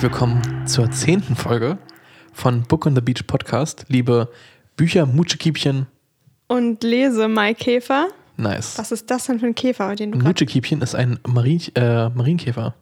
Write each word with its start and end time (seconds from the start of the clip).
herzlich 0.00 0.12
willkommen 0.12 0.66
zur 0.66 0.90
zehnten 0.90 1.36
Folge 1.36 1.76
von 2.32 2.62
Book 2.62 2.86
on 2.86 2.94
the 2.94 3.02
Beach 3.02 3.26
Podcast. 3.26 3.84
Liebe 3.88 4.30
Bücher, 4.74 5.04
Mutschekiebchen, 5.04 5.88
Und 6.48 6.82
lese 6.82 7.28
Maikäfer. 7.28 8.08
nice. 8.38 8.78
Was 8.78 8.92
ist 8.92 9.10
das 9.10 9.26
denn 9.26 9.40
für 9.40 9.46
ein 9.46 9.54
Käfer, 9.54 9.94
den 9.96 10.12
du. 10.12 10.18
Mutschekiebchen 10.18 10.80
ist 10.80 10.94
ein 10.94 11.18
Marin, 11.28 11.60
äh, 11.74 12.08
Marienkäfer. 12.08 12.74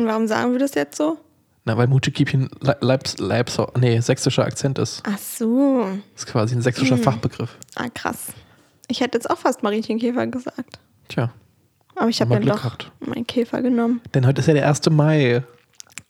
Und 0.00 0.06
warum 0.06 0.26
sagen 0.26 0.52
wir 0.52 0.58
das 0.58 0.74
jetzt 0.74 0.96
so? 0.96 1.18
Na, 1.66 1.76
weil 1.76 1.86
Mutschekiebchen 1.86 2.48
Le 2.62 2.78
Leibs, 2.80 3.18
Leibs, 3.18 3.58
nee, 3.78 4.00
sächsischer 4.00 4.46
Akzent 4.46 4.78
ist. 4.78 5.02
Ach 5.06 5.18
so. 5.18 5.86
Das 6.14 6.22
ist 6.22 6.26
quasi 6.28 6.54
ein 6.54 6.62
sächsischer 6.62 6.96
Fachbegriff. 6.96 7.58
Ah, 7.74 7.88
krass. 7.92 8.28
Ich 8.88 9.02
hätte 9.02 9.18
jetzt 9.18 9.28
auch 9.28 9.38
fast 9.38 9.62
Marienchenkäfer 9.62 10.26
gesagt. 10.28 10.78
Tja, 11.08 11.30
Aber 11.94 12.08
ich 12.08 12.22
habe 12.22 12.32
dann 12.32 12.46
doch 12.46 12.62
gehabt. 12.62 12.90
meinen 13.00 13.26
Käfer 13.26 13.60
genommen. 13.60 14.00
denn 14.14 14.26
heute 14.26 14.40
ist 14.40 14.46
ja 14.46 14.54
der 14.54 14.66
1. 14.66 14.88
Mai. 14.88 15.42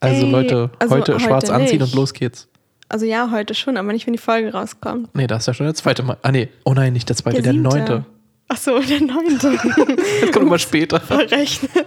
Also 0.04 0.26
Ey, 0.26 0.30
Leute, 0.32 0.70
also 0.78 0.94
heute 0.94 1.20
schwarz 1.20 1.44
heute 1.44 1.54
anziehen 1.54 1.82
und 1.82 1.94
los 1.94 2.12
geht's. 2.12 2.48
Also 2.88 3.06
ja, 3.06 3.30
heute 3.30 3.54
schon, 3.54 3.76
aber 3.76 3.92
nicht, 3.92 4.06
wenn 4.06 4.12
die 4.12 4.18
Folge 4.18 4.52
rauskommt. 4.52 5.14
Nee, 5.14 5.27
da 5.27 5.36
ist 5.36 5.46
ja 5.46 5.54
schon 5.54 5.66
der 5.66 5.74
2. 5.74 6.02
Mai. 6.02 6.16
Ah 6.22 6.30
nee, 6.32 6.48
oh 6.64 6.74
nein, 6.74 6.92
nicht 6.92 7.08
der 7.08 7.16
2., 7.16 7.30
der, 7.32 7.52
siebte. 7.52 7.58
9. 7.58 8.04
Ach 8.48 8.56
so, 8.56 8.78
der 8.78 9.00
neunte. 9.00 9.58
Das 10.20 10.30
kommt 10.32 10.46
immer 10.46 10.58
später. 10.58 11.00
Verrechnet. 11.00 11.86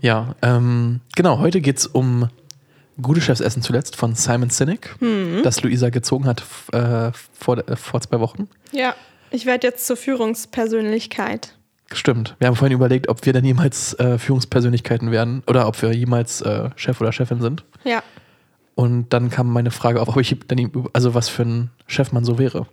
Ja, 0.00 0.34
ähm, 0.42 1.00
genau, 1.16 1.38
heute 1.38 1.60
geht 1.60 1.78
es 1.78 1.86
um 1.86 2.28
Gute 3.00 3.20
Chefs 3.20 3.40
essen 3.40 3.62
zuletzt 3.62 3.94
von 3.94 4.14
Simon 4.16 4.50
Sinek, 4.50 4.96
Mhm. 5.00 5.42
das 5.44 5.62
Luisa 5.62 5.88
gezogen 5.90 6.26
hat 6.26 6.42
äh, 6.72 7.12
vor, 7.32 7.58
äh, 7.58 7.76
vor 7.76 8.00
zwei 8.00 8.18
Wochen. 8.18 8.48
Ja, 8.72 8.94
ich 9.30 9.46
werde 9.46 9.68
jetzt 9.68 9.86
zur 9.86 9.96
Führungspersönlichkeit. 9.96 11.54
Stimmt. 11.92 12.36
Wir 12.38 12.48
haben 12.48 12.56
vorhin 12.56 12.76
überlegt, 12.76 13.08
ob 13.08 13.24
wir 13.24 13.32
dann 13.32 13.44
jemals 13.44 13.94
äh, 13.94 14.18
Führungspersönlichkeiten 14.18 15.10
werden 15.10 15.42
oder 15.46 15.66
ob 15.66 15.80
wir 15.80 15.92
jemals 15.92 16.42
äh, 16.42 16.70
Chef 16.76 17.00
oder 17.00 17.12
Chefin 17.12 17.40
sind. 17.40 17.64
Ja. 17.84 18.02
Und 18.74 19.12
dann 19.12 19.30
kam 19.30 19.52
meine 19.52 19.70
Frage 19.70 20.00
auf, 20.00 20.08
ob 20.08 20.18
ich 20.18 20.38
dann, 20.46 20.70
also 20.92 21.14
was 21.14 21.28
für 21.28 21.42
ein 21.42 21.70
Chef 21.86 22.12
man 22.12 22.24
so 22.24 22.38
wäre. 22.38 22.66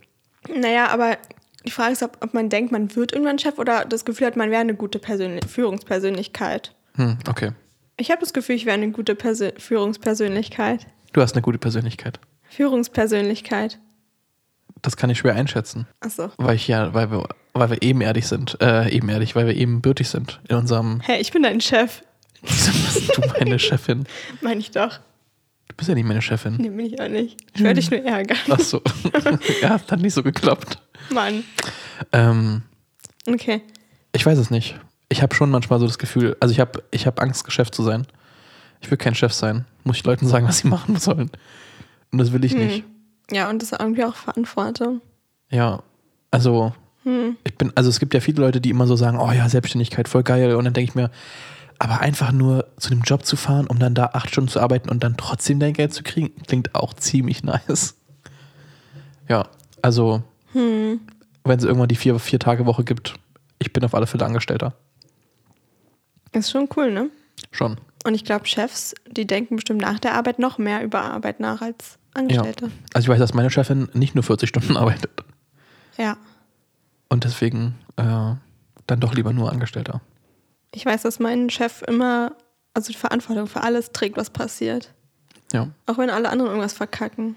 Naja, 0.53 0.89
aber 0.89 1.17
die 1.65 1.71
Frage 1.71 1.93
ist, 1.93 2.03
ob, 2.03 2.17
ob 2.21 2.33
man 2.33 2.49
denkt, 2.49 2.71
man 2.71 2.95
wird 2.95 3.13
irgendwann 3.13 3.39
Chef 3.39 3.57
oder 3.57 3.85
das 3.85 4.05
Gefühl 4.05 4.27
hat, 4.27 4.35
man 4.35 4.51
wäre 4.51 4.61
eine 4.61 4.75
gute 4.75 4.99
Persönli 4.99 5.41
Führungspersönlichkeit. 5.47 6.75
Hm, 6.95 7.17
okay. 7.27 7.51
Ich 7.97 8.11
habe 8.11 8.19
das 8.19 8.33
Gefühl, 8.33 8.55
ich 8.55 8.65
wäre 8.65 8.75
eine 8.75 8.91
gute 8.91 9.15
Persö 9.15 9.51
Führungspersönlichkeit. 9.57 10.85
Du 11.13 11.21
hast 11.21 11.33
eine 11.33 11.41
gute 11.41 11.57
Persönlichkeit. 11.57 12.19
Führungspersönlichkeit. 12.49 13.79
Das 14.81 14.97
kann 14.97 15.09
ich 15.09 15.17
schwer 15.17 15.33
einschätzen, 15.33 15.87
Achso. 16.01 16.29
weil 16.37 16.55
ich 16.55 16.67
ja, 16.67 16.93
weil 16.93 17.09
wir, 17.09 17.27
weil 17.55 17.69
wir 17.71 17.81
ebenerdig 17.81 18.27
sind, 18.27 18.57
äh, 18.61 18.89
ebenerdig, 18.89 19.35
weil 19.35 19.47
wir 19.47 19.55
ebenbürtig 19.55 20.09
sind 20.09 20.39
in 20.49 20.57
unserem. 20.57 20.99
Hey, 21.01 21.21
ich 21.21 21.31
bin 21.31 21.43
dein 21.43 21.61
Chef. 21.61 22.03
Wieso 22.41 22.71
bist 22.71 23.17
du 23.17 23.21
meine 23.39 23.57
Chefin? 23.57 24.05
Meine 24.41 24.59
ich 24.59 24.71
doch. 24.71 24.99
Du 25.67 25.75
bist 25.77 25.89
ja 25.89 25.95
nicht 25.95 26.05
meine 26.05 26.21
Chefin. 26.21 26.57
Nee, 26.57 26.69
bin 26.69 26.85
ich 26.85 27.01
auch 27.01 27.07
nicht. 27.07 27.37
Ich 27.55 27.63
werde 27.63 27.79
dich 27.79 27.89
nur 27.89 28.01
ärgern. 28.05 28.37
Ach 28.51 28.59
so. 28.59 28.81
ja, 29.63 29.69
hat 29.71 29.99
nicht 29.99 30.13
so 30.13 30.21
geklappt. 30.21 30.77
Mann. 31.09 31.43
Ähm, 32.11 32.61
Okay. 33.27 33.61
ich 34.11 34.23
weiß 34.25 34.37
es 34.37 34.51
nicht. 34.51 34.79
Ich 35.09 35.23
habe 35.23 35.33
schon 35.33 35.49
manchmal 35.49 35.79
so 35.79 35.87
das 35.87 35.97
Gefühl, 35.97 36.37
also 36.39 36.51
ich 36.51 36.59
habe 36.59 36.83
ich 36.91 37.07
hab 37.07 37.19
Angst, 37.19 37.51
Chef 37.51 37.71
zu 37.71 37.81
sein. 37.81 38.05
Ich 38.81 38.91
will 38.91 38.97
kein 38.99 39.15
Chef 39.15 39.33
sein. 39.33 39.65
Muss 39.83 39.97
ich 39.97 40.03
Leuten 40.03 40.27
sagen, 40.27 40.47
was 40.47 40.59
sie 40.59 40.67
machen 40.75 40.97
sollen. 40.97 41.31
Und 42.11 42.19
das 42.19 42.31
will 42.31 42.45
ich 42.45 42.51
Hm. 42.53 42.59
nicht. 42.67 42.83
Ja, 43.31 43.49
und 43.49 43.59
das 43.61 43.71
ist 43.71 43.79
irgendwie 43.79 44.03
auch 44.03 44.15
Verantwortung. 44.15 45.01
Ja, 45.49 45.81
also 46.29 46.73
Hm. 47.05 47.37
ich 47.43 47.55
bin, 47.55 47.71
also 47.75 47.89
es 47.89 47.99
gibt 47.99 48.13
ja 48.15 48.19
viele 48.19 48.41
Leute, 48.41 48.59
die 48.59 48.71
immer 48.71 48.87
so 48.87 48.95
sagen, 48.95 49.19
oh 49.19 49.31
ja, 49.31 49.47
Selbstständigkeit, 49.47 50.07
voll 50.09 50.23
geil. 50.23 50.55
Und 50.55 50.65
dann 50.65 50.73
denke 50.73 50.89
ich 50.89 50.95
mir, 50.95 51.11
aber 51.77 51.99
einfach 52.01 52.31
nur 52.31 52.67
zu 52.77 52.89
dem 52.89 53.01
Job 53.01 53.25
zu 53.25 53.35
fahren, 53.35 53.67
um 53.67 53.77
dann 53.79 53.93
da 53.93 54.07
acht 54.13 54.29
Stunden 54.29 54.49
zu 54.49 54.59
arbeiten 54.59 54.89
und 54.89 55.03
dann 55.03 55.15
trotzdem 55.17 55.59
dein 55.59 55.73
Geld 55.73 55.93
zu 55.93 56.03
kriegen, 56.03 56.31
klingt 56.47 56.73
auch 56.73 56.93
ziemlich 56.93 57.43
nice. 57.43 57.95
Ja, 59.29 59.47
also 59.81 60.23
Hm. 60.53 60.99
wenn 61.43 61.59
es 61.59 61.63
irgendwann 61.65 61.87
die 61.89 61.95
vier, 61.95 62.17
vier 62.17 62.39
Tage 62.39 62.65
Woche 62.65 62.83
gibt, 62.83 63.13
ich 63.59 63.71
bin 63.71 63.83
auf 63.83 63.93
alle 63.93 64.07
Fälle 64.07 64.25
Angestellter. 64.25 64.73
Ist 66.31 66.51
schon 66.51 66.67
cool, 66.75 66.91
ne? 66.91 67.09
Schon. 67.51 67.77
Und 68.05 68.13
ich 68.13 68.23
glaube, 68.23 68.45
Chefs, 68.45 68.93
die 69.09 69.25
denken 69.25 69.55
bestimmt 69.55 69.81
nach 69.81 69.99
der 69.99 70.13
Arbeit 70.15 70.39
noch 70.39 70.57
mehr 70.57 70.83
über 70.83 71.01
Arbeit 71.01 71.39
nach 71.39 71.61
als 71.61 71.97
Angestellte. 72.13 72.71
Also 72.93 73.05
ich 73.05 73.09
weiß, 73.09 73.19
dass 73.19 73.33
meine 73.33 73.49
Chefin 73.49 73.89
nicht 73.93 74.15
nur 74.15 74.23
40 74.23 74.49
Stunden 74.49 74.77
arbeitet. 74.77 75.11
Ja. 75.97 76.17
Und 77.09 77.23
deswegen 77.23 77.75
äh, 77.97 78.35
dann 78.87 78.99
doch 78.99 79.13
lieber 79.13 79.33
nur 79.33 79.51
Angestellter. 79.51 80.01
Ich 80.71 80.85
weiß, 80.85 81.03
dass 81.03 81.19
mein 81.19 81.49
Chef 81.49 81.81
immer, 81.83 82.33
also 82.73 82.91
die 82.91 82.97
Verantwortung 82.97 83.47
für 83.47 83.61
alles 83.61 83.91
trägt, 83.91 84.17
was 84.17 84.29
passiert. 84.29 84.93
Ja. 85.53 85.69
Auch 85.85 85.97
wenn 85.97 86.09
alle 86.09 86.29
anderen 86.29 86.51
irgendwas 86.51 86.73
verkacken. 86.73 87.35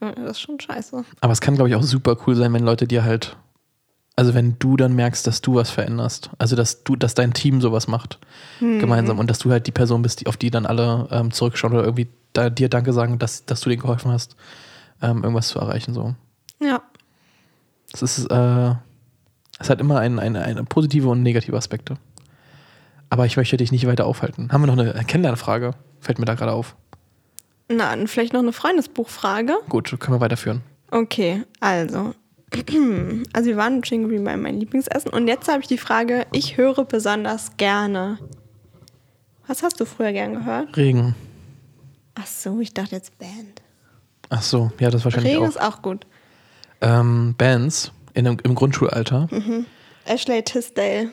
Das 0.00 0.32
ist 0.32 0.40
schon 0.40 0.60
scheiße. 0.60 1.04
Aber 1.20 1.32
es 1.32 1.40
kann, 1.40 1.54
glaube 1.54 1.70
ich, 1.70 1.74
auch 1.74 1.82
super 1.82 2.16
cool 2.26 2.34
sein, 2.34 2.52
wenn 2.52 2.64
Leute 2.64 2.86
dir 2.86 3.04
halt, 3.04 3.36
also 4.14 4.34
wenn 4.34 4.58
du 4.58 4.76
dann 4.76 4.94
merkst, 4.94 5.26
dass 5.26 5.40
du 5.40 5.54
was 5.54 5.70
veränderst. 5.70 6.30
Also 6.38 6.56
dass 6.56 6.84
du, 6.84 6.96
dass 6.96 7.14
dein 7.14 7.32
Team 7.32 7.60
sowas 7.60 7.86
macht 7.88 8.18
gemeinsam 8.58 9.18
und 9.18 9.30
dass 9.30 9.38
du 9.38 9.50
halt 9.50 9.66
die 9.66 9.72
Person 9.72 10.02
bist, 10.02 10.20
die, 10.20 10.26
auf 10.26 10.36
die 10.36 10.50
dann 10.50 10.66
alle 10.66 11.08
ähm, 11.10 11.30
zurückschauen 11.30 11.72
oder 11.72 11.84
irgendwie 11.84 12.08
da, 12.32 12.50
dir 12.50 12.68
Danke 12.68 12.92
sagen, 12.92 13.18
dass, 13.18 13.46
dass 13.46 13.60
du 13.60 13.70
denen 13.70 13.82
geholfen 13.82 14.10
hast, 14.10 14.36
ähm, 15.00 15.22
irgendwas 15.22 15.48
zu 15.48 15.58
erreichen. 15.58 15.94
So. 15.94 16.14
Ja. 16.60 16.82
Es 18.02 18.18
ist, 18.18 18.30
äh, 18.30 18.74
es 19.58 19.70
hat 19.70 19.80
immer 19.80 20.00
ein, 20.00 20.18
eine, 20.18 20.42
eine 20.42 20.64
positive 20.64 21.08
und 21.08 21.22
negative 21.22 21.56
Aspekte. 21.56 21.96
Aber 23.08 23.26
ich 23.26 23.36
möchte 23.36 23.56
dich 23.56 23.72
nicht 23.72 23.86
weiter 23.86 24.06
aufhalten. 24.06 24.50
Haben 24.52 24.62
wir 24.62 24.74
noch 24.74 24.78
eine 24.78 25.04
Kennenlernfrage? 25.04 25.72
Fällt 26.00 26.18
mir 26.18 26.24
da 26.24 26.34
gerade 26.34 26.52
auf. 26.52 26.76
Na, 27.68 27.94
vielleicht 28.06 28.32
noch 28.32 28.40
eine 28.40 28.52
Freundesbuchfrage. 28.52 29.54
Gut, 29.68 29.98
können 29.98 30.16
wir 30.16 30.20
weiterführen. 30.20 30.62
Okay, 30.90 31.42
also. 31.60 32.14
Also 33.32 33.50
wir 33.50 33.56
waren 33.56 33.82
geblieben 33.82 34.24
bei 34.24 34.36
meinem 34.36 34.60
Lieblingsessen 34.60 35.10
und 35.10 35.26
jetzt 35.26 35.48
habe 35.48 35.60
ich 35.60 35.66
die 35.66 35.78
Frage, 35.78 36.26
ich 36.32 36.56
höre 36.56 36.84
besonders 36.84 37.56
gerne. 37.56 38.18
Was 39.46 39.62
hast 39.62 39.80
du 39.80 39.84
früher 39.84 40.12
gern 40.12 40.34
gehört? 40.34 40.76
Regen. 40.76 41.14
Ach 42.14 42.26
so, 42.26 42.60
ich 42.60 42.72
dachte 42.72 42.94
jetzt 42.94 43.18
Band. 43.18 43.62
Ach 44.30 44.42
so, 44.42 44.70
ja, 44.78 44.90
das 44.90 45.04
wahrscheinlich 45.04 45.34
Regen 45.34 45.44
auch. 45.44 45.48
ist 45.48 45.60
auch 45.60 45.82
gut. 45.82 46.06
Ähm, 46.80 47.34
Bands 47.38 47.92
in, 48.14 48.26
im 48.26 48.54
Grundschulalter. 48.54 49.28
Ashley 50.04 50.42
Tisdale. 50.42 51.10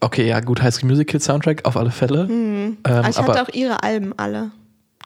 Okay, 0.00 0.26
ja, 0.28 0.40
gut, 0.40 0.62
High 0.62 0.74
School 0.74 0.90
Musical 0.90 1.20
Soundtrack 1.20 1.64
auf 1.64 1.76
alle 1.76 1.90
Fälle. 1.90 2.28
Ähm, 2.30 2.76
Ah, 2.84 3.08
ich 3.08 3.16
hatte 3.18 3.42
auch 3.42 3.48
ihre 3.54 3.82
Alben 3.82 4.12
alle. 4.18 4.50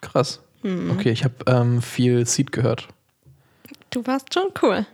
krass. 0.00 0.40
Okay, 0.62 1.10
ich 1.10 1.24
habe 1.24 1.34
ähm, 1.46 1.80
viel 1.80 2.26
Seed 2.26 2.52
gehört. 2.52 2.88
Du 3.90 4.06
warst 4.06 4.34
schon 4.34 4.48
cool. 4.62 4.84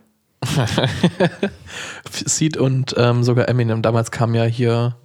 Seed 2.11 2.56
und 2.56 2.94
ähm, 2.97 3.23
sogar 3.25 3.49
Eminem. 3.49 3.83
Damals 3.83 4.11
kam 4.11 4.34
ja 4.34 4.44
hier 4.44 4.97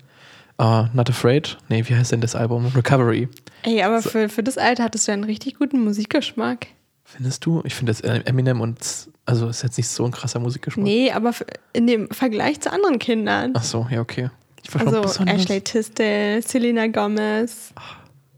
äh, 0.60 0.84
Not 0.94 1.10
Afraid. 1.10 1.58
Nee, 1.70 1.84
wie 1.88 1.96
heißt 1.96 2.12
denn 2.12 2.22
das 2.22 2.36
Album? 2.36 2.68
Recovery. 2.76 3.28
Ey, 3.64 3.82
aber 3.84 4.02
für, 4.02 4.30
für 4.30 4.44
das 4.44 4.58
Alter 4.58 4.84
hattest 4.84 5.08
du 5.08 5.12
einen 5.14 5.24
richtig 5.24 5.56
guten 5.58 5.84
Musikgeschmack. 5.84 6.68
Findest 7.16 7.46
du? 7.46 7.62
Ich 7.66 7.76
finde 7.76 7.92
das 7.92 8.02
Eminem 8.02 8.62
und 8.62 8.80
also 9.26 9.48
ist 9.50 9.64
jetzt 9.64 9.78
nicht 9.78 9.88
so 9.90 10.06
ein 10.06 10.12
krasser 10.12 10.40
Musikgeschmack. 10.40 10.84
Nee, 10.84 11.12
aber 11.12 11.34
in 11.74 11.88
dem 11.88 12.10
Vergleich 12.10 12.60
zu 12.62 12.72
anderen 12.72 13.00
Kindern. 13.00 13.52
Ach 13.56 13.64
so, 13.64 13.88
ja, 13.90 14.02
okay. 14.02 14.30
Ich 14.64 14.74
war 14.74 14.82
Also 14.88 15.02
besonders. 15.02 15.36
Ashley 15.42 15.62
Tisdale, 15.62 16.42
Selena 16.42 16.88
Gomez. 16.88 17.74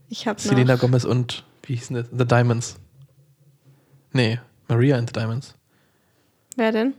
Ich 0.08 0.26
habe 0.26 0.40
noch 0.42 0.48
Selena 0.48 0.76
Gomez 0.76 1.04
und 1.04 1.44
wie 1.64 1.74
hießen 1.76 1.96
das? 1.96 2.06
The 2.16 2.24
Diamonds. 2.26 2.76
Nee, 4.12 4.40
Maria 4.68 4.96
and 4.96 5.08
the 5.08 5.12
Diamonds. 5.12 5.54
Wer 6.56 6.72
denn? 6.72 6.94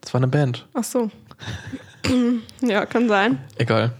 Das 0.00 0.12
war 0.12 0.18
eine 0.20 0.28
Band. 0.28 0.66
Ach 0.74 0.84
so. 0.84 1.10
ja, 2.60 2.86
kann 2.86 3.08
sein. 3.08 3.38
Egal. 3.56 3.92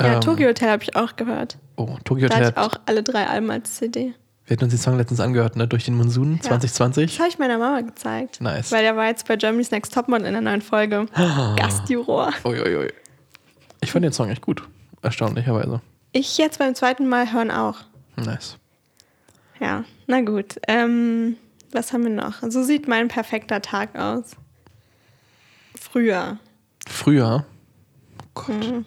Ja, 0.00 0.14
Ähm, 0.14 0.20
Tokyo 0.20 0.48
Hotel 0.48 0.70
habe 0.70 0.82
ich 0.82 0.96
auch 0.96 1.16
gehört. 1.16 1.58
Oh, 1.76 1.96
Tokyo 2.04 2.28
Da 2.28 2.34
Hotel. 2.36 2.46
hatte 2.48 2.54
ich 2.60 2.64
hat- 2.64 2.76
auch 2.76 2.80
alle 2.86 3.02
drei 3.02 3.26
Alben 3.26 3.50
als 3.50 3.74
CD. 3.74 4.14
Wir 4.46 4.56
hatten 4.56 4.64
uns 4.64 4.74
den 4.74 4.78
Song 4.80 4.98
letztens 4.98 5.20
angehört, 5.20 5.56
ne? 5.56 5.66
Durch 5.66 5.86
den 5.86 5.94
Monsun 5.94 6.38
2020. 6.40 7.10
Das 7.12 7.18
habe 7.18 7.28
ich 7.30 7.38
meiner 7.38 7.56
Mama 7.56 7.80
gezeigt. 7.80 8.42
Nice. 8.42 8.72
Weil 8.72 8.82
der 8.82 8.94
war 8.94 9.06
jetzt 9.06 9.26
bei 9.26 9.36
Germany's 9.36 9.70
Next 9.70 9.94
Topmodel 9.94 10.26
in 10.26 10.32
der 10.34 10.42
neuen 10.42 10.60
Folge. 10.60 11.06
Gastjuror. 11.56 12.32
Uiuiui. 12.44 12.92
Ich 13.80 13.90
fand 13.92 14.04
den 14.04 14.12
Song 14.12 14.28
echt 14.28 14.42
gut. 14.42 14.62
Erstaunlicherweise. 15.00 15.80
Ich 16.12 16.36
jetzt 16.36 16.58
beim 16.58 16.74
zweiten 16.74 17.08
Mal 17.08 17.32
hören 17.32 17.50
auch. 17.50 17.78
Nice. 18.16 18.58
Ja, 19.60 19.84
na 20.06 20.20
gut. 20.20 20.60
Ähm, 20.68 21.36
was 21.72 21.92
haben 21.92 22.04
wir 22.04 22.10
noch? 22.10 22.42
So 22.42 22.62
sieht 22.62 22.86
mein 22.86 23.08
perfekter 23.08 23.62
Tag 23.62 23.96
aus. 23.96 24.36
Früher. 25.80 26.38
Früher. 26.86 27.46
Oh 28.22 28.26
Gott. 28.34 28.48
Mhm. 28.48 28.86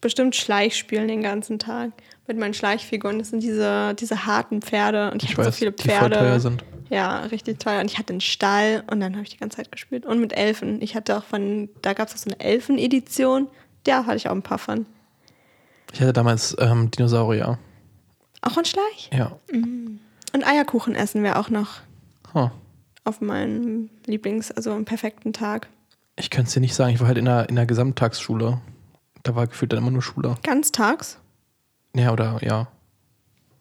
Bestimmt 0.00 0.34
Schleichspielen 0.34 1.06
den 1.08 1.22
ganzen 1.22 1.58
Tag. 1.58 1.92
Mit 2.30 2.38
meinen 2.38 2.54
Schleichfiguren. 2.54 3.18
Das 3.18 3.30
sind 3.30 3.42
diese, 3.42 3.92
diese 3.96 4.24
harten 4.24 4.62
Pferde. 4.62 5.10
Und 5.10 5.24
ich, 5.24 5.30
Ich 5.30 5.36
hatte 5.36 5.48
weiß, 5.48 5.54
so 5.54 5.58
viele 5.58 5.72
die 5.72 5.88
voll 5.88 6.10
teuer 6.10 6.20
Pferde. 6.20 6.40
sind. 6.40 6.64
Ja, 6.88 7.22
richtig 7.24 7.58
teuer. 7.58 7.80
Und 7.80 7.90
ich 7.90 7.98
hatte 7.98 8.12
einen 8.12 8.20
Stall 8.20 8.84
und 8.88 9.00
dann 9.00 9.14
habe 9.14 9.24
ich 9.24 9.30
die 9.30 9.36
ganze 9.36 9.56
Zeit 9.56 9.72
gespielt. 9.72 10.06
Und 10.06 10.20
mit 10.20 10.32
Elfen. 10.32 10.80
Ich 10.80 10.94
hatte 10.94 11.16
auch 11.18 11.24
von, 11.24 11.68
da 11.82 11.92
gab 11.92 12.06
es 12.06 12.14
auch 12.14 12.18
so 12.18 12.30
eine 12.30 12.38
Elfen-Edition. 12.38 13.48
Da 13.82 14.06
hatte 14.06 14.16
ich 14.16 14.28
auch 14.28 14.32
ein 14.32 14.42
paar 14.42 14.58
von. 14.58 14.86
Ich 15.92 16.00
hatte 16.00 16.12
damals 16.12 16.54
ähm, 16.60 16.88
Dinosaurier. 16.92 17.58
Auch 18.42 18.56
ein 18.56 18.64
Schleich? 18.64 19.10
Ja. 19.12 19.32
Und 19.52 20.46
Eierkuchen 20.46 20.94
essen 20.94 21.24
wäre 21.24 21.36
auch 21.36 21.50
noch 21.50 21.80
Huh. 22.32 22.50
auf 23.02 23.20
meinem 23.20 23.90
Lieblings-, 24.06 24.52
also 24.52 24.72
im 24.76 24.84
perfekten 24.84 25.32
Tag. 25.32 25.66
Ich 26.14 26.30
könnte 26.30 26.46
es 26.46 26.54
dir 26.54 26.60
nicht 26.60 26.76
sagen. 26.76 26.94
Ich 26.94 27.00
war 27.00 27.08
halt 27.08 27.18
in 27.18 27.24
der, 27.24 27.48
in 27.48 27.56
der 27.56 27.66
Gesamttagsschule. 27.66 28.60
Da 29.24 29.34
war 29.34 29.48
gefühlt 29.48 29.72
dann 29.72 29.80
immer 29.80 29.90
nur 29.90 30.02
Schule. 30.02 30.36
Ganztags? 30.44 31.18
Ja, 31.94 32.12
oder 32.12 32.38
ja. 32.42 32.68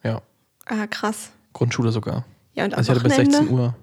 Ja. 0.03 0.21
Ah, 0.65 0.87
krass. 0.87 1.31
Grundschule 1.53 1.91
sogar. 1.91 2.25
Ja, 2.53 2.65
und 2.65 2.75
Also 2.75 2.91
ich 2.91 2.97
hatte 2.99 3.03
bis 3.07 3.17
Wochenende? 3.17 3.37
16 3.37 3.57
Uhr. 3.57 3.75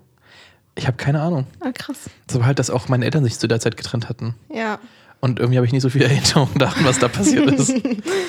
Ich 0.76 0.86
habe 0.86 0.96
keine 0.96 1.20
Ahnung. 1.22 1.46
Ah, 1.60 1.72
krass. 1.72 2.10
Das 2.26 2.38
war 2.38 2.46
halt, 2.46 2.58
dass 2.58 2.70
auch 2.70 2.88
meine 2.88 3.04
Eltern 3.04 3.24
sich 3.24 3.38
zu 3.38 3.48
der 3.48 3.60
Zeit 3.60 3.76
getrennt 3.76 4.08
hatten. 4.08 4.34
Ja. 4.52 4.78
Und 5.20 5.38
irgendwie 5.38 5.56
habe 5.56 5.66
ich 5.66 5.72
nicht 5.72 5.82
so 5.82 5.88
viel 5.90 6.02
Erinnerung 6.04 6.50
daran, 6.56 6.84
was 6.84 6.98
da 6.98 7.08
passiert 7.08 7.50
ist. 7.50 7.72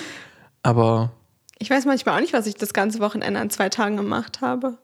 Aber 0.64 1.12
Ich 1.60 1.70
weiß 1.70 1.86
manchmal 1.86 2.16
auch 2.16 2.22
nicht, 2.22 2.34
was 2.34 2.48
ich 2.48 2.56
das 2.56 2.74
ganze 2.74 3.00
Wochenende 3.00 3.40
an 3.40 3.50
zwei 3.50 3.70
Tagen 3.70 3.98
gemacht 3.98 4.42
habe. 4.42 4.78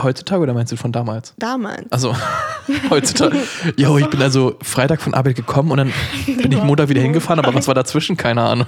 heutzutage 0.00 0.42
oder 0.42 0.54
meinst 0.54 0.72
du 0.72 0.76
von 0.76 0.92
damals? 0.92 1.34
Damals. 1.38 1.90
Also 1.92 2.14
heutzutage. 2.90 3.42
Jo, 3.76 3.98
ich 3.98 4.08
bin 4.08 4.22
also 4.22 4.56
Freitag 4.62 5.02
von 5.02 5.14
Arbeit 5.14 5.36
gekommen 5.36 5.70
und 5.72 5.78
dann 5.78 5.92
bin 6.26 6.52
ich 6.52 6.62
Montag 6.62 6.88
wieder 6.88 7.02
hingefahren, 7.02 7.44
aber 7.44 7.54
was 7.54 7.66
war 7.66 7.74
dazwischen? 7.74 8.16
Keine 8.16 8.42
Ahnung. 8.42 8.66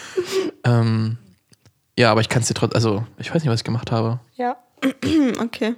ähm, 0.64 1.18
ja, 1.98 2.10
aber 2.10 2.20
ich 2.20 2.28
kann 2.28 2.42
es 2.42 2.48
dir 2.48 2.54
trotzdem, 2.54 2.76
also 2.76 3.06
ich 3.18 3.34
weiß 3.34 3.42
nicht, 3.42 3.50
was 3.50 3.60
ich 3.60 3.64
gemacht 3.64 3.90
habe. 3.90 4.20
Ja. 4.34 4.56
okay. 5.40 5.74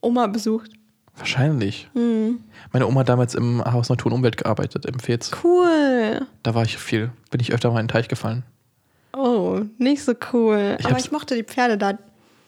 Oma 0.00 0.26
besucht. 0.26 0.70
Wahrscheinlich. 1.16 1.88
Meine 1.94 2.86
Oma 2.88 3.00
hat 3.00 3.08
damals 3.08 3.34
im 3.34 3.64
Haus 3.64 3.88
Natur 3.88 4.10
und 4.10 4.18
Umwelt 4.18 4.36
gearbeitet, 4.36 4.84
im 4.84 4.98
Fez. 4.98 5.30
Cool. 5.44 6.26
Da 6.42 6.54
war 6.54 6.64
ich 6.64 6.76
viel. 6.76 7.12
Bin 7.30 7.40
ich 7.40 7.52
öfter 7.52 7.70
mal 7.70 7.78
in 7.80 7.86
den 7.86 7.92
Teich 7.92 8.08
gefallen. 8.08 8.42
Oh, 9.16 9.60
nicht 9.78 10.02
so 10.02 10.12
cool. 10.32 10.76
Ich 10.80 10.86
Aber 10.86 10.98
ich 10.98 11.12
mochte 11.12 11.36
die 11.36 11.44
Pferde 11.44 11.78
da. 11.78 11.96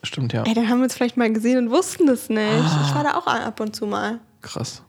Stimmt, 0.02 0.32
ja. 0.32 0.42
Ey, 0.42 0.54
dann 0.54 0.68
haben 0.68 0.78
wir 0.78 0.84
uns 0.84 0.94
vielleicht 0.94 1.16
mal 1.16 1.32
gesehen 1.32 1.58
und 1.58 1.70
wussten 1.70 2.06
das 2.06 2.28
nicht. 2.28 2.40
Ah. 2.40 2.84
Ich 2.88 2.94
war 2.94 3.04
da 3.04 3.14
auch 3.14 3.26
ab 3.28 3.60
und 3.60 3.76
zu 3.76 3.86
mal. 3.86 4.18
Krass. 4.42 4.82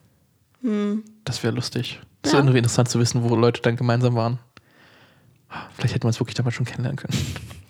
Hm. 0.61 1.03
Das 1.23 1.43
wäre 1.43 1.53
lustig. 1.53 1.99
Das 2.23 2.31
Ja. 2.31 2.37
wäre 2.37 2.45
irgendwie 2.45 2.57
interessant 2.59 2.89
zu 2.89 2.99
wissen, 2.99 3.23
wo 3.23 3.35
Leute 3.35 3.61
dann 3.61 3.75
gemeinsam 3.75 4.15
waren. 4.15 4.39
Vielleicht 5.75 5.93
hätten 5.95 6.03
wir 6.03 6.07
uns 6.07 6.19
wirklich 6.19 6.35
damals 6.35 6.55
schon 6.55 6.65
kennenlernen 6.65 6.97
können. 6.97 7.17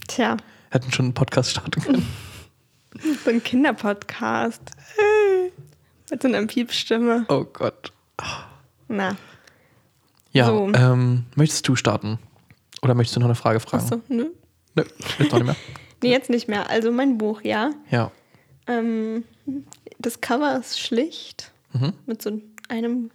Tja, 0.07 0.37
Hätten 0.71 0.91
schon 0.91 1.05
einen 1.07 1.13
Podcast 1.13 1.51
starten 1.51 1.81
können. 1.81 2.05
so 3.23 3.29
ein 3.29 3.43
Kinderpodcast. 3.43 4.61
Hey. 4.95 5.51
Mit 6.09 6.21
so 6.21 6.27
einer 6.27 6.45
Piepstimme. 6.45 7.25
Oh 7.29 7.43
Gott. 7.45 7.91
Na, 8.87 9.15
Ja, 10.31 10.45
So. 10.47 10.71
ähm, 10.73 11.25
möchtest 11.35 11.67
du 11.67 11.75
starten? 11.75 12.19
Oder 12.81 12.95
möchtest 12.95 13.15
du 13.15 13.19
noch 13.19 13.27
eine 13.27 13.35
Frage 13.35 13.59
fragen? 13.59 13.83
achso, 13.83 14.01
nö. 14.07 14.27
Nö, 14.75 14.83
jetzt 15.19 15.31
noch 15.31 15.39
nicht 15.39 15.45
mehr. 15.45 15.55
Nee, 16.03 16.11
jetzt 16.11 16.29
nicht 16.29 16.47
mehr. 16.47 16.69
Also 16.69 16.91
mein 16.91 17.17
Buch, 17.17 17.41
ja. 17.41 17.71
Ja. 17.89 18.11
Ähm, 18.67 19.23
das 19.97 20.21
Cover 20.21 20.55
ist 20.59 20.79
schlicht. 20.79 21.51
Mhm. 21.73 21.93
Mit 22.05 22.21
so 22.21 22.39
einem, 22.69 23.09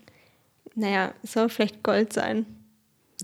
naja, 0.74 1.14
es 1.22 1.32
soll 1.34 1.48
vielleicht 1.48 1.84
Gold 1.84 2.12
sein. 2.12 2.44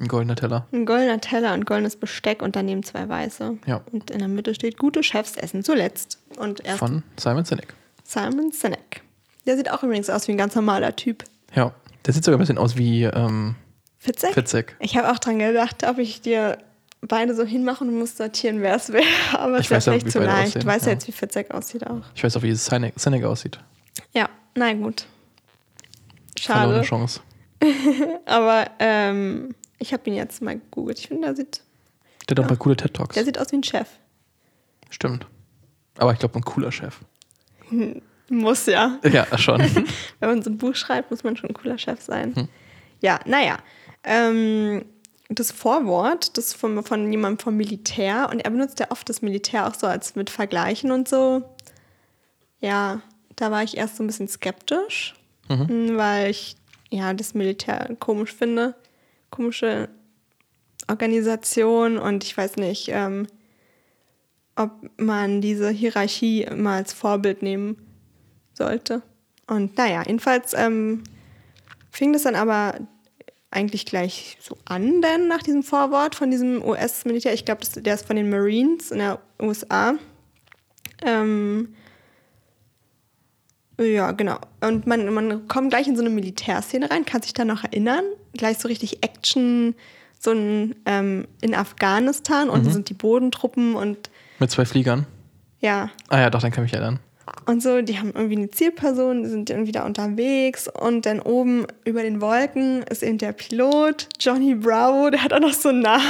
Ein 0.00 0.08
goldener 0.08 0.36
Teller. 0.36 0.66
Ein 0.72 0.86
goldener 0.86 1.20
Teller 1.20 1.54
und 1.54 1.66
goldenes 1.66 1.96
Besteck 1.96 2.42
und 2.42 2.54
daneben 2.56 2.82
zwei 2.82 3.08
weiße. 3.08 3.58
Ja. 3.66 3.80
Und 3.92 4.10
in 4.10 4.18
der 4.20 4.28
Mitte 4.28 4.54
steht 4.54 4.78
gute 4.78 5.02
Chefs 5.02 5.36
essen 5.36 5.62
zuletzt. 5.64 6.18
Und 6.38 6.64
erst 6.64 6.78
Von 6.78 7.02
Simon 7.18 7.44
Sinek. 7.44 7.74
Simon 8.04 8.52
Sinek. 8.52 9.02
Der 9.46 9.56
sieht 9.56 9.70
auch 9.70 9.82
übrigens 9.82 10.08
aus 10.10 10.28
wie 10.28 10.32
ein 10.32 10.38
ganz 10.38 10.54
normaler 10.54 10.94
Typ. 10.94 11.24
Ja. 11.54 11.72
Der 12.06 12.14
sieht 12.14 12.24
sogar 12.24 12.38
ein 12.38 12.40
bisschen 12.40 12.58
aus 12.58 12.76
wie 12.76 13.04
ähm, 13.04 13.56
Fitzek? 13.98 14.34
Fitzek. 14.34 14.76
Ich 14.80 14.96
habe 14.96 15.10
auch 15.10 15.18
dran 15.18 15.38
gedacht, 15.38 15.84
ob 15.88 15.98
ich 15.98 16.20
dir 16.20 16.58
beide 17.00 17.34
so 17.34 17.44
hinmachen 17.44 17.88
und 17.88 17.98
muss 17.98 18.16
sortieren, 18.16 18.60
wer 18.62 18.76
es 18.76 18.92
wäre. 18.92 19.04
Aber 19.38 19.58
es 19.58 19.62
Ich 19.66 19.70
wäre 19.70 19.78
weiß 19.78 19.86
ja, 19.86 19.92
vielleicht 19.92 20.10
zu 20.12 20.18
leicht. 20.20 20.46
aussehen, 20.48 20.60
Du 20.62 20.66
weißt 20.66 20.82
ja 20.86 20.88
ja. 20.90 20.94
jetzt, 20.94 21.08
wie 21.08 21.12
Fitzek 21.12 21.50
aussieht 21.52 21.86
auch. 21.86 22.02
Ich 22.14 22.22
weiß 22.24 22.36
auch, 22.36 22.42
wie 22.42 22.54
Sinek, 22.54 22.94
Sinek 22.96 23.24
aussieht. 23.24 23.58
Ja, 24.12 24.28
na 24.54 24.72
gut. 24.74 25.06
Verlorene 26.40 26.84
Schade. 26.84 26.88
Chance. 26.88 27.20
Aber 28.26 28.66
ähm, 28.78 29.54
ich 29.78 29.92
habe 29.92 30.08
ihn 30.10 30.14
jetzt 30.16 30.42
mal 30.42 30.54
gegoogelt. 30.58 30.98
Ich 30.98 31.08
finde, 31.08 31.26
der 31.28 31.36
sieht, 31.36 31.62
Der 32.28 32.34
hat 32.34 32.40
auch 32.40 32.44
ein 32.44 32.48
paar 32.48 32.56
coole 32.56 32.76
TED 32.76 32.94
Talks. 32.94 33.14
der 33.14 33.24
sieht 33.24 33.38
aus 33.38 33.50
wie 33.52 33.56
ein 33.56 33.64
Chef. 33.64 33.88
Stimmt. 34.90 35.26
Aber 35.98 36.12
ich 36.12 36.18
glaube, 36.18 36.36
ein 36.38 36.42
cooler 36.44 36.72
Chef. 36.72 36.98
Muss 38.28 38.66
ja. 38.66 38.98
Ja, 39.10 39.26
schon. 39.38 39.60
Wenn 40.20 40.28
man 40.28 40.42
so 40.42 40.50
ein 40.50 40.58
Buch 40.58 40.74
schreibt, 40.74 41.10
muss 41.10 41.24
man 41.24 41.36
schon 41.36 41.50
ein 41.50 41.54
cooler 41.54 41.78
Chef 41.78 42.00
sein. 42.00 42.48
Ja, 43.00 43.20
naja. 43.26 43.58
Ähm, 44.04 44.84
das 45.28 45.50
Vorwort, 45.52 46.36
das 46.38 46.54
von, 46.54 46.82
von 46.82 47.10
jemandem 47.10 47.38
vom 47.38 47.56
Militär, 47.56 48.28
und 48.30 48.40
er 48.40 48.50
benutzt 48.50 48.80
ja 48.80 48.90
oft 48.90 49.08
das 49.08 49.20
Militär 49.22 49.66
auch 49.66 49.74
so 49.74 49.86
als 49.86 50.14
mit 50.14 50.30
Vergleichen 50.30 50.90
und 50.90 51.08
so. 51.08 51.42
Ja, 52.60 53.02
da 53.36 53.50
war 53.50 53.62
ich 53.62 53.76
erst 53.76 53.96
so 53.96 54.02
ein 54.02 54.06
bisschen 54.06 54.28
skeptisch, 54.28 55.14
m, 55.48 55.96
weil 55.96 56.30
ich 56.30 56.56
ja 56.90 57.12
das 57.12 57.34
Militär 57.34 57.94
komisch 58.00 58.32
finde. 58.32 58.74
Komische 59.30 59.88
Organisation 60.88 61.98
und 61.98 62.24
ich 62.24 62.36
weiß 62.36 62.56
nicht, 62.56 62.88
ähm, 62.88 63.26
ob 64.56 64.70
man 64.96 65.40
diese 65.40 65.70
Hierarchie 65.70 66.42
immer 66.42 66.72
als 66.72 66.92
Vorbild 66.92 67.42
nehmen 67.42 67.76
sollte. 68.54 69.02
Und 69.46 69.76
naja, 69.78 70.02
jedenfalls 70.06 70.52
ähm, 70.54 71.04
fing 71.90 72.12
das 72.12 72.22
dann 72.22 72.34
aber 72.34 72.74
eigentlich 73.50 73.86
gleich 73.86 74.36
so 74.40 74.58
an, 74.66 75.00
denn 75.00 75.28
nach 75.28 75.42
diesem 75.42 75.62
Vorwort 75.62 76.14
von 76.14 76.30
diesem 76.30 76.62
US-Militär, 76.62 77.32
ich 77.32 77.44
glaube, 77.44 77.62
der 77.76 77.94
ist 77.94 78.06
von 78.06 78.16
den 78.16 78.28
Marines 78.28 78.90
in 78.90 78.98
der 78.98 79.20
USA. 79.40 79.94
Ähm, 81.02 81.74
ja, 83.80 84.10
genau. 84.12 84.38
Und 84.60 84.86
man, 84.86 85.12
man 85.14 85.48
kommt 85.48 85.70
gleich 85.70 85.86
in 85.86 85.96
so 85.96 86.02
eine 86.02 86.10
Militärszene 86.10 86.90
rein, 86.90 87.04
kann 87.04 87.22
sich 87.22 87.32
da 87.32 87.44
noch 87.44 87.64
erinnern. 87.64 88.04
Gleich 88.38 88.56
so 88.58 88.66
richtig 88.68 89.04
Action, 89.04 89.74
so 90.18 90.30
ein, 90.30 90.74
ähm, 90.86 91.26
in 91.42 91.54
Afghanistan 91.54 92.48
und 92.48 92.64
sind 92.72 92.88
die 92.88 92.94
Bodentruppen 92.94 93.74
und 93.74 94.08
Mit 94.38 94.50
zwei 94.50 94.64
Fliegern. 94.64 95.06
ja, 95.60 95.90
Ah 96.08 96.20
ja, 96.20 96.30
doch, 96.30 96.40
dann 96.40 96.50
kann 96.50 96.64
ich 96.64 96.72
mich 96.72 96.80
erinnern. 96.80 96.98
und 97.46 97.62
so, 97.62 97.82
die 97.82 97.98
haben 97.98 98.12
irgendwie 98.14 98.36
eine 98.38 98.50
Zielperson, 98.50 99.22
die 99.22 99.28
sind 99.28 99.50
irgendwie 99.50 99.72
da 99.72 99.84
unterwegs 99.84 100.66
und 100.68 101.04
dann 101.06 101.20
oben 101.20 101.66
über 101.84 102.02
den 102.02 102.20
Wolken 102.22 102.82
ist 102.84 103.02
eben 103.02 103.18
der 103.18 103.32
Pilot, 103.32 104.08
Johnny 104.18 104.54
Bravo, 104.54 105.10
der 105.10 105.22
hat 105.22 105.32
auch 105.34 105.40
noch 105.40 105.52
so 105.52 105.68
einen 105.68 105.82
Namen. 105.82 106.02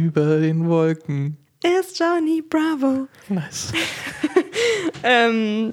Über 0.00 0.38
den 0.38 0.68
Wolken. 0.68 1.36
ist 1.80 1.98
Johnny 1.98 2.40
Bravo. 2.42 3.08
Nice. 3.28 3.72
Ähm, 5.04 5.72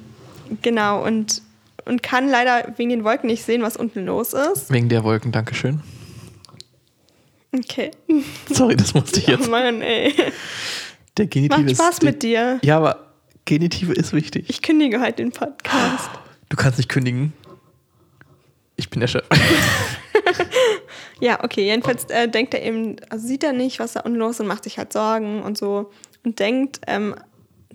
genau, 0.62 1.06
und, 1.06 1.42
und 1.90 2.04
kann 2.04 2.30
leider 2.30 2.74
wegen 2.78 2.90
den 2.92 3.04
Wolken 3.04 3.28
nicht 3.28 3.44
sehen, 3.44 3.62
was 3.64 3.76
unten 3.76 4.06
los 4.06 4.34
ist. 4.34 4.72
Wegen 4.72 4.88
der 4.90 5.04
Wolken, 5.04 5.32
Dankeschön. 5.32 5.82
Okay. 7.54 7.92
Sorry, 8.50 8.76
das 8.76 8.94
musste 8.94 9.20
ich 9.20 9.28
Oh 9.28 9.32
jetzt. 9.32 9.50
Mann, 9.50 9.82
ey. 9.82 10.14
Der 11.18 11.26
Genitiv 11.26 11.58
Macht 11.58 11.72
ist. 11.72 11.78
Spaß 11.78 12.02
mit 12.04 12.22
dir. 12.24 12.60
Ja, 12.64 12.78
aber 12.78 13.08
Genitive 13.46 13.92
ist 13.94 14.14
wichtig. 14.14 14.46
Ich 14.50 14.62
kündige 14.62 15.02
heute 15.02 15.18
den 15.18 15.32
Podcast. 15.32 16.10
Du 16.50 16.56
kannst 16.58 16.80
nicht 16.80 16.90
kündigen. 16.90 17.34
Ich 18.76 18.90
bin 18.90 19.02
der 19.02 19.08
Chef. 19.08 19.24
Ja, 21.20 21.44
okay, 21.44 21.66
jedenfalls 21.66 22.06
äh, 22.06 22.30
denkt 22.30 22.54
er 22.54 22.64
eben, 22.64 22.96
also 23.10 23.28
sieht 23.28 23.44
er 23.44 23.52
nicht, 23.52 23.80
was 23.80 23.94
da 23.94 24.00
unten 24.00 24.18
los 24.18 24.36
ist 24.36 24.40
und 24.40 24.48
macht 24.48 24.64
sich 24.64 24.78
halt 24.78 24.94
Sorgen 24.94 25.44
und 25.44 25.58
so 25.58 25.92
und 26.24 26.40
denkt 26.40 26.80
ähm, 26.88 27.14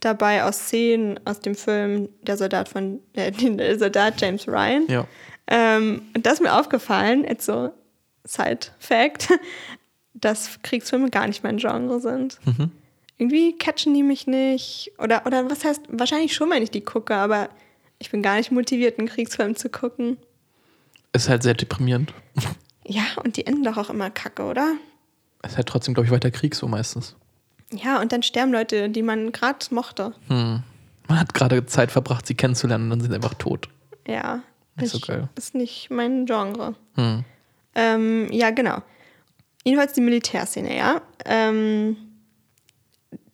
dabei 0.00 0.44
aus 0.44 0.58
Szenen 0.58 1.18
aus 1.24 1.40
dem 1.40 1.54
Film 1.54 2.08
Der 2.22 2.36
Soldat 2.36 2.68
von, 2.68 3.00
äh, 3.14 3.30
der 3.30 3.78
Soldat 3.78 4.20
James 4.20 4.46
Ryan. 4.48 4.86
Ja. 4.88 5.06
Ähm, 5.46 6.02
und 6.14 6.24
das 6.26 6.34
ist 6.34 6.42
mir 6.42 6.58
aufgefallen, 6.58 7.24
jetzt 7.24 7.46
so 7.46 7.70
Side-Fact, 8.24 9.28
dass 10.14 10.58
Kriegsfilme 10.62 11.10
gar 11.10 11.26
nicht 11.26 11.42
mein 11.42 11.58
Genre 11.58 12.00
sind. 12.00 12.38
Mhm. 12.44 12.70
Irgendwie 13.18 13.56
catchen 13.56 13.94
die 13.94 14.02
mich 14.02 14.26
nicht. 14.26 14.92
Oder, 14.98 15.26
oder 15.26 15.50
was 15.50 15.64
heißt, 15.64 15.82
wahrscheinlich 15.88 16.34
schon, 16.34 16.50
wenn 16.50 16.62
ich 16.62 16.70
die 16.70 16.80
gucke, 16.80 17.14
aber 17.14 17.48
ich 17.98 18.10
bin 18.10 18.22
gar 18.22 18.36
nicht 18.36 18.50
motiviert, 18.50 18.98
einen 18.98 19.08
Kriegsfilm 19.08 19.54
zu 19.54 19.68
gucken. 19.68 20.16
Ist 21.12 21.28
halt 21.28 21.42
sehr 21.42 21.54
deprimierend. 21.54 22.12
Ja, 22.86 23.04
und 23.24 23.38
die 23.38 23.46
enden 23.46 23.64
doch 23.64 23.78
auch 23.78 23.88
immer 23.88 24.10
kacke, 24.10 24.42
oder? 24.42 24.74
Ist 25.42 25.56
halt 25.56 25.66
trotzdem, 25.66 25.94
glaube 25.94 26.04
ich, 26.04 26.12
weiter 26.12 26.30
Krieg 26.30 26.54
so 26.54 26.68
meistens. 26.68 27.16
Ja, 27.82 28.00
und 28.00 28.12
dann 28.12 28.22
sterben 28.22 28.52
Leute, 28.52 28.88
die 28.88 29.02
man 29.02 29.32
gerade 29.32 29.66
mochte. 29.70 30.12
Hm. 30.28 30.62
Man 31.08 31.20
hat 31.20 31.34
gerade 31.34 31.66
Zeit 31.66 31.92
verbracht, 31.92 32.26
sie 32.26 32.34
kennenzulernen 32.34 32.84
und 32.84 32.90
dann 32.90 33.00
sind 33.00 33.10
sie 33.10 33.16
einfach 33.16 33.34
tot. 33.34 33.68
Ja. 34.06 34.42
Nicht 34.76 34.90
so 34.90 34.98
geil. 34.98 35.28
Ist 35.36 35.54
nicht 35.54 35.90
mein 35.90 36.26
Genre. 36.26 36.74
Hm. 36.94 37.24
Ähm, 37.74 38.32
ja, 38.32 38.50
genau. 38.50 38.78
Jedenfalls 39.64 39.92
die 39.92 40.00
Militärszene, 40.00 40.76
ja. 40.76 41.00
Ähm, 41.24 41.96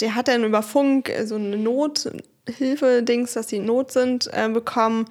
der 0.01 0.15
hat 0.15 0.29
dann 0.29 0.45
über 0.45 0.63
Funk 0.63 1.11
so 1.25 1.37
eine 1.37 1.57
Nothilfe-Dings, 1.57 3.33
dass 3.33 3.49
die 3.49 3.57
in 3.57 3.67
Not 3.67 3.93
sind, 3.93 4.29
äh, 4.33 4.49
bekommen 4.49 5.07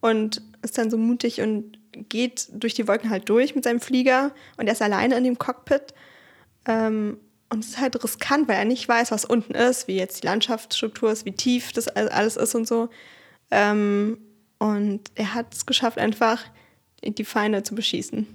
und 0.00 0.42
ist 0.62 0.78
dann 0.78 0.90
so 0.90 0.96
mutig 0.96 1.40
und 1.40 1.78
geht 1.92 2.48
durch 2.52 2.74
die 2.74 2.88
Wolken 2.88 3.10
halt 3.10 3.28
durch 3.28 3.54
mit 3.54 3.64
seinem 3.64 3.80
Flieger 3.80 4.32
und 4.56 4.66
er 4.66 4.72
ist 4.72 4.82
alleine 4.82 5.16
in 5.16 5.24
dem 5.24 5.38
Cockpit. 5.38 5.94
Ähm, 6.66 7.18
Und 7.52 7.58
es 7.64 7.70
ist 7.70 7.80
halt 7.80 8.02
riskant, 8.02 8.48
weil 8.48 8.56
er 8.56 8.64
nicht 8.64 8.88
weiß, 8.88 9.10
was 9.10 9.26
unten 9.26 9.54
ist, 9.54 9.86
wie 9.86 9.96
jetzt 9.96 10.22
die 10.22 10.26
Landschaftsstruktur 10.26 11.12
ist, 11.12 11.26
wie 11.26 11.32
tief 11.32 11.72
das 11.72 11.86
alles 11.86 12.38
ist 12.38 12.54
und 12.54 12.66
so. 12.66 12.88
Ähm, 13.50 14.16
und 14.58 15.00
er 15.16 15.34
hat 15.34 15.52
es 15.52 15.66
geschafft, 15.66 15.98
einfach 15.98 16.42
die 17.04 17.24
Feinde 17.24 17.62
zu 17.62 17.74
beschießen. 17.74 18.26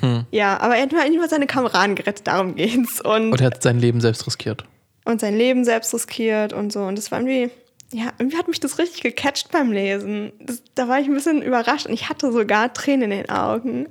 Hm. 0.00 0.24
Ja, 0.32 0.58
aber 0.58 0.76
er 0.76 0.82
hat 0.82 1.12
nur 1.12 1.28
seine 1.28 1.46
Kameraden 1.46 1.94
gerettet, 1.94 2.26
darum 2.26 2.56
geht's. 2.56 3.00
Und, 3.00 3.32
und 3.32 3.40
er 3.40 3.46
hat 3.46 3.62
sein 3.62 3.78
Leben 3.78 4.00
selbst 4.00 4.26
riskiert. 4.26 4.64
Und 5.04 5.20
sein 5.20 5.36
Leben 5.36 5.64
selbst 5.64 5.94
riskiert 5.94 6.52
und 6.52 6.72
so. 6.72 6.82
Und 6.82 6.98
das 6.98 7.12
war 7.12 7.20
irgendwie, 7.20 7.52
ja, 7.92 8.12
irgendwie 8.18 8.38
hat 8.38 8.48
mich 8.48 8.58
das 8.58 8.78
richtig 8.78 9.02
gecatcht 9.02 9.52
beim 9.52 9.70
Lesen. 9.70 10.32
Das, 10.40 10.62
da 10.74 10.88
war 10.88 10.98
ich 10.98 11.06
ein 11.06 11.14
bisschen 11.14 11.42
überrascht 11.42 11.86
und 11.86 11.92
ich 11.92 12.08
hatte 12.08 12.32
sogar 12.32 12.72
Tränen 12.72 13.12
in 13.12 13.18
den 13.18 13.30
Augen. 13.30 13.86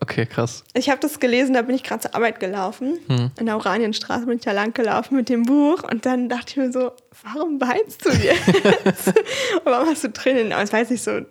Okay, 0.00 0.26
krass. 0.26 0.62
Ich 0.74 0.90
habe 0.90 1.00
das 1.00 1.18
gelesen, 1.18 1.54
da 1.54 1.62
bin 1.62 1.74
ich 1.74 1.82
gerade 1.82 2.02
zur 2.02 2.14
Arbeit 2.14 2.38
gelaufen. 2.38 2.98
Hm. 3.08 3.30
In 3.38 3.46
der 3.46 3.56
Oranienstraße 3.56 4.26
bin 4.26 4.38
ich 4.38 4.44
da 4.44 4.52
lang 4.52 4.72
gelaufen 4.72 5.16
mit 5.16 5.28
dem 5.28 5.42
Buch 5.42 5.82
und 5.82 6.06
dann 6.06 6.28
dachte 6.28 6.50
ich 6.50 6.56
mir 6.56 6.70
so, 6.70 6.92
warum 7.24 7.60
weinst 7.60 8.04
du 8.04 8.10
jetzt? 8.10 9.12
warum 9.64 9.88
hast 9.88 10.04
du 10.04 10.12
Tränen? 10.12 10.52
Ich 10.62 10.72
weiß 10.72 10.90
nicht 10.90 11.02
so 11.02 11.22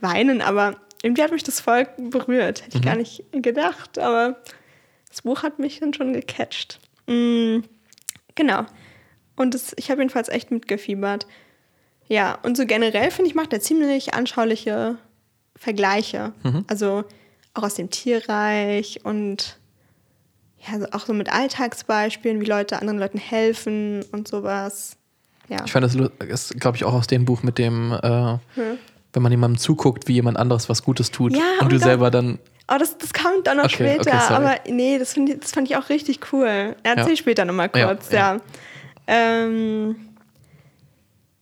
weinen, 0.00 0.40
aber 0.40 0.76
irgendwie 1.02 1.22
hat 1.22 1.32
mich 1.32 1.42
das 1.42 1.60
voll 1.60 1.88
berührt. 1.98 2.62
Hätte 2.64 2.78
ich 2.78 2.84
mhm. 2.84 2.86
gar 2.86 2.96
nicht 2.96 3.24
gedacht, 3.32 3.98
aber 3.98 4.40
das 5.08 5.22
Buch 5.22 5.42
hat 5.42 5.58
mich 5.58 5.80
dann 5.80 5.92
schon 5.92 6.12
gecatcht. 6.12 6.78
Mhm. 7.08 7.64
Genau. 8.36 8.66
Und 9.34 9.54
das, 9.54 9.74
ich 9.76 9.90
habe 9.90 10.00
jedenfalls 10.00 10.28
echt 10.28 10.52
mitgefiebert. 10.52 11.26
Ja, 12.06 12.38
und 12.42 12.56
so 12.56 12.66
generell 12.66 13.10
finde 13.10 13.30
ich, 13.30 13.34
macht 13.34 13.52
er 13.52 13.60
ziemlich 13.60 14.14
anschauliche 14.14 14.96
Vergleiche. 15.56 16.32
Mhm. 16.44 16.64
Also 16.68 17.04
auch 17.54 17.62
aus 17.62 17.74
dem 17.74 17.90
Tierreich 17.90 19.00
und 19.04 19.58
ja, 20.66 20.74
also 20.74 20.86
auch 20.92 21.06
so 21.06 21.12
mit 21.12 21.32
Alltagsbeispielen, 21.32 22.40
wie 22.40 22.44
Leute 22.44 22.80
anderen 22.80 22.98
Leuten 22.98 23.18
helfen 23.18 24.04
und 24.12 24.28
sowas. 24.28 24.96
Ja. 25.48 25.64
Ich 25.64 25.72
fand 25.72 25.84
das, 25.84 25.96
ist, 26.28 26.60
glaube 26.60 26.76
ich, 26.76 26.84
auch 26.84 26.94
aus 26.94 27.08
dem 27.08 27.24
Buch 27.24 27.42
mit 27.42 27.58
dem, 27.58 27.92
äh, 27.92 28.38
hm. 28.54 28.78
wenn 29.12 29.22
man 29.22 29.32
jemandem 29.32 29.58
zuguckt, 29.58 30.08
wie 30.08 30.14
jemand 30.14 30.38
anderes 30.38 30.68
was 30.68 30.82
Gutes 30.82 31.10
tut 31.10 31.34
ja, 31.34 31.42
und, 31.58 31.64
und, 31.64 31.72
du 31.72 31.78
dann, 31.78 31.88
selber 31.88 32.10
dann. 32.10 32.38
Oh, 32.72 32.76
das, 32.78 32.96
das 32.96 33.12
kam 33.12 33.42
dann 33.42 33.56
noch 33.56 33.64
okay, 33.64 33.98
später, 33.98 34.12
okay, 34.12 34.34
aber 34.34 34.54
nee, 34.68 34.98
das, 34.98 35.16
ich, 35.16 35.40
das 35.40 35.50
fand 35.50 35.68
ich 35.68 35.76
auch 35.76 35.88
richtig 35.88 36.20
cool. 36.32 36.76
Erzähl 36.84 37.10
ja. 37.10 37.16
später 37.16 37.44
nochmal 37.44 37.68
kurz, 37.68 38.12
ja. 38.12 38.36
Ja, 38.36 38.40
ähm, 39.08 39.96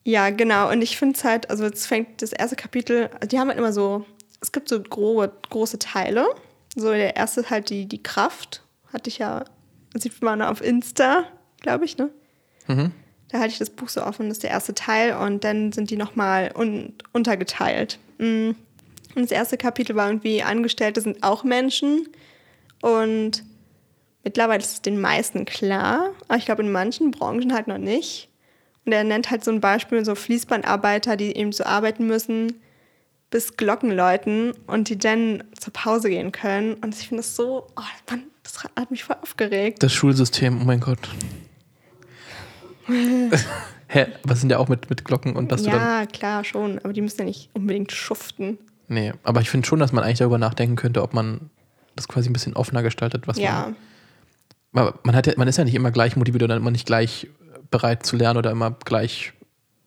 ja 0.02 0.30
genau. 0.30 0.70
Und 0.70 0.80
ich 0.80 0.96
finde 0.96 1.16
es 1.16 1.24
halt, 1.24 1.50
also 1.50 1.64
jetzt 1.64 1.86
fängt 1.86 2.22
das 2.22 2.32
erste 2.32 2.56
Kapitel, 2.56 3.10
die 3.30 3.38
haben 3.38 3.48
halt 3.48 3.58
immer 3.58 3.72
so 3.72 4.06
es 4.50 4.52
gibt 4.52 4.68
so 4.68 4.82
grobe, 4.82 5.32
große 5.48 5.78
Teile. 5.78 6.26
So 6.74 6.90
der 6.90 7.14
erste 7.14 7.42
ist 7.42 7.50
halt 7.50 7.70
die, 7.70 7.86
die 7.86 8.02
Kraft. 8.02 8.64
Hatte 8.92 9.08
ich 9.08 9.18
ja, 9.18 9.44
sieht 9.94 10.20
man 10.22 10.42
auf 10.42 10.60
Insta, 10.60 11.24
glaube 11.60 11.84
ich, 11.84 11.96
ne? 11.96 12.10
Mhm. 12.66 12.90
Da 13.28 13.38
halte 13.38 13.52
ich 13.52 13.60
das 13.60 13.70
Buch 13.70 13.88
so 13.88 14.02
offen, 14.02 14.26
das 14.26 14.38
ist 14.38 14.42
der 14.42 14.50
erste 14.50 14.74
Teil 14.74 15.14
und 15.14 15.44
dann 15.44 15.70
sind 15.70 15.90
die 15.90 15.96
nochmal 15.96 16.50
un 16.56 16.94
untergeteilt. 17.12 18.00
Mm. 18.18 18.50
Und 19.14 19.22
das 19.22 19.30
erste 19.30 19.56
Kapitel 19.56 19.94
war 19.94 20.08
irgendwie, 20.08 20.42
Angestellte 20.42 21.00
sind 21.00 21.22
auch 21.22 21.44
Menschen 21.44 22.08
und 22.82 23.44
mittlerweile 24.24 24.60
ist 24.60 24.72
es 24.72 24.82
den 24.82 25.00
meisten 25.00 25.44
klar, 25.44 26.10
aber 26.26 26.38
ich 26.38 26.44
glaube 26.44 26.62
in 26.62 26.72
manchen 26.72 27.12
Branchen 27.12 27.54
halt 27.54 27.68
noch 27.68 27.78
nicht. 27.78 28.28
Und 28.84 28.90
er 28.90 29.04
nennt 29.04 29.30
halt 29.30 29.44
so 29.44 29.52
ein 29.52 29.60
Beispiel, 29.60 30.04
so 30.04 30.16
Fließbandarbeiter, 30.16 31.16
die 31.16 31.36
eben 31.36 31.52
so 31.52 31.62
arbeiten 31.62 32.08
müssen, 32.08 32.60
bis 33.30 33.56
Glocken 33.56 33.90
läuten 33.92 34.52
und 34.66 34.88
die 34.88 34.98
dann 34.98 35.44
zur 35.58 35.72
Pause 35.72 36.10
gehen 36.10 36.32
können. 36.32 36.74
Und 36.74 36.94
ich 36.94 37.08
finde 37.08 37.22
das 37.22 37.36
so, 37.36 37.66
oh 37.76 37.82
Mann, 38.10 38.24
das 38.42 38.62
hat 38.62 38.90
mich 38.90 39.04
voll 39.04 39.16
aufgeregt. 39.22 39.82
Das 39.82 39.92
Schulsystem, 39.92 40.60
oh 40.60 40.64
mein 40.64 40.80
Gott. 40.80 40.98
Hä, 43.88 44.06
was 44.22 44.40
sind 44.40 44.50
ja 44.50 44.58
auch 44.58 44.68
mit, 44.68 44.88
mit 44.90 45.04
Glocken 45.04 45.34
und 45.34 45.50
dass 45.50 45.64
ja, 45.64 45.72
du 45.72 45.76
Ja, 45.76 46.06
klar, 46.06 46.44
schon. 46.44 46.78
Aber 46.80 46.92
die 46.92 47.00
müssen 47.00 47.18
ja 47.18 47.24
nicht 47.24 47.50
unbedingt 47.54 47.92
schuften. 47.92 48.58
Nee, 48.88 49.12
aber 49.22 49.40
ich 49.40 49.50
finde 49.50 49.66
schon, 49.66 49.78
dass 49.78 49.92
man 49.92 50.04
eigentlich 50.04 50.18
darüber 50.18 50.38
nachdenken 50.38 50.76
könnte, 50.76 51.02
ob 51.02 51.14
man 51.14 51.50
das 51.96 52.08
quasi 52.08 52.28
ein 52.28 52.32
bisschen 52.32 52.54
offener 52.54 52.82
gestaltet, 52.82 53.26
was 53.26 53.38
ja. 53.38 53.72
man. 54.72 54.92
Man, 55.02 55.16
hat 55.16 55.26
ja, 55.26 55.32
man 55.36 55.48
ist 55.48 55.56
ja 55.56 55.64
nicht 55.64 55.74
immer 55.74 55.90
gleich 55.90 56.16
motiviert 56.16 56.44
oder 56.44 56.56
immer 56.56 56.70
nicht 56.70 56.86
gleich 56.86 57.28
bereit 57.70 58.06
zu 58.06 58.16
lernen 58.16 58.38
oder 58.38 58.50
immer 58.50 58.76
gleich. 58.84 59.32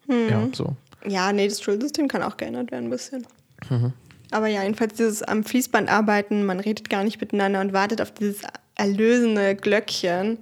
Hm. 0.07 0.29
Ja, 0.29 0.47
so. 0.51 0.75
Ja, 1.05 1.33
nee, 1.33 1.47
das 1.47 1.61
Schulsystem 1.61 2.07
kann 2.07 2.23
auch 2.23 2.37
geändert 2.37 2.71
werden 2.71 2.85
ein 2.85 2.89
bisschen. 2.89 3.27
Mhm. 3.69 3.93
Aber 4.31 4.47
ja, 4.47 4.63
jedenfalls 4.63 4.95
dieses 4.95 5.21
am 5.21 5.43
Fließband 5.43 5.89
arbeiten, 5.89 6.45
man 6.45 6.59
redet 6.59 6.89
gar 6.89 7.03
nicht 7.03 7.21
miteinander 7.21 7.61
und 7.61 7.73
wartet 7.73 8.01
auf 8.01 8.11
dieses 8.11 8.41
erlösende 8.75 9.55
Glöckchen. 9.55 10.39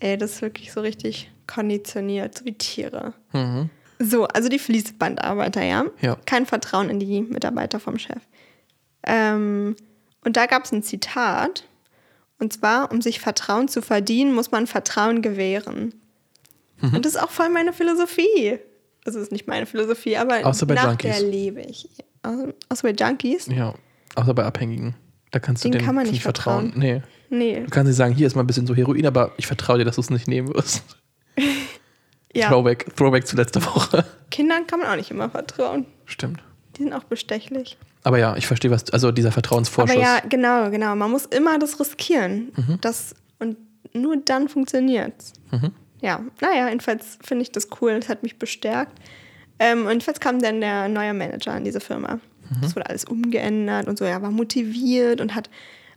Ey, 0.00 0.18
das 0.18 0.32
ist 0.32 0.42
wirklich 0.42 0.72
so 0.72 0.80
richtig 0.80 1.30
konditioniert, 1.46 2.36
so 2.36 2.44
wie 2.44 2.52
Tiere. 2.52 3.14
Mhm. 3.32 3.70
So, 3.98 4.26
also 4.26 4.48
die 4.48 4.58
Fließbandarbeiter, 4.58 5.62
ja? 5.62 5.86
ja? 6.00 6.16
Kein 6.26 6.46
Vertrauen 6.46 6.90
in 6.90 6.98
die 6.98 7.22
Mitarbeiter 7.22 7.80
vom 7.80 7.98
Chef. 7.98 8.20
Ähm, 9.04 9.76
und 10.24 10.36
da 10.36 10.46
gab 10.46 10.64
es 10.64 10.72
ein 10.72 10.82
Zitat. 10.82 11.64
Und 12.38 12.52
zwar, 12.52 12.90
um 12.90 13.00
sich 13.00 13.20
Vertrauen 13.20 13.68
zu 13.68 13.80
verdienen, 13.80 14.34
muss 14.34 14.50
man 14.50 14.66
Vertrauen 14.66 15.22
gewähren. 15.22 15.94
Mhm. 16.80 16.96
Und 16.96 17.06
das 17.06 17.14
ist 17.14 17.22
auch 17.22 17.30
voll 17.30 17.48
meine 17.48 17.72
Philosophie. 17.72 18.58
Das 19.04 19.14
ist 19.14 19.30
nicht 19.30 19.46
meine 19.46 19.66
Philosophie, 19.66 20.16
aber 20.16 20.44
außer 20.44 20.66
bei 20.66 20.74
nach 20.74 20.88
Junkies. 20.88 21.18
der 21.18 21.28
lebe 21.28 21.60
ich. 21.60 21.88
Außer 22.22 22.82
bei 22.82 22.92
Junkies? 22.92 23.46
Ja, 23.46 23.74
außer 24.14 24.32
bei 24.32 24.44
Abhängigen. 24.44 24.96
Da 25.30 25.40
kannst 25.40 25.64
du 25.64 25.68
denen 25.68 25.84
kann 25.84 25.94
man 25.94 26.06
nicht 26.06 26.22
vertrauen. 26.22 26.72
vertrauen. 26.72 27.02
Nee. 27.28 27.54
nee. 27.54 27.60
Du 27.64 27.70
kannst 27.70 27.90
dir 27.90 27.94
sagen, 27.94 28.14
hier 28.14 28.26
ist 28.26 28.34
mal 28.34 28.42
ein 28.42 28.46
bisschen 28.46 28.66
so 28.66 28.74
Heroin, 28.74 29.06
aber 29.06 29.32
ich 29.36 29.46
vertraue 29.46 29.78
dir, 29.78 29.84
dass 29.84 29.96
du 29.96 30.00
es 30.00 30.08
nicht 30.08 30.26
nehmen 30.26 30.54
wirst. 30.54 30.82
ja. 32.34 32.48
Throwback, 32.48 32.96
Throwback 32.96 33.26
zu 33.26 33.36
letzter 33.36 33.62
Woche. 33.64 34.04
Kindern 34.30 34.66
kann 34.66 34.80
man 34.80 34.88
auch 34.88 34.96
nicht 34.96 35.10
immer 35.10 35.28
vertrauen. 35.28 35.86
Stimmt. 36.06 36.40
Die 36.76 36.84
sind 36.84 36.92
auch 36.92 37.04
bestechlich. 37.04 37.76
Aber 38.04 38.18
ja, 38.18 38.36
ich 38.36 38.46
verstehe, 38.46 38.70
was, 38.70 38.90
also 38.90 39.12
dieser 39.12 39.32
Vertrauensvorschuss. 39.32 39.96
Aber 39.96 40.04
ja, 40.04 40.20
genau, 40.20 40.70
genau. 40.70 40.96
Man 40.96 41.10
muss 41.10 41.26
immer 41.26 41.58
das 41.58 41.78
riskieren. 41.78 42.52
Mhm. 42.56 42.78
Das, 42.80 43.14
und 43.38 43.58
nur 43.92 44.16
dann 44.16 44.48
funktioniert 44.48 45.14
es. 45.18 45.32
Mhm 45.50 45.72
ja, 46.04 46.20
naja, 46.42 46.68
jedenfalls 46.68 47.18
finde 47.22 47.42
ich 47.42 47.50
das 47.50 47.68
cool. 47.80 47.98
Das 47.98 48.10
hat 48.10 48.22
mich 48.22 48.38
bestärkt. 48.38 48.92
Ähm, 49.58 49.84
und 49.84 49.88
jedenfalls 49.88 50.20
kam 50.20 50.38
dann 50.38 50.60
der 50.60 50.88
neue 50.88 51.14
Manager 51.14 51.56
in 51.56 51.64
diese 51.64 51.80
Firma. 51.80 52.16
Mhm. 52.16 52.60
Das 52.60 52.76
wurde 52.76 52.90
alles 52.90 53.06
umgeändert 53.06 53.88
und 53.88 53.98
so. 53.98 54.04
Er 54.04 54.20
war 54.20 54.30
motiviert 54.30 55.22
und 55.22 55.34
hat, 55.34 55.48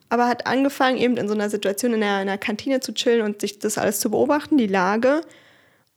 aber 0.08 0.28
hat 0.28 0.48
angefangen, 0.48 0.98
eben 0.98 1.18
in 1.18 1.28
so 1.28 1.34
einer 1.34 1.50
Situation 1.50 1.94
in 1.94 2.00
der, 2.00 2.22
in 2.22 2.28
der 2.28 2.38
Kantine 2.38 2.80
zu 2.80 2.94
chillen 2.94 3.22
und 3.22 3.42
sich 3.42 3.60
das 3.60 3.78
alles 3.78 4.00
zu 4.00 4.10
beobachten, 4.10 4.58
die 4.58 4.68
Lage. 4.68 5.22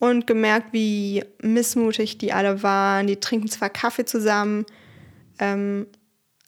Und 0.01 0.27
gemerkt, 0.27 0.73
wie 0.73 1.23
missmutig 1.41 2.19
die 2.19 2.33
alle 2.33 2.65
waren. 2.65 3.07
Die 3.07 3.21
trinken 3.21 3.49
zwar 3.49 3.71
Kaffee 3.71 4.07
zusammen. 4.07 4.67
Ähm, 5.39 5.87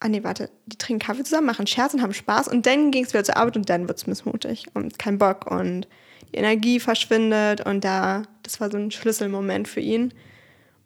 ah 0.01 0.09
nee, 0.09 0.23
warte. 0.23 0.49
Die 0.65 0.77
trinken 0.77 1.05
Kaffee 1.05 1.23
zusammen, 1.23 1.47
machen 1.47 1.67
Scherz 1.67 1.93
und 1.93 2.01
haben 2.01 2.13
Spaß. 2.13 2.49
Und 2.49 2.65
dann 2.65 2.91
ging 2.91 3.05
es 3.05 3.13
wieder 3.13 3.23
zur 3.23 3.37
Arbeit 3.37 3.55
und 3.55 3.69
dann 3.69 3.87
wird 3.87 3.99
es 3.99 4.07
missmutig 4.07 4.65
und 4.73 4.99
kein 4.99 5.17
Bock 5.17 5.49
und 5.49 5.87
die 6.33 6.39
Energie 6.39 6.79
verschwindet 6.79 7.65
und 7.65 7.83
da, 7.83 8.23
das 8.41 8.59
war 8.59 8.71
so 8.71 8.77
ein 8.77 8.91
Schlüsselmoment 8.91 9.67
für 9.67 9.79
ihn. 9.79 10.13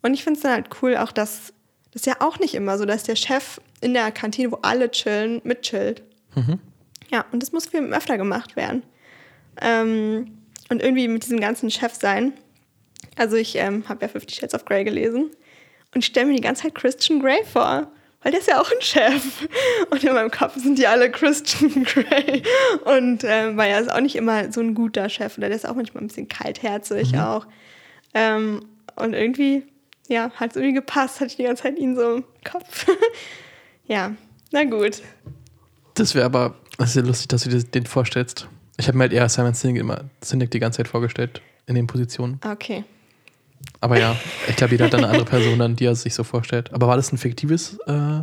Und 0.01 0.13
ich 0.13 0.23
finde 0.23 0.37
es 0.37 0.43
dann 0.43 0.53
halt 0.53 0.69
cool, 0.81 0.97
auch 0.97 1.11
dass 1.11 1.53
das 1.91 2.01
ist 2.01 2.05
ja 2.05 2.17
auch 2.19 2.37
nicht 2.37 2.53
immer 2.53 2.77
so, 2.77 2.85
dass 2.85 3.03
der 3.03 3.15
Chef 3.15 3.59
in 3.81 3.93
der 3.93 4.11
Kantine, 4.11 4.51
wo 4.51 4.57
alle 4.61 4.91
chillen, 4.91 5.41
mitchillt. 5.43 6.03
Mhm. 6.35 6.59
Ja, 7.09 7.25
und 7.31 7.41
das 7.41 7.51
muss 7.51 7.67
viel 7.67 7.81
öfter 7.93 8.17
gemacht 8.17 8.55
werden. 8.55 8.83
Ähm, 9.61 10.37
und 10.69 10.81
irgendwie 10.81 11.07
mit 11.07 11.23
diesem 11.23 11.39
ganzen 11.39 11.71
Chef 11.71 11.93
sein. 11.93 12.33
Also 13.15 13.35
ich 13.35 13.55
ähm, 13.55 13.87
habe 13.87 14.05
ja 14.05 14.09
Fifty 14.09 14.35
Shades 14.35 14.53
of 14.53 14.65
Grey 14.65 14.83
gelesen 14.83 15.31
und 15.95 16.03
stelle 16.03 16.27
mir 16.27 16.35
die 16.35 16.41
ganze 16.41 16.63
Zeit 16.63 16.75
Christian 16.75 17.19
Grey 17.19 17.43
vor 17.45 17.91
weil 18.21 18.31
der 18.31 18.41
ist 18.41 18.47
ja 18.47 18.59
auch 18.59 18.71
ein 18.71 18.81
Chef. 18.81 19.47
Und 19.89 20.03
in 20.03 20.13
meinem 20.13 20.31
Kopf 20.31 20.55
sind 20.57 20.77
die 20.77 20.87
alle 20.87 21.11
Christian 21.11 21.83
Grey. 21.83 22.43
Und 22.85 23.23
weil 23.23 23.71
er 23.71 23.79
ist 23.79 23.91
auch 23.91 24.01
nicht 24.01 24.15
immer 24.15 24.51
so 24.51 24.59
ein 24.59 24.73
guter 24.73 25.07
Chef. 25.09 25.37
Oder 25.37 25.47
der 25.47 25.55
ist 25.55 25.67
auch 25.67 25.75
manchmal 25.75 26.03
ein 26.03 26.07
bisschen 26.07 26.27
kaltherzig 26.27 27.13
mhm. 27.13 27.19
auch. 27.19 27.47
Ähm, 28.13 28.65
und 28.95 29.13
irgendwie, 29.13 29.63
ja, 30.07 30.31
hat 30.31 30.51
es 30.51 30.55
irgendwie 30.55 30.73
gepasst, 30.73 31.19
hatte 31.19 31.27
ich 31.27 31.35
die 31.35 31.43
ganze 31.43 31.63
Zeit 31.63 31.77
ihn 31.77 31.95
so 31.95 32.15
im 32.15 32.23
Kopf. 32.43 32.87
ja, 33.85 34.13
na 34.51 34.63
gut. 34.63 35.01
Das 35.93 36.15
wäre 36.15 36.25
aber, 36.25 36.55
das 36.77 36.89
ist 36.89 36.95
ja 36.95 37.01
lustig, 37.03 37.27
dass 37.27 37.43
du 37.43 37.49
dir 37.49 37.63
den 37.63 37.85
vorstellst. 37.85 38.47
Ich 38.77 38.87
habe 38.87 38.97
mir 38.97 39.03
halt 39.03 39.13
eher 39.13 39.27
Simon 39.29 39.53
Sinek 39.53 39.79
immer 39.79 40.05
Sinek 40.21 40.51
die 40.51 40.59
ganze 40.59 40.77
Zeit 40.77 40.87
vorgestellt 40.87 41.41
in 41.65 41.75
den 41.75 41.87
Positionen. 41.87 42.39
Okay. 42.43 42.83
Aber 43.79 43.99
ja, 43.99 44.15
ich 44.47 44.55
glaube, 44.55 44.73
jeder 44.73 44.85
hat 44.85 44.95
eine 44.95 45.07
andere 45.07 45.25
Person 45.25 45.59
dann, 45.59 45.75
die 45.75 45.85
er 45.85 45.95
sich 45.95 46.13
so 46.13 46.23
vorstellt. 46.23 46.73
Aber 46.73 46.87
war 46.87 46.95
das 46.95 47.11
ein 47.11 47.17
fiktives 47.17 47.77
äh, 47.85 48.21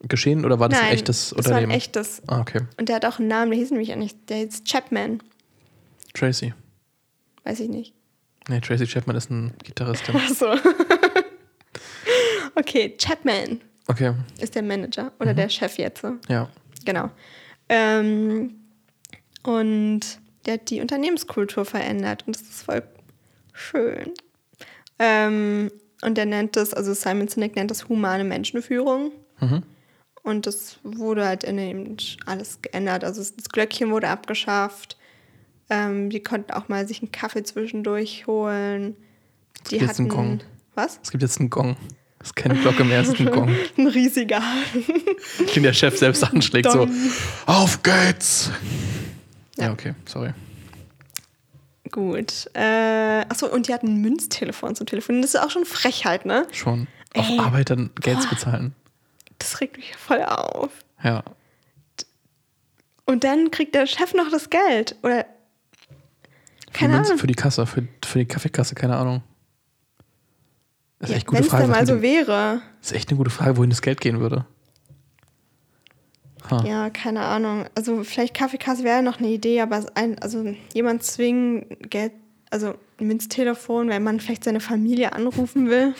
Geschehen 0.00 0.44
oder 0.44 0.60
war 0.60 0.68
das 0.68 0.78
Nein, 0.78 0.88
ein 0.88 0.94
echtes 0.94 1.32
Unternehmen? 1.32 1.60
Das 1.60 1.68
war 1.68 1.74
ein 1.74 1.78
echtes. 1.78 2.22
Ah, 2.26 2.40
okay. 2.40 2.60
Und 2.78 2.88
der 2.88 2.96
hat 2.96 3.06
auch 3.06 3.18
einen 3.18 3.28
Namen, 3.28 3.50
der 3.50 3.58
hieß 3.58 3.70
nämlich 3.70 3.92
eigentlich, 3.92 4.14
der 4.26 4.38
hieß 4.38 4.64
Chapman. 4.64 5.22
Tracy. 6.12 6.52
Weiß 7.44 7.60
ich 7.60 7.68
nicht. 7.68 7.94
Nee, 8.48 8.60
Tracy 8.60 8.86
Chapman 8.86 9.16
ist 9.16 9.30
ein 9.30 9.54
Gitarrist. 9.64 10.04
Ach 10.12 10.28
so. 10.28 10.46
okay, 12.54 12.94
Chapman. 12.98 13.60
Okay. 13.88 14.12
Ist 14.38 14.54
der 14.54 14.62
Manager 14.62 15.12
oder 15.18 15.32
mhm. 15.32 15.36
der 15.36 15.48
Chef 15.48 15.78
jetzt. 15.78 16.04
Ja. 16.28 16.48
Genau. 16.84 17.10
Ähm, 17.68 18.54
und 19.42 20.00
der 20.44 20.54
hat 20.54 20.70
die 20.70 20.80
Unternehmenskultur 20.80 21.64
verändert 21.64 22.24
und 22.26 22.36
das 22.36 22.42
ist 22.42 22.62
voll 22.62 22.82
schön. 23.56 24.12
Ähm, 24.98 25.70
und 26.02 26.18
er 26.18 26.26
nennt 26.26 26.56
das, 26.56 26.72
also 26.74 26.94
Simon 26.94 27.28
Sinek 27.28 27.56
nennt 27.56 27.70
das 27.70 27.88
humane 27.88 28.24
Menschenführung. 28.24 29.12
Mhm. 29.40 29.62
Und 30.22 30.46
das 30.46 30.78
wurde 30.82 31.24
halt 31.26 31.44
in 31.44 31.56
dem 31.56 31.96
alles 32.26 32.60
geändert. 32.62 33.04
Also 33.04 33.20
das 33.22 33.48
Glöckchen 33.48 33.90
wurde 33.90 34.08
abgeschafft. 34.08 34.96
Ähm, 35.70 36.10
die 36.10 36.20
konnten 36.22 36.52
auch 36.52 36.68
mal 36.68 36.86
sich 36.86 37.00
einen 37.02 37.12
Kaffee 37.12 37.42
zwischendurch 37.42 38.26
holen. 38.26 38.96
Die 39.70 39.76
Jetzt 39.76 39.98
ein 40.00 40.06
hatten. 40.06 40.08
Gong. 40.08 40.40
Was? 40.74 41.00
Es 41.02 41.10
gibt 41.10 41.22
jetzt 41.22 41.40
einen 41.40 41.50
Gong. 41.50 41.76
Es 42.20 42.28
ist 42.28 42.36
keine 42.36 42.54
Glocke 42.56 42.82
mehr, 42.84 43.00
es 43.00 43.08
ist 43.08 43.20
ein 43.20 43.30
Gong. 43.30 43.54
Ein 43.76 43.86
riesiger. 43.86 44.42
Den 45.54 45.62
der 45.62 45.72
Chef 45.72 45.96
selbst 45.96 46.24
anschlägt, 46.24 46.70
so, 46.72 46.88
auf 47.46 47.82
geht's! 47.84 48.50
Ja, 49.56 49.66
Ja. 49.66 49.72
okay, 49.72 49.94
sorry. 50.06 50.32
Gut. 51.96 52.50
Äh, 52.52 53.24
achso, 53.30 53.46
und 53.46 53.68
die 53.68 53.72
hatten 53.72 53.86
ein 53.86 54.00
Münztelefon 54.02 54.76
zum 54.76 54.86
Telefonieren. 54.86 55.22
Das 55.22 55.32
ist 55.32 55.40
auch 55.40 55.48
schon 55.48 55.64
Frechheit, 55.64 56.26
ne? 56.26 56.46
Schon. 56.52 56.88
Auf 57.14 57.26
Ey. 57.26 57.38
Arbeit 57.38 57.70
dann 57.70 57.88
Geld 58.02 58.20
zu 58.20 58.28
bezahlen. 58.28 58.74
Das 59.38 59.62
regt 59.62 59.78
mich 59.78 59.96
voll 59.96 60.22
auf. 60.22 60.68
Ja. 61.02 61.24
Und 63.06 63.24
dann 63.24 63.50
kriegt 63.50 63.74
der 63.74 63.86
Chef 63.86 64.12
noch 64.12 64.30
das 64.30 64.50
Geld. 64.50 64.96
Oder. 65.02 65.24
Keine 66.74 66.92
Für 66.92 66.98
Münz- 66.98 67.08
Ahnung. 67.08 67.18
Für 67.20 67.26
die 67.28 67.34
Kasse, 67.34 67.64
für, 67.66 67.88
für 68.04 68.18
die 68.18 68.26
Kaffeekasse, 68.26 68.74
keine 68.74 68.98
Ahnung. 68.98 69.22
Das 70.98 71.08
ist 71.08 71.12
Ja, 71.14 71.16
echt 71.16 71.28
eine 71.28 71.38
Wenn 71.38 71.44
gute 71.44 71.56
es 71.56 71.60
Frage. 71.62 71.72
mal 71.72 71.86
so 71.86 72.02
wäre. 72.02 72.60
Das 72.82 72.90
ist 72.90 72.96
echt 72.96 73.08
eine 73.08 73.16
gute 73.16 73.30
Frage, 73.30 73.56
wohin 73.56 73.70
das 73.70 73.80
Geld 73.80 74.02
gehen 74.02 74.20
würde. 74.20 74.44
Ha. 76.50 76.64
Ja, 76.66 76.90
keine 76.90 77.20
Ahnung. 77.20 77.66
Also 77.74 78.04
vielleicht 78.04 78.34
Kaffeekasse 78.34 78.84
wäre 78.84 79.02
noch 79.02 79.18
eine 79.18 79.28
Idee, 79.28 79.60
aber 79.60 79.78
es 79.78 79.86
ein, 79.96 80.18
also 80.20 80.54
jemand 80.74 81.02
zwingen, 81.02 81.66
Geld, 81.90 82.12
also 82.50 82.74
ein 83.00 83.06
Münztelefon, 83.08 83.88
wenn 83.88 84.02
man 84.02 84.20
vielleicht 84.20 84.44
seine 84.44 84.60
Familie 84.60 85.12
anrufen 85.12 85.68
will. 85.68 85.94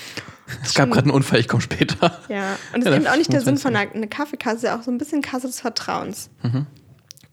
Es 0.62 0.74
gab 0.74 0.90
gerade 0.90 1.06
einen 1.06 1.10
Unfall, 1.10 1.40
ich 1.40 1.48
komme 1.48 1.62
später. 1.62 2.20
Ja, 2.28 2.56
und 2.72 2.84
das 2.84 2.86
Ja, 2.86 2.90
ist 2.92 2.96
eben 2.98 3.06
auch 3.08 3.16
nicht 3.16 3.32
der 3.32 3.40
Sinn 3.40 3.58
von 3.58 3.74
einer, 3.74 3.92
einer 3.92 4.06
Kaffeekasse, 4.06 4.74
auch 4.74 4.82
so 4.82 4.90
ein 4.90 4.98
bisschen 4.98 5.22
Kasse 5.22 5.48
des 5.48 5.60
Vertrauens. 5.60 6.30
Mhm. 6.42 6.66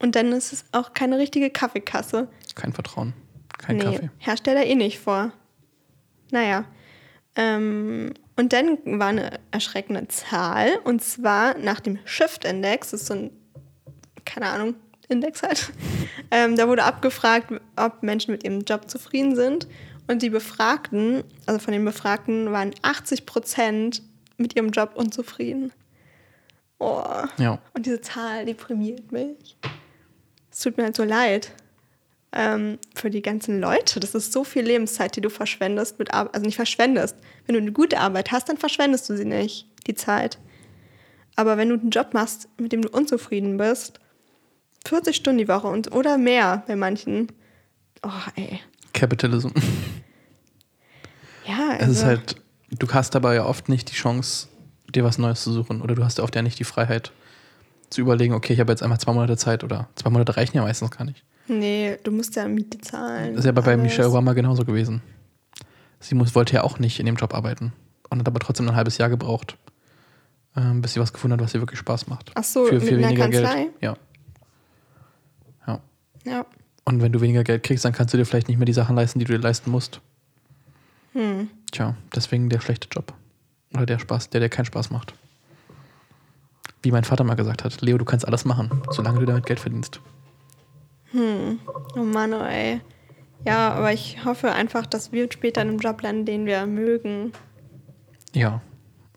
Und 0.00 0.16
dann 0.16 0.32
ist 0.32 0.52
es 0.52 0.64
auch 0.72 0.92
keine 0.94 1.18
richtige 1.18 1.50
Kaffeekasse. 1.50 2.28
Kein 2.56 2.72
Vertrauen. 2.72 3.14
Kein 3.58 3.76
nee, 3.76 3.84
Kaffee. 3.84 4.10
Hersteller 4.18 4.66
eh 4.66 4.74
nicht 4.74 4.98
vor. 4.98 5.32
Naja. 6.32 6.64
Ähm, 7.36 8.12
und 8.36 8.52
dann 8.52 8.78
war 8.84 9.08
eine 9.08 9.38
erschreckende 9.50 10.08
Zahl, 10.08 10.78
und 10.84 11.02
zwar 11.02 11.56
nach 11.58 11.80
dem 11.80 11.98
Shift-Index, 12.04 12.90
das 12.90 13.02
ist 13.02 13.06
so 13.06 13.14
ein, 13.14 13.30
keine 14.24 14.46
Ahnung, 14.46 14.74
Index 15.08 15.42
halt. 15.42 15.72
Ähm, 16.30 16.56
da 16.56 16.66
wurde 16.66 16.82
abgefragt, 16.82 17.52
ob 17.76 18.02
Menschen 18.02 18.32
mit 18.32 18.42
ihrem 18.42 18.62
Job 18.62 18.90
zufrieden 18.90 19.36
sind. 19.36 19.68
Und 20.08 20.22
die 20.22 20.30
Befragten, 20.30 21.22
also 21.46 21.60
von 21.60 21.72
den 21.72 21.84
Befragten, 21.84 22.50
waren 22.50 22.74
80 22.82 23.24
Prozent 23.24 24.02
mit 24.36 24.56
ihrem 24.56 24.70
Job 24.70 24.92
unzufrieden. 24.96 25.72
Oh. 26.80 27.04
Ja. 27.38 27.60
Und 27.72 27.86
diese 27.86 28.00
Zahl 28.00 28.46
deprimiert 28.46 29.12
mich. 29.12 29.56
Es 30.50 30.60
tut 30.60 30.76
mir 30.76 30.84
halt 30.84 30.96
so 30.96 31.04
leid. 31.04 31.52
Ähm, 32.36 32.78
für 32.96 33.10
die 33.10 33.22
ganzen 33.22 33.60
Leute. 33.60 34.00
Das 34.00 34.14
ist 34.14 34.32
so 34.32 34.42
viel 34.42 34.62
Lebenszeit, 34.64 35.14
die 35.14 35.20
du 35.20 35.30
verschwendest 35.30 36.00
mit 36.00 36.12
Arbeit. 36.12 36.34
Also 36.34 36.46
nicht 36.46 36.56
verschwendest. 36.56 37.16
Wenn 37.46 37.54
du 37.54 37.60
eine 37.60 37.70
gute 37.70 38.00
Arbeit 38.00 38.32
hast, 38.32 38.48
dann 38.48 38.56
verschwendest 38.56 39.08
du 39.08 39.16
sie 39.16 39.24
nicht, 39.24 39.68
die 39.86 39.94
Zeit. 39.94 40.38
Aber 41.36 41.56
wenn 41.56 41.68
du 41.68 41.76
einen 41.76 41.90
Job 41.90 42.12
machst, 42.12 42.48
mit 42.58 42.72
dem 42.72 42.82
du 42.82 42.88
unzufrieden 42.88 43.56
bist, 43.56 44.00
40 44.86 45.14
Stunden 45.14 45.38
die 45.38 45.48
Woche 45.48 45.68
und 45.68 45.92
oder 45.92 46.18
mehr 46.18 46.64
bei 46.66 46.76
manchen. 46.76 47.28
Oh, 48.02 48.10
ey. 48.36 48.60
Capitalism. 48.92 49.48
Ja, 51.46 51.70
also, 51.78 51.84
Es 51.84 51.98
ist 51.98 52.04
halt, 52.04 52.36
du 52.70 52.88
hast 52.88 53.14
dabei 53.14 53.34
ja 53.34 53.44
oft 53.44 53.68
nicht 53.68 53.90
die 53.90 53.94
Chance, 53.94 54.48
dir 54.94 55.04
was 55.04 55.18
Neues 55.18 55.42
zu 55.42 55.52
suchen. 55.52 55.82
Oder 55.82 55.94
du 55.94 56.04
hast 56.04 56.18
ja 56.18 56.24
oft 56.24 56.34
ja 56.34 56.42
nicht 56.42 56.58
die 56.58 56.64
Freiheit 56.64 57.12
zu 57.90 58.00
überlegen, 58.00 58.34
okay, 58.34 58.54
ich 58.54 58.60
habe 58.60 58.72
jetzt 58.72 58.82
einfach 58.82 58.98
zwei 58.98 59.12
Monate 59.12 59.36
Zeit 59.36 59.62
oder 59.62 59.88
zwei 59.94 60.10
Monate 60.10 60.36
reichen 60.36 60.56
ja 60.56 60.62
meistens 60.62 60.90
gar 60.90 61.04
nicht. 61.04 61.22
Nee, 61.46 61.98
du 62.02 62.10
musst 62.10 62.36
ja 62.36 62.48
Miete 62.48 62.78
zahlen. 62.78 63.34
Das 63.34 63.40
ist 63.40 63.46
ja 63.46 63.52
bei. 63.52 63.76
Michelle 63.76 64.08
Obama 64.08 64.32
genauso 64.32 64.64
gewesen. 64.64 65.02
Sie 66.00 66.14
muss, 66.14 66.34
wollte 66.34 66.54
ja 66.54 66.62
auch 66.62 66.78
nicht 66.78 67.00
in 67.00 67.06
dem 67.06 67.16
Job 67.16 67.34
arbeiten 67.34 67.72
und 68.10 68.18
hat 68.18 68.26
aber 68.26 68.40
trotzdem 68.40 68.68
ein 68.68 68.76
halbes 68.76 68.98
Jahr 68.98 69.08
gebraucht, 69.08 69.56
ähm, 70.56 70.82
bis 70.82 70.94
sie 70.94 71.00
was 71.00 71.12
gefunden 71.12 71.34
hat, 71.34 71.44
was 71.44 71.54
ihr 71.54 71.60
wirklich 71.60 71.78
Spaß 71.78 72.08
macht. 72.08 72.32
Ach 72.34 72.44
so, 72.44 72.66
für 72.66 72.74
mit 72.74 72.82
viel 72.84 72.98
weniger 72.98 73.24
Kanzlei? 73.24 73.54
Geld. 73.54 73.72
Ja. 73.80 73.96
ja. 75.66 75.80
Ja. 76.24 76.46
Und 76.84 77.00
wenn 77.00 77.12
du 77.12 77.20
weniger 77.20 77.44
Geld 77.44 77.62
kriegst, 77.62 77.84
dann 77.84 77.92
kannst 77.92 78.12
du 78.12 78.18
dir 78.18 78.26
vielleicht 78.26 78.48
nicht 78.48 78.58
mehr 78.58 78.66
die 78.66 78.74
Sachen 78.74 78.96
leisten, 78.96 79.18
die 79.18 79.24
du 79.24 79.32
dir 79.32 79.42
leisten 79.42 79.70
musst. 79.70 80.00
Hm. 81.12 81.48
Tja, 81.72 81.96
deswegen 82.14 82.48
der 82.50 82.60
schlechte 82.60 82.88
Job. 82.90 83.14
Oder 83.72 83.86
der 83.86 83.98
Spaß, 83.98 84.30
der 84.30 84.40
dir 84.40 84.48
keinen 84.48 84.66
Spaß 84.66 84.90
macht. 84.90 85.14
Wie 86.82 86.92
mein 86.92 87.04
Vater 87.04 87.24
mal 87.24 87.34
gesagt 87.34 87.64
hat, 87.64 87.80
Leo, 87.80 87.96
du 87.96 88.04
kannst 88.04 88.26
alles 88.26 88.44
machen, 88.44 88.82
solange 88.90 89.20
du 89.20 89.26
damit 89.26 89.46
Geld 89.46 89.60
verdienst. 89.60 90.00
Oh 91.14 92.02
Mann, 92.02 92.34
oh 92.34 92.44
ey. 92.44 92.80
Ja, 93.46 93.72
aber 93.72 93.92
ich 93.92 94.24
hoffe 94.24 94.52
einfach, 94.52 94.86
dass 94.86 95.12
wir 95.12 95.30
später 95.30 95.62
in 95.62 95.68
einem 95.68 95.78
Job 95.78 96.02
landen, 96.02 96.24
den 96.24 96.46
wir 96.46 96.66
mögen. 96.66 97.32
Ja. 98.32 98.62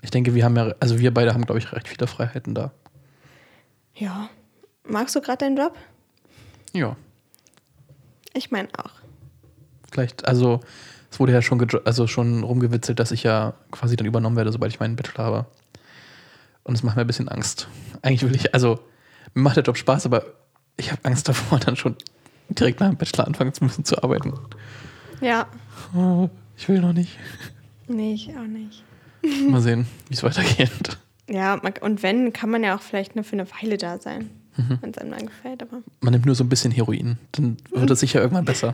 Ich 0.02 0.12
denke, 0.12 0.36
wir 0.36 0.46
haben 0.46 0.56
ja, 0.56 0.76
also 0.80 1.00
wir 1.00 1.14
beide 1.14 1.34
haben, 1.34 1.46
glaube 1.46 1.60
ich, 1.60 1.72
recht 1.74 1.88
viele 1.88 2.08
Freiheiten 2.08 2.54
da. 2.54 2.72
Ja. 3.96 4.30
Magst 4.88 5.16
du 5.16 5.22
gerade 5.22 5.40
deinen 5.40 5.58
Job? 5.58 5.76
Ja. 6.74 6.96
Ich 8.34 8.52
meine 8.52 8.70
auch. 8.78 8.92
Vielleicht, 9.92 10.28
also 10.28 10.60
es 11.10 11.20
wurde 11.20 11.34
ja 11.34 11.42
schon, 11.42 11.66
also 11.86 12.06
schon 12.06 12.44
rumgewitzelt, 12.44 13.00
dass 13.00 13.12
ich 13.12 13.24
ja 13.24 13.54
quasi 13.72 13.96
dann 13.96 14.06
übernommen 14.06 14.36
werde, 14.36 14.52
sobald 14.52 14.72
ich 14.72 14.80
meinen 14.80 14.96
Bachelor 14.96 15.24
habe. 15.24 15.46
Und 16.64 16.76
es 16.76 16.84
macht 16.84 16.96
mir 16.96 17.02
ein 17.02 17.08
bisschen 17.08 17.30
Angst. 17.30 17.68
Eigentlich 18.02 18.24
will 18.24 18.36
ich, 18.36 18.54
also 18.54 18.80
mir 19.34 19.42
macht 19.42 19.58
der 19.58 19.64
Job 19.64 19.78
Spaß, 19.78 20.06
aber 20.06 20.26
ich 20.78 20.92
habe 20.92 21.04
Angst 21.06 21.28
davor, 21.28 21.60
dann 21.66 21.76
schon 21.76 21.96
direkt 22.50 22.80
nach 22.80 22.88
dem 22.90 22.98
Bachelor 22.98 23.28
anfangen 23.28 23.54
zu 23.54 23.64
müssen 23.64 23.84
zu 23.86 24.02
arbeiten. 24.02 24.34
Ja. 25.22 25.48
Oh, 25.96 26.30
ich 26.58 26.68
will 26.70 26.80
noch 26.80 26.94
nicht. 26.94 27.18
Nee, 27.88 28.14
ich 28.14 28.30
auch 28.38 28.44
nicht. 28.48 28.84
Mal 29.50 29.62
sehen, 29.62 29.88
wie 30.10 30.14
es 30.14 30.24
weitergeht. 30.24 30.98
Ja, 31.30 31.60
und 31.82 32.04
wenn, 32.04 32.32
kann 32.34 32.50
man 32.50 32.64
ja 32.64 32.76
auch 32.76 32.82
vielleicht 32.82 33.16
nur 33.16 33.24
für 33.26 33.34
eine 33.34 33.48
Weile 33.62 33.78
da 33.78 33.98
sein, 34.00 34.30
Mhm. 34.56 34.80
wenn 34.82 34.90
es 34.90 34.98
einem 34.98 35.12
dann 35.12 35.26
gefällt. 35.28 35.62
Aber 35.62 35.84
Man 36.02 36.14
nimmt 36.14 36.26
nur 36.26 36.34
so 36.34 36.44
ein 36.44 36.50
bisschen 36.50 36.72
Heroin. 36.72 37.20
Dann 37.34 37.58
wird 37.72 37.92
es 37.92 38.00
sicher 38.00 38.22
irgendwann 38.22 38.46
besser. 38.46 38.74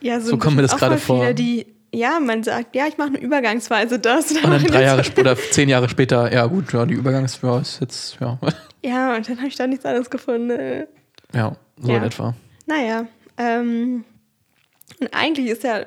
ja, 0.00 0.18
So 0.20 0.36
kommt 0.36 0.56
mir 0.56 0.62
das 0.62 0.76
gerade 0.76 0.98
voll 0.98 1.18
viele, 1.18 1.26
vor. 1.28 1.34
Die, 1.34 1.66
ja, 1.94 2.18
man 2.18 2.42
sagt, 2.42 2.74
ja, 2.74 2.86
ich 2.88 2.98
mache 2.98 3.08
eine 3.10 3.18
Übergangsweise 3.20 4.00
das. 4.00 4.32
Und 4.32 4.42
dann 4.44 4.64
drei 4.66 4.82
Jahre 4.82 5.04
oder 5.18 5.36
zehn 5.36 5.68
Jahre 5.68 5.88
später, 5.88 6.32
ja 6.32 6.44
gut, 6.46 6.72
ja, 6.72 6.84
die 6.86 6.94
Übergangs, 6.94 7.38
ja, 7.40 7.58
ist 7.60 7.80
jetzt, 7.80 8.16
ja, 8.20 8.36
Ja, 8.84 9.14
und 9.14 9.28
dann 9.28 9.36
habe 9.38 9.46
ich 9.46 9.54
da 9.54 9.66
nichts 9.68 9.84
anderes 9.86 10.10
gefunden. 10.10 10.86
Ja, 11.34 11.56
so 11.80 11.90
Ja. 11.90 11.98
in 11.98 12.02
etwa. 12.04 12.34
Naja, 12.66 13.06
ähm, 13.36 14.04
und 15.00 15.14
eigentlich 15.14 15.48
ist 15.48 15.62
ja 15.64 15.84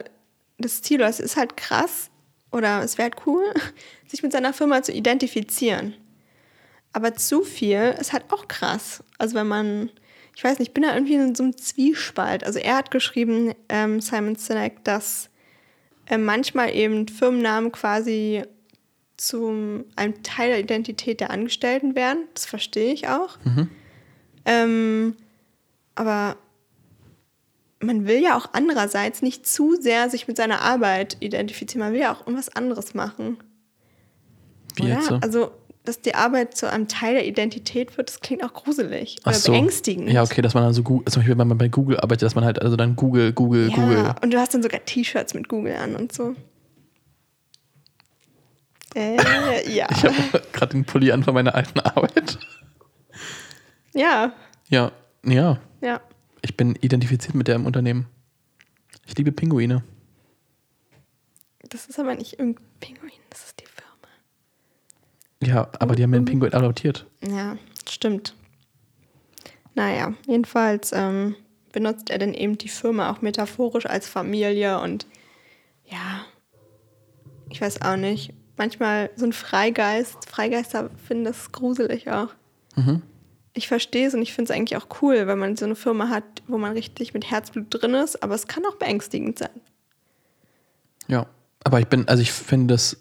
das 0.57 0.81
Ziel, 0.81 1.01
es 1.01 1.19
ist 1.19 1.35
halt 1.37 1.57
krass 1.57 2.09
oder 2.51 2.83
es 2.83 2.97
wäre 2.97 3.09
halt 3.11 3.25
cool, 3.27 3.43
sich 4.07 4.23
mit 4.23 4.31
seiner 4.31 4.53
Firma 4.53 4.81
zu 4.81 4.91
identifizieren. 4.91 5.93
Aber 6.93 7.13
zu 7.15 7.43
viel 7.43 7.95
ist 7.99 8.13
halt 8.13 8.23
auch 8.29 8.47
krass. 8.47 9.03
Also 9.19 9.35
wenn 9.35 9.47
man, 9.47 9.89
ich 10.35 10.43
weiß 10.43 10.57
nicht, 10.59 10.69
ich 10.69 10.73
bin 10.73 10.83
da 10.83 10.93
irgendwie 10.93 11.13
in 11.15 11.35
so 11.35 11.43
einem 11.43 11.55
Zwiespalt. 11.57 12.43
Also 12.43 12.57
er 12.59 12.77
hat 12.77 12.89
geschrieben, 12.91 13.53
ähm, 13.69 14.01
Simon 14.01 14.35
Sinek, 14.35 14.83
dass 14.83 15.29
äh, 16.07 16.17
manchmal 16.17 16.73
eben 16.75 17.07
Firmennamen 17.07 17.71
quasi 17.71 18.43
zum 19.17 19.85
einem 19.95 20.23
Teil 20.23 20.49
der 20.49 20.59
Identität 20.61 21.19
der 21.19 21.29
Angestellten 21.29 21.95
werden. 21.95 22.23
Das 22.33 22.45
verstehe 22.45 22.91
ich 22.93 23.07
auch. 23.07 23.37
Ähm, 24.45 25.15
aber 25.99 26.37
man 27.81 28.07
will 28.07 28.21
ja 28.21 28.37
auch 28.37 28.47
andererseits 28.53 29.21
nicht 29.21 29.45
zu 29.45 29.75
sehr 29.75 30.09
sich 30.09 30.27
mit 30.29 30.37
seiner 30.37 30.61
Arbeit 30.61 31.17
identifizieren. 31.19 31.81
Man 31.85 31.93
will 31.93 31.99
ja 31.99 32.13
auch 32.13 32.21
irgendwas 32.21 32.49
anderes 32.55 32.93
machen. 32.93 33.37
Wie 34.75 34.83
oder? 34.83 34.93
jetzt 34.93 35.07
so? 35.07 35.15
Also, 35.15 35.51
dass 35.83 35.99
die 36.01 36.15
Arbeit 36.15 36.55
zu 36.55 36.69
einem 36.69 36.87
Teil 36.87 37.15
der 37.15 37.25
Identität 37.27 37.97
wird, 37.97 38.09
das 38.09 38.19
klingt 38.21 38.43
auch 38.43 38.53
gruselig 38.53 39.17
Ach 39.23 39.27
oder 39.31 39.35
so. 39.37 39.51
beängstigend. 39.51 40.09
Ja, 40.09 40.23
okay, 40.23 40.41
dass 40.41 40.53
man 40.53 40.63
dann 40.63 40.73
so 40.73 40.83
zum 40.83 41.03
Beispiel, 41.03 41.37
wenn 41.37 41.47
man 41.47 41.57
bei 41.57 41.67
Google 41.67 41.97
arbeitet, 41.99 42.23
dass 42.23 42.35
man 42.35 42.45
halt 42.45 42.61
also 42.61 42.75
dann 42.77 42.95
Google, 42.95 43.33
Google, 43.33 43.69
Ja, 43.69 43.75
Google. 43.75 44.15
und 44.21 44.31
du 44.33 44.37
hast 44.39 44.53
dann 44.53 44.63
sogar 44.63 44.83
T-Shirts 44.85 45.33
mit 45.33 45.49
Google 45.49 45.75
an 45.75 45.95
und 45.95 46.11
so. 46.13 46.35
Äh, 48.95 49.17
ja. 49.73 49.87
Ich 49.91 50.03
habe 50.03 50.15
gerade 50.53 50.71
den 50.73 50.85
Pulli 50.85 51.11
an 51.11 51.23
von 51.23 51.33
meiner 51.33 51.55
alten 51.55 51.79
Arbeit. 51.79 52.39
Ja, 53.93 54.33
Ja, 54.69 54.91
ja. 55.25 55.59
Ja. 55.81 56.01
Ich 56.41 56.55
bin 56.55 56.75
identifiziert 56.75 57.35
mit 57.35 57.47
der 57.47 57.55
im 57.55 57.65
Unternehmen. 57.65 58.07
Ich 59.05 59.17
liebe 59.17 59.31
Pinguine. 59.31 59.83
Das 61.69 61.87
ist 61.87 61.99
aber 61.99 62.15
nicht 62.15 62.39
irgendein 62.39 62.65
Pinguin, 62.79 63.11
das 63.29 63.45
ist 63.45 63.59
die 63.59 63.65
Firma. 63.65 64.07
Ja, 65.43 65.69
aber 65.79 65.95
die 65.95 66.03
haben 66.03 66.09
mir 66.11 66.17
einen 66.17 66.25
Pinguin 66.25 66.53
adoptiert. 66.53 67.05
Ja, 67.21 67.57
stimmt. 67.87 68.35
Naja, 69.75 70.13
jedenfalls, 70.27 70.91
ähm, 70.93 71.35
benutzt 71.71 72.09
er 72.09 72.17
dann 72.17 72.33
eben 72.33 72.57
die 72.57 72.69
Firma 72.69 73.11
auch 73.11 73.21
metaphorisch 73.21 73.85
als 73.85 74.07
Familie 74.07 74.79
und 74.79 75.05
ja, 75.85 76.25
ich 77.49 77.61
weiß 77.61 77.81
auch 77.81 77.95
nicht. 77.95 78.33
Manchmal 78.57 79.09
so 79.15 79.25
ein 79.25 79.33
Freigeist, 79.33 80.29
Freigeister 80.29 80.89
finden 81.07 81.25
das 81.25 81.51
gruselig 81.51 82.09
auch. 82.09 82.29
Mhm. 82.75 83.01
Ich 83.53 83.67
verstehe 83.67 84.07
es 84.07 84.13
und 84.13 84.21
ich 84.21 84.33
finde 84.33 84.51
es 84.53 84.57
eigentlich 84.57 84.77
auch 84.77 84.87
cool, 85.01 85.27
wenn 85.27 85.39
man 85.39 85.55
so 85.57 85.65
eine 85.65 85.75
Firma 85.75 86.09
hat, 86.09 86.23
wo 86.47 86.57
man 86.57 86.73
richtig 86.73 87.13
mit 87.13 87.29
Herzblut 87.29 87.65
drin 87.69 87.95
ist, 87.95 88.21
aber 88.23 88.35
es 88.35 88.47
kann 88.47 88.63
auch 88.65 88.75
beängstigend 88.75 89.39
sein. 89.39 89.49
Ja. 91.07 91.25
Aber 91.63 91.79
ich 91.79 91.87
bin, 91.87 92.07
also 92.07 92.21
ich 92.21 92.31
finde 92.31 92.73
das, 92.73 92.97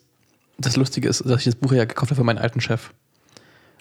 das 0.59 0.77
Lustige 0.77 1.09
ist, 1.09 1.21
dass 1.25 1.39
ich 1.41 1.45
das 1.45 1.55
Buch 1.55 1.73
ja 1.73 1.85
gekauft 1.85 2.11
habe 2.11 2.17
für 2.17 2.25
meinen 2.25 2.39
alten 2.39 2.61
Chef. 2.61 2.91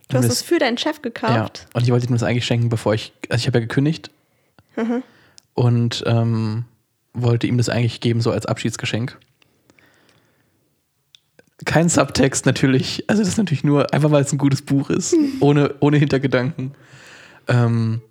Du 0.10 0.18
Und 0.18 0.24
hast 0.24 0.32
es 0.32 0.42
für 0.42 0.60
deinen 0.60 0.78
Chef 0.78 0.98
Ja. 0.98 1.02
gekauft. 1.02 1.68
Und 1.74 1.84
ich 1.84 1.92
wollte 1.92 2.06
ihm 2.08 2.14
das 2.14 2.24
eigentlich 2.24 2.46
schenken, 2.46 2.70
bevor 2.70 2.94
ich, 2.94 3.12
also 3.30 3.42
ich 3.42 3.48
habe 3.48 3.58
ja 3.60 3.62
gekündigt 3.66 4.12
Mhm. 4.76 5.02
und 5.56 6.04
ähm, 6.06 6.66
wollte 7.14 7.48
ihm 7.48 7.58
das 7.58 7.70
eigentlich 7.70 8.00
geben, 8.02 8.22
so 8.22 8.30
als 8.32 8.46
Abschiedsgeschenk. 8.46 9.18
Kein 11.66 11.90
Subtext 11.90 12.46
natürlich, 12.46 13.04
also 13.08 13.22
das 13.22 13.30
ist 13.30 13.38
natürlich 13.38 13.64
nur, 13.64 13.94
einfach 13.94 14.12
weil 14.12 14.22
es 14.24 14.32
ein 14.32 14.38
gutes 14.38 14.62
Buch 14.62 14.90
ist, 14.90 15.16
ohne, 15.40 15.74
ohne 15.80 15.98
Hintergedanken. 15.98 16.74
Ähm, 17.48 18.02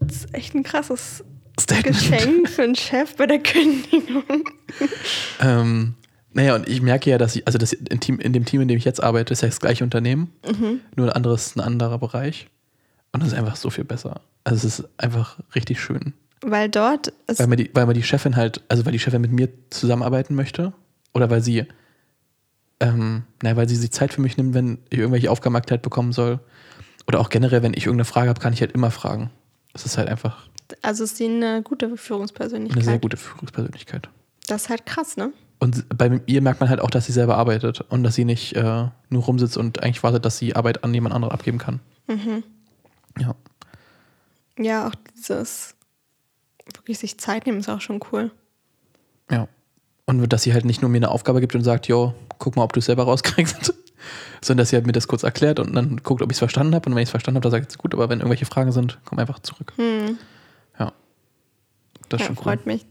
Das 0.00 0.18
ist 0.18 0.34
echt 0.34 0.54
ein 0.54 0.62
krasses 0.62 1.24
Statement. 1.58 1.98
Geschenk 1.98 2.48
für 2.48 2.62
einen 2.62 2.74
Chef 2.76 3.16
bei 3.16 3.26
der 3.26 3.40
Kündigung. 3.40 4.22
Ähm, 5.40 5.94
naja, 6.32 6.54
und 6.54 6.68
ich 6.68 6.80
merke 6.80 7.10
ja, 7.10 7.18
dass 7.18 7.34
ich, 7.34 7.46
also 7.46 7.58
das 7.58 7.72
in, 7.72 7.98
Team, 7.98 8.20
in 8.20 8.32
dem 8.32 8.44
Team, 8.44 8.60
in 8.60 8.68
dem 8.68 8.78
ich 8.78 8.84
jetzt 8.84 9.02
arbeite, 9.02 9.32
ist 9.32 9.40
ja 9.42 9.48
das 9.48 9.58
gleiche 9.58 9.82
Unternehmen, 9.82 10.32
nur 10.94 11.08
ein 11.08 11.12
anderes, 11.12 11.56
ein 11.56 11.60
anderer 11.60 11.98
Bereich. 11.98 12.46
Und 13.12 13.20
das 13.22 13.30
ist 13.30 13.34
einfach 13.38 13.56
so 13.56 13.70
viel 13.70 13.84
besser. 13.84 14.20
Also 14.44 14.66
es 14.68 14.78
ist 14.78 14.88
einfach 14.96 15.38
richtig 15.54 15.80
schön. 15.80 16.12
Weil 16.42 16.68
dort 16.68 17.12
ist 17.26 17.40
Weil 17.40 17.48
mir, 17.48 17.56
die, 17.56 17.70
weil 17.74 17.86
mir 17.86 17.94
die 17.94 18.02
Chefin 18.04 18.36
halt, 18.36 18.60
also 18.68 18.84
weil 18.86 18.92
die 18.92 18.98
Chefin 19.00 19.20
mit 19.20 19.32
mir 19.32 19.48
zusammenarbeiten 19.70 20.34
möchte. 20.36 20.72
Oder 21.12 21.28
weil 21.30 21.42
sie, 21.42 21.64
ähm, 22.80 23.24
naja, 23.42 23.56
weil 23.56 23.68
sie 23.68 23.76
sich 23.76 23.90
Zeit 23.92 24.12
für 24.12 24.20
mich 24.20 24.36
nimmt, 24.36 24.54
wenn 24.54 24.78
ich 24.90 24.98
irgendwelche 24.98 25.30
Aufgaben 25.30 25.54
erklärt 25.54 25.82
bekommen 25.82 26.12
soll. 26.12 26.40
Oder 27.06 27.20
auch 27.20 27.28
generell, 27.28 27.62
wenn 27.62 27.74
ich 27.74 27.86
irgendeine 27.86 28.04
Frage 28.04 28.28
habe, 28.28 28.40
kann 28.40 28.52
ich 28.52 28.60
halt 28.60 28.72
immer 28.72 28.90
fragen. 28.90 29.30
Das 29.72 29.84
ist 29.86 29.98
halt 29.98 30.08
einfach 30.08 30.48
Also 30.82 31.04
ist 31.04 31.16
sie 31.16 31.26
eine 31.26 31.62
gute 31.62 31.86
eine 31.86 31.96
Führungspersönlichkeit. 31.96 32.84
sehr 32.84 32.98
gute 32.98 33.16
Führungspersönlichkeit. 33.16 34.08
Das 34.46 34.62
ist 34.62 34.68
halt 34.68 34.86
krass, 34.86 35.16
ne? 35.16 35.32
Und 35.58 35.84
bei 35.96 36.20
ihr 36.26 36.40
merkt 36.40 36.60
man 36.60 36.70
halt 36.70 36.80
auch, 36.80 36.90
dass 36.90 37.06
sie 37.06 37.12
selber 37.12 37.36
arbeitet 37.36 37.82
und 37.82 38.02
dass 38.02 38.14
sie 38.14 38.24
nicht 38.24 38.56
äh, 38.56 38.86
nur 39.10 39.22
rumsitzt 39.22 39.58
und 39.58 39.82
eigentlich 39.82 40.02
wartet, 40.02 40.24
dass 40.24 40.38
sie 40.38 40.56
Arbeit 40.56 40.82
an 40.84 40.94
jemand 40.94 41.14
anderen 41.14 41.32
abgeben 41.32 41.58
kann. 41.58 41.80
Ja. 43.18 43.34
Ja, 44.58 44.88
auch 44.88 44.94
dieses 45.16 45.74
wirklich 46.74 46.98
sich 46.98 47.18
Zeit 47.18 47.46
nehmen 47.46 47.60
ist 47.60 47.68
auch 47.68 47.80
schon 47.80 48.00
cool. 48.10 48.30
Ja. 49.30 49.48
Und 50.06 50.28
dass 50.32 50.42
sie 50.42 50.52
halt 50.52 50.64
nicht 50.64 50.82
nur 50.82 50.90
mir 50.90 50.98
eine 50.98 51.10
Aufgabe 51.10 51.40
gibt 51.40 51.54
und 51.54 51.62
sagt, 51.62 51.86
jo, 51.88 52.14
guck 52.38 52.56
mal, 52.56 52.62
ob 52.64 52.72
du 52.72 52.80
es 52.80 52.86
selber 52.86 53.04
rauskriegst, 53.04 53.74
sondern 54.40 54.62
dass 54.62 54.70
sie 54.70 54.76
halt 54.76 54.86
mir 54.86 54.92
das 54.92 55.06
kurz 55.08 55.22
erklärt 55.22 55.60
und 55.60 55.72
dann 55.74 55.98
guckt, 56.02 56.22
ob 56.22 56.30
ich 56.30 56.36
es 56.36 56.38
verstanden 56.40 56.74
habe. 56.74 56.88
Und 56.88 56.94
wenn 56.96 57.02
ich 57.02 57.08
es 57.08 57.10
verstanden 57.10 57.36
habe, 57.36 57.42
dann 57.50 57.60
sagt 57.60 57.70
sie, 57.72 57.78
gut, 57.78 57.94
aber 57.94 58.08
wenn 58.08 58.18
irgendwelche 58.20 58.46
Fragen 58.46 58.72
sind, 58.72 58.98
komm 59.04 59.18
einfach 59.18 59.38
zurück. 59.40 59.72
Ja. 60.78 60.92
Das 62.08 62.20
ist 62.20 62.20
Hm. 62.20 62.20
Ja, 62.20 62.26
schon 62.26 62.36
cool. 62.38 62.42
freut 62.42 62.66
mich. 62.66 62.86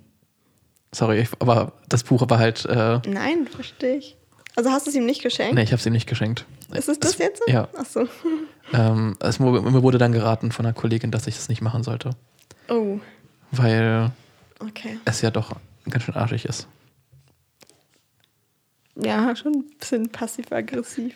Sorry, 0.92 1.20
ich, 1.20 1.30
aber 1.40 1.74
das 1.88 2.04
Buch 2.04 2.28
war 2.30 2.40
halt, 2.40 2.66
äh, 2.66 3.00
Nein, 3.08 3.48
verstehe 3.48 3.98
ich. 3.98 4.16
Also 4.56 4.72
hast 4.72 4.88
du 4.88 4.90
es 4.90 4.96
ihm 4.96 5.06
nicht 5.06 5.22
geschenkt? 5.22 5.54
nee, 5.56 5.62
ich 5.62 5.72
habe 5.72 5.80
es 5.80 5.86
ihm 5.86 5.94
nicht 5.94 6.08
geschenkt. 6.08 6.46
Ist 6.74 6.90
es 6.90 7.00
das 7.00 7.18
jetzt? 7.18 7.42
Ja. 7.48 7.68
Achso. 7.78 8.08
Ähm, 8.72 9.16
es, 9.20 9.40
mir 9.40 9.82
wurde 9.82 9.98
dann 9.98 10.12
geraten 10.12 10.52
von 10.52 10.64
einer 10.64 10.74
Kollegin, 10.76 11.10
dass 11.10 11.26
ich 11.26 11.34
das 11.36 11.50
nicht 11.50 11.60
machen 11.64 11.82
sollte, 11.82 12.12
Oh, 12.70 13.00
weil 13.50 14.12
okay. 14.60 15.00
es 15.06 15.22
ja 15.22 15.32
doch 15.32 15.54
ganz 15.90 16.04
schön 16.04 16.14
arschig 16.14 16.46
ist. 16.46 16.68
Ja, 19.04 19.36
schon 19.36 19.54
ein 19.54 19.66
bisschen 19.80 20.10
passiv-aggressiv. 20.10 21.14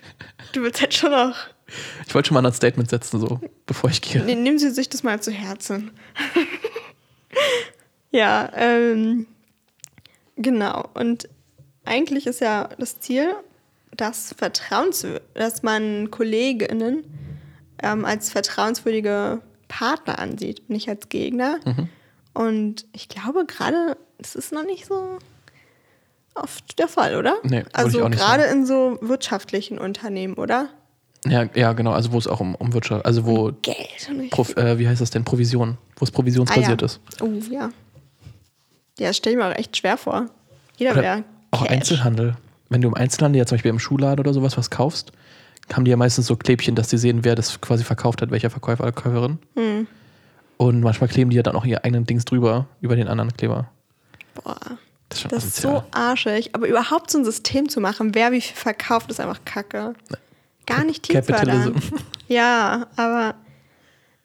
Du 0.54 0.62
willst 0.62 0.82
halt 0.82 0.94
schon 0.94 1.14
auch. 1.14 1.36
Ich 2.08 2.14
wollte 2.14 2.28
schon 2.28 2.36
mal 2.36 2.46
ein 2.46 2.54
Statement 2.54 2.90
setzen, 2.90 3.20
so, 3.20 3.40
bevor 3.66 3.90
ich 3.90 4.02
gehe. 4.02 4.24
Nee, 4.24 4.36
nehmen 4.36 4.60
Sie 4.60 4.70
sich 4.70 4.90
das 4.90 5.04
mal 5.04 5.22
zu 5.22 5.32
Herzen. 5.32 5.92
ja, 8.12 8.52
ähm, 8.56 9.28
genau. 10.36 10.90
Und 10.94 11.30
eigentlich 11.86 12.28
ist 12.28 12.42
ja 12.42 12.70
das 12.78 13.00
Ziel, 13.00 13.34
dass, 13.96 14.34
Vertrauens 14.38 15.06
dass 15.34 15.64
man 15.64 16.12
KollegInnen 16.12 17.04
ähm, 17.82 18.06
als 18.06 18.32
vertrauenswürdige 18.32 19.42
Partner 19.68 20.20
ansieht, 20.20 20.70
nicht 20.70 20.90
als 20.90 21.10
Gegner. 21.10 21.60
Mhm. 21.66 21.90
Und 22.34 22.86
ich 22.94 23.10
glaube 23.10 23.46
gerade, 23.46 23.98
das 24.18 24.36
ist 24.36 24.52
noch 24.52 24.66
nicht 24.66 24.86
so 24.86 25.20
oft 26.36 26.80
der 26.80 26.88
Fall, 26.88 27.16
oder? 27.16 27.36
Nee, 27.44 27.64
also 27.74 28.10
gerade 28.10 28.44
in 28.46 28.66
so 28.66 28.98
wirtschaftlichen 29.02 29.78
Unternehmen, 29.78 30.36
oder? 30.36 30.70
Ja, 31.26 31.46
ja, 31.56 31.74
genau, 31.74 31.92
also 31.92 32.12
wo 32.12 32.18
es 32.18 32.28
auch 32.28 32.40
um, 32.42 32.54
um 32.56 32.74
Wirtschaft, 32.74 33.06
also 33.06 33.26
wo, 33.26 33.52
Geld. 33.62 34.10
Und 34.10 34.30
Prof, 34.30 34.58
äh, 34.58 34.78
wie 34.78 34.88
heißt 34.88 35.00
das 35.00 35.10
denn, 35.10 35.24
Provision, 35.24 35.78
wo 35.96 36.04
es 36.04 36.12
provisionsbasiert 36.12 36.84
Ah, 36.84 36.86
ja. 36.86 36.86
ist. 36.86 37.00
Oh, 37.22 37.30
ja. 37.54 37.70
Ja, 39.00 39.08
das 39.08 39.18
stelle 39.18 39.36
ich 39.36 39.42
mir 39.42 39.48
auch 39.50 39.58
echt 39.58 39.76
schwer 39.78 39.98
vor. 39.98 40.28
Jeder 40.78 40.96
wäre. 40.96 41.24
auch. 41.52 41.66
Einzelhandel. 41.66 42.36
Wenn 42.70 42.82
du 42.82 42.88
im 42.90 42.94
Einzelhandel, 42.94 43.40
ja 43.40 43.46
zum 43.46 43.56
Beispiel 43.56 43.70
im 43.70 43.80
Schuhladen 43.80 44.20
oder 44.20 44.34
sowas 44.34 44.58
was 44.58 44.70
kaufst, 44.70 45.12
haben 45.72 45.86
die 45.86 45.92
ja 45.92 45.98
meistens 45.98 46.28
so 46.28 46.36
Klebchen, 46.36 46.76
dass 46.76 46.90
die 46.90 46.98
sehen, 46.98 47.24
wer 47.24 47.36
das 47.36 47.62
quasi 47.62 47.84
verkauft 47.84 48.22
hat, 48.22 48.32
welcher 48.32 48.50
Verkäufer 48.50 48.84
oder 48.84 48.92
Käuferin. 48.92 49.40
Hm. 49.56 49.88
Und 50.58 50.82
manchmal 50.82 51.08
kleben 51.10 51.30
die 51.30 51.38
ja 51.38 51.44
dann 51.44 51.56
auch 51.56 51.66
ihr 51.66 51.86
eigenen 51.86 52.06
Dings 52.06 52.26
drüber, 52.26 52.68
über 52.82 52.96
den 52.96 53.08
anderen 53.08 53.32
Kleber. 53.34 53.70
Boah, 54.36 54.58
Das 55.14 55.24
ist 55.24 55.32
das 55.32 55.44
ist 55.46 55.56
so 55.58 55.84
arschig. 55.92 56.54
Aber 56.54 56.68
überhaupt 56.68 57.12
so 57.12 57.18
ein 57.20 57.26
System 57.26 57.70
zu 57.70 57.80
machen, 57.82 58.14
wer 58.16 58.32
wie 58.32 58.42
viel 58.42 58.56
verkauft, 58.56 59.10
ist 59.12 59.20
einfach 59.20 59.44
kacke. 59.46 59.94
Gar 60.66 60.84
nicht 60.86 61.04
teamfördernd. 61.04 61.76
Ja, 62.28 62.88
aber. 62.96 63.36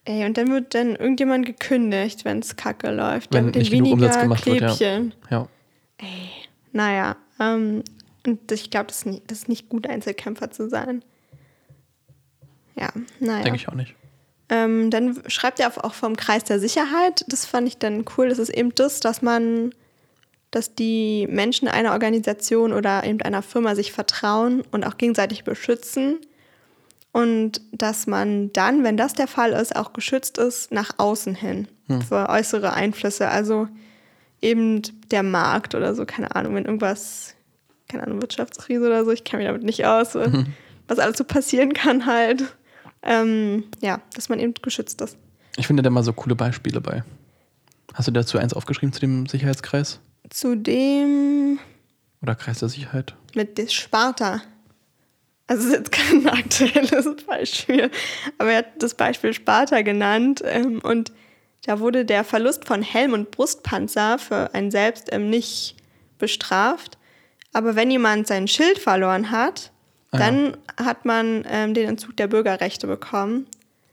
Ey, 0.05 0.25
und 0.25 0.39
dann 0.39 0.51
wird 0.51 0.75
dann 0.75 0.95
irgendjemand 0.97 1.45
gekündigt, 1.45 2.25
wenn 2.25 2.39
es 2.39 2.57
kacke 2.57 2.91
läuft. 2.91 3.35
Wenn 3.35 3.47
nicht 3.47 3.71
genug 3.71 3.87
weniger 3.91 4.07
Umsatz 4.07 4.21
gemacht 4.23 4.47
wird, 4.47 4.61
ja. 4.61 4.69
Klebchen. 4.69 5.15
Ja. 5.31 5.49
Ey, 5.99 6.07
naja. 6.73 7.17
Ähm, 7.41 7.83
und 8.27 8.51
ich 8.53 8.71
glaube, 8.71 8.87
das, 8.87 8.99
ist 8.99 9.07
nicht- 9.07 9.23
das 9.31 9.39
ist 9.41 9.49
nicht 9.49 9.69
gut, 9.69 9.87
Einzelkämpfer 9.87 10.51
zu 10.51 10.69
sein. 10.71 11.03
Ja, 12.77 12.89
naja. 13.21 13.43
Denke 13.43 13.57
ich 13.57 13.69
auch 13.69 13.75
nicht. 13.75 13.95
Ähm, 14.49 14.91
dann 14.91 15.21
schreibt 15.27 15.61
er 15.61 15.85
auch 15.85 15.93
vom 15.95 16.17
Kreis 16.17 16.45
der 16.45 16.59
Sicherheit. 16.61 17.25
Das 17.29 17.45
fand 17.45 17.69
ich 17.69 17.77
dann 17.79 18.05
cool. 18.17 18.29
Das 18.29 18.39
ist 18.39 18.49
eben 18.51 18.75
das, 18.75 19.01
dass 19.01 19.21
man, 19.21 19.75
dass 20.51 20.75
die 20.75 21.27
Menschen 21.31 21.69
einer 21.69 21.93
Organisation 21.93 22.73
oder 22.73 23.05
eben 23.05 23.21
einer 23.23 23.43
Firma 23.43 23.75
sich 23.75 23.93
vertrauen 23.93 24.63
und 24.71 24.85
auch 24.85 24.97
gegenseitig 24.97 25.45
beschützen. 25.45 26.19
Und 27.13 27.61
dass 27.73 28.07
man 28.07 28.53
dann, 28.53 28.85
wenn 28.85 28.97
das 28.97 29.13
der 29.13 29.27
Fall 29.27 29.53
ist, 29.53 29.75
auch 29.75 29.93
geschützt 29.93 30.39
ist 30.39 30.73
nach 30.73 30.91
außen 30.99 31.35
hin 31.35 31.69
für 32.07 32.29
äußere 32.29 32.73
Einflüsse. 32.73 33.29
Also 33.29 33.69
eben 34.41 34.83
der 35.11 35.23
Markt 35.23 35.75
oder 35.75 35.95
so, 35.95 36.05
keine 36.05 36.35
Ahnung, 36.37 36.55
wenn 36.55 36.65
irgendwas, 36.65 37.35
keine 37.89 38.05
Ahnung, 38.05 38.21
Wirtschaftskrise 38.21 38.87
oder 38.87 39.05
so, 39.05 39.11
ich 39.11 39.25
kenne 39.25 39.43
mich 39.43 39.49
damit 39.49 39.65
nicht 39.65 39.85
aus, 39.85 40.15
was 40.87 40.99
alles 40.99 41.19
so 41.19 41.25
passieren 41.25 41.73
kann 41.73 42.07
halt. 42.07 42.45
Ähm, 43.03 43.65
ja, 43.81 44.01
dass 44.15 44.29
man 44.29 44.39
eben 44.39 44.55
geschützt 44.55 45.01
ist. 45.01 45.17
Ich 45.57 45.67
finde 45.67 45.83
da 45.83 45.91
mal 45.91 46.03
so 46.03 46.13
coole 46.13 46.35
Beispiele 46.35 46.81
bei. 46.81 47.05
Hast 47.95 48.07
du 48.07 48.13
dazu 48.13 48.39
eins 48.39 48.55
aufgeschrieben 48.55 48.93
zu 48.93 49.01
dem 49.01 49.27
Sicherheitskreis? 49.27 50.01
Zudem 50.31 51.59
Oder 52.23 52.35
Kreis 52.35 52.59
der 52.61 52.69
Sicherheit? 52.69 53.15
mit 53.35 53.59
des 53.59 53.73
Sparta. 53.73 54.43
Also 55.47 55.63
das 55.63 55.73
ist 55.73 55.79
jetzt 55.79 55.93
kein 55.93 56.27
aktuelles 56.29 57.17
Beispiel, 57.27 57.91
aber 58.39 58.51
er 58.53 58.59
hat 58.59 58.83
das 58.83 58.95
Beispiel 58.95 59.33
Sparta 59.33 59.81
genannt 59.83 60.43
ähm, 60.45 60.81
und 60.83 61.13
da 61.65 61.81
wurde 61.81 62.05
der 62.05 62.25
Verlust 62.25 62.67
von 62.67 62.83
Helm 62.83 63.13
und 63.13 63.31
Brustpanzer 63.31 64.19
für 64.19 64.55
einen 64.55 64.71
selbst 64.71 65.09
ähm, 65.13 65.29
nicht 65.31 65.77
bestraft. 66.19 66.99
Aber 67.53 67.77
wenn 67.77 67.91
jemand 67.91 68.27
sein 68.27 68.47
Schild 68.49 68.79
verloren 68.79 69.31
hat, 69.31 69.73
Ah, 70.11 70.19
ja. 70.19 70.27
dann 70.31 70.57
hat 70.83 71.05
man 71.05 71.45
ähm, 71.49 71.75
den 71.75 71.87
Entzug 71.87 72.17
der 72.17 72.29
Bürgerrechte 72.29 72.87
bekommen. 72.87 73.47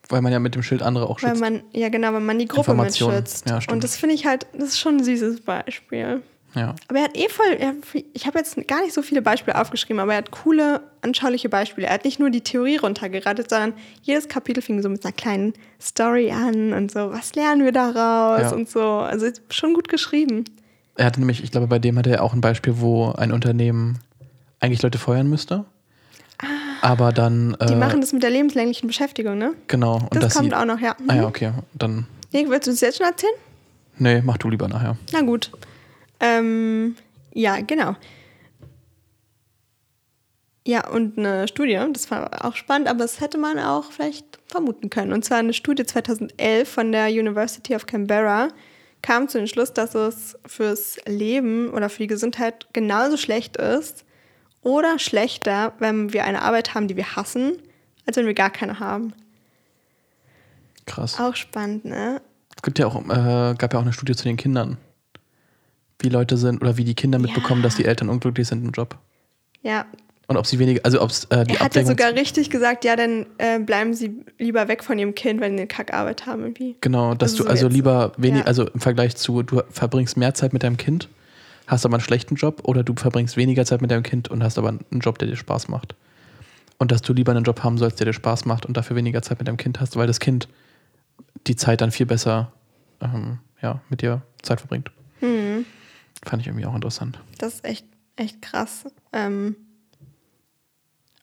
Weil 0.09 0.21
man 0.21 0.31
ja 0.31 0.39
mit 0.39 0.53
dem 0.55 0.63
Schild 0.63 0.81
andere 0.83 1.09
auch 1.09 1.21
Weil 1.23 1.31
schützt. 1.31 1.41
man, 1.41 1.63
ja 1.73 1.89
genau, 1.89 2.13
weil 2.13 2.19
man 2.21 2.37
die 2.39 2.47
Gruppe 2.47 2.73
mitschützt. 2.73 3.49
Ja, 3.49 3.59
und 3.71 3.83
das 3.83 3.97
finde 3.97 4.15
ich 4.15 4.25
halt, 4.25 4.45
das 4.53 4.69
ist 4.69 4.79
schon 4.79 4.97
ein 4.97 5.03
süßes 5.03 5.41
Beispiel. 5.41 6.21
ja. 6.55 6.75
Aber 6.87 6.99
er 6.99 7.05
hat 7.05 7.17
eh 7.17 7.27
voll, 7.27 7.57
er, 7.59 7.73
ich 8.13 8.27
habe 8.27 8.37
jetzt 8.37 8.55
gar 8.67 8.81
nicht 8.81 8.93
so 8.93 9.01
viele 9.01 9.21
Beispiele 9.21 9.59
aufgeschrieben, 9.59 9.99
aber 9.99 10.11
er 10.13 10.19
hat 10.19 10.31
coole, 10.31 10.81
anschauliche 11.01 11.49
Beispiele. 11.49 11.87
Er 11.87 11.93
hat 11.93 12.05
nicht 12.05 12.19
nur 12.19 12.29
die 12.29 12.41
Theorie 12.41 12.77
runtergeratet, 12.77 13.49
sondern 13.49 13.73
jedes 14.03 14.27
Kapitel 14.29 14.61
fing 14.61 14.81
so 14.81 14.89
mit 14.89 15.03
einer 15.03 15.11
kleinen 15.13 15.53
Story 15.81 16.31
an 16.31 16.73
und 16.73 16.91
so, 16.91 17.11
was 17.11 17.33
lernen 17.35 17.63
wir 17.65 17.71
daraus 17.71 18.51
Ja. 18.51 18.53
und 18.53 18.69
so. 18.69 18.81
Also 18.81 19.25
ist 19.25 19.41
schon 19.49 19.73
gut 19.73 19.89
geschrieben. 19.89 20.45
Er 20.97 21.05
hatte 21.05 21.19
nämlich, 21.19 21.43
ich 21.43 21.51
glaube, 21.51 21.67
bei 21.67 21.79
dem 21.79 21.97
hatte 21.97 22.11
er 22.11 22.23
auch 22.23 22.33
ein 22.33 22.41
Beispiel, 22.41 22.75
wo 22.79 23.11
ein 23.11 23.31
Unternehmen 23.33 23.99
eigentlich 24.61 24.81
Leute 24.81 24.97
feuern 24.97 25.27
müsste. 25.27 25.65
Aber 26.85 27.11
dann. 27.11 27.55
Ah. 27.59 27.65
Die 27.65 27.73
äh, 27.73 27.77
machen 27.77 28.01
das 28.01 28.13
mit 28.13 28.23
der 28.23 28.29
lebenslänglichen 28.29 28.87
Beschäftigung, 28.87 29.37
ne? 29.37 29.53
Genau. 29.67 29.95
Und 30.11 30.21
Das 30.23 30.33
kommt 30.35 30.49
sie, 30.49 30.55
auch 30.55 30.65
noch, 30.65 30.79
ja. 30.79 30.95
Ah 31.07 31.15
ja, 31.15 31.21
Mhm. 31.23 31.27
okay. 31.27 31.51
Dann. 31.73 32.07
Nee, 32.31 32.45
willst 32.49 32.67
du 32.67 32.71
das 32.71 32.81
jetzt 32.81 32.97
schon 32.97 33.07
erzählen? 33.07 33.33
Nee, 33.97 34.21
mach 34.23 34.37
du 34.37 34.49
lieber 34.49 34.67
nachher. 34.67 34.97
Na 35.13 35.21
gut. 35.21 35.51
Ähm, 36.19 36.95
ja, 37.33 37.59
genau. 37.61 37.95
Ja, 40.67 40.87
und 40.89 41.17
eine 41.19 41.47
Studie, 41.47 41.79
das 41.93 42.09
war 42.09 42.43
auch 42.45 42.55
spannend, 42.55 42.87
aber 42.87 42.99
das 42.99 43.21
hätte 43.21 43.37
man 43.37 43.59
auch 43.59 43.91
vielleicht 43.91 44.39
vermuten 44.47 44.89
können. 44.89 45.13
Und 45.13 45.23
zwar 45.23 45.37
eine 45.37 45.53
Studie 45.53 45.85
2011 45.85 46.67
von 46.67 46.91
der 46.91 47.07
University 47.09 47.75
of 47.75 47.85
Canberra 47.85 48.47
kam 49.03 49.27
zu 49.27 49.37
dem 49.37 49.45
Schluss, 49.45 49.73
dass 49.73 49.93
es 49.93 50.35
fürs 50.47 50.97
Leben 51.05 51.69
oder 51.69 51.89
für 51.89 51.99
die 52.03 52.07
Gesundheit 52.07 52.65
genauso 52.73 53.17
schlecht 53.17 53.57
ist 53.57 54.04
oder 54.65 54.99
schlechter, 54.99 55.73
wenn 55.79 56.11
wir 56.11 56.25
eine 56.25 56.41
Arbeit 56.41 56.73
haben, 56.73 56.87
die 56.89 56.97
wir 56.97 57.15
hassen, 57.15 57.53
als 58.05 58.17
wenn 58.17 58.25
wir 58.25 58.33
gar 58.33 58.49
keine 58.49 58.79
haben. 58.79 59.13
Krass. 60.85 61.19
Auch 61.19 61.35
spannend, 61.35 61.85
ne? 61.85 62.21
Es 62.55 62.61
gibt 62.61 62.79
ja 62.79 62.87
auch, 62.87 62.95
äh, 63.03 63.55
gab 63.57 63.73
ja 63.73 63.79
auch 63.79 63.83
eine 63.83 63.93
Studie 63.93 64.15
zu 64.15 64.23
den 64.23 64.37
Kindern. 64.37 64.77
Wie 65.99 66.09
Leute 66.09 66.37
sind 66.37 66.61
oder 66.61 66.77
wie 66.77 66.83
die 66.83 66.93
Kinder 66.95 67.19
mitbekommen, 67.19 67.61
dass 67.61 67.75
die 67.75 67.85
Eltern 67.85 68.09
unglücklich 68.09 68.47
sind 68.47 68.63
im 68.65 68.71
Job. 68.71 68.97
Ja, 69.61 69.85
Und 70.27 70.37
ob 70.37 70.45
sie 70.45 70.59
weniger, 70.59 70.81
also 70.83 71.01
ob 71.01 71.09
es 71.09 71.25
äh, 71.25 71.43
die 71.45 71.55
er 71.55 71.59
hat 71.61 71.75
ja 71.75 71.85
sogar 71.85 72.11
richtig 72.13 72.49
gesagt, 72.49 72.83
ja, 72.85 72.95
dann 72.95 73.25
äh, 73.37 73.59
bleiben 73.59 73.93
sie 73.93 74.23
lieber 74.37 74.67
weg 74.67 74.83
von 74.83 74.99
ihrem 74.99 75.15
Kind, 75.15 75.41
wenn 75.41 75.53
die 75.53 75.61
eine 75.61 75.67
Kackarbeit 75.67 76.25
haben 76.25 76.41
irgendwie. 76.43 76.75
Genau, 76.81 77.13
dass 77.15 77.31
Also 77.33 77.43
du 77.43 77.49
also 77.49 77.65
jetzt- 77.67 77.73
lieber 77.75 78.11
wenig, 78.17 78.41
ja. 78.41 78.45
also 78.45 78.67
im 78.67 78.79
Vergleich 78.79 79.15
zu, 79.15 79.41
du 79.43 79.61
verbringst 79.71 80.17
mehr 80.17 80.33
Zeit 80.33 80.53
mit 80.53 80.63
deinem 80.63 80.77
Kind, 80.77 81.07
hast 81.67 81.85
aber 81.85 81.95
einen 81.95 82.03
schlechten 82.03 82.35
Job 82.35 82.61
oder 82.63 82.83
du 82.83 82.93
verbringst 82.95 83.37
weniger 83.37 83.65
Zeit 83.65 83.81
mit 83.81 83.91
deinem 83.91 84.03
Kind 84.03 84.29
und 84.29 84.43
hast 84.43 84.57
aber 84.57 84.69
einen 84.69 84.99
Job, 84.99 85.17
der 85.17 85.27
dir 85.27 85.35
Spaß 85.35 85.67
macht. 85.67 85.95
Und 86.77 86.91
dass 86.91 87.01
du 87.01 87.13
lieber 87.13 87.31
einen 87.31 87.43
Job 87.45 87.63
haben 87.63 87.77
sollst, 87.77 87.99
der 87.99 88.05
dir 88.05 88.13
Spaß 88.13 88.45
macht 88.45 88.65
und 88.65 88.75
dafür 88.75 88.95
weniger 88.95 89.21
Zeit 89.21 89.39
mit 89.39 89.47
deinem 89.47 89.57
Kind 89.57 89.79
hast, 89.79 89.95
weil 89.95 90.07
das 90.07 90.19
Kind 90.19 90.49
die 91.47 91.55
Zeit 91.55 91.81
dann 91.81 91.91
viel 91.91 92.05
besser 92.05 92.51
ähm, 93.01 93.39
ja, 93.61 93.81
mit 93.89 94.01
dir 94.01 94.21
Zeit 94.41 94.59
verbringt. 94.59 94.91
Hm, 95.19 95.65
Fand 96.25 96.41
ich 96.41 96.47
irgendwie 96.47 96.65
auch 96.65 96.75
interessant. 96.75 97.19
das 97.37 97.55
ist 97.55 97.65
echt, 97.65 97.85
echt 98.15 98.41
krass. 98.41 98.85
Ähm, 99.13 99.55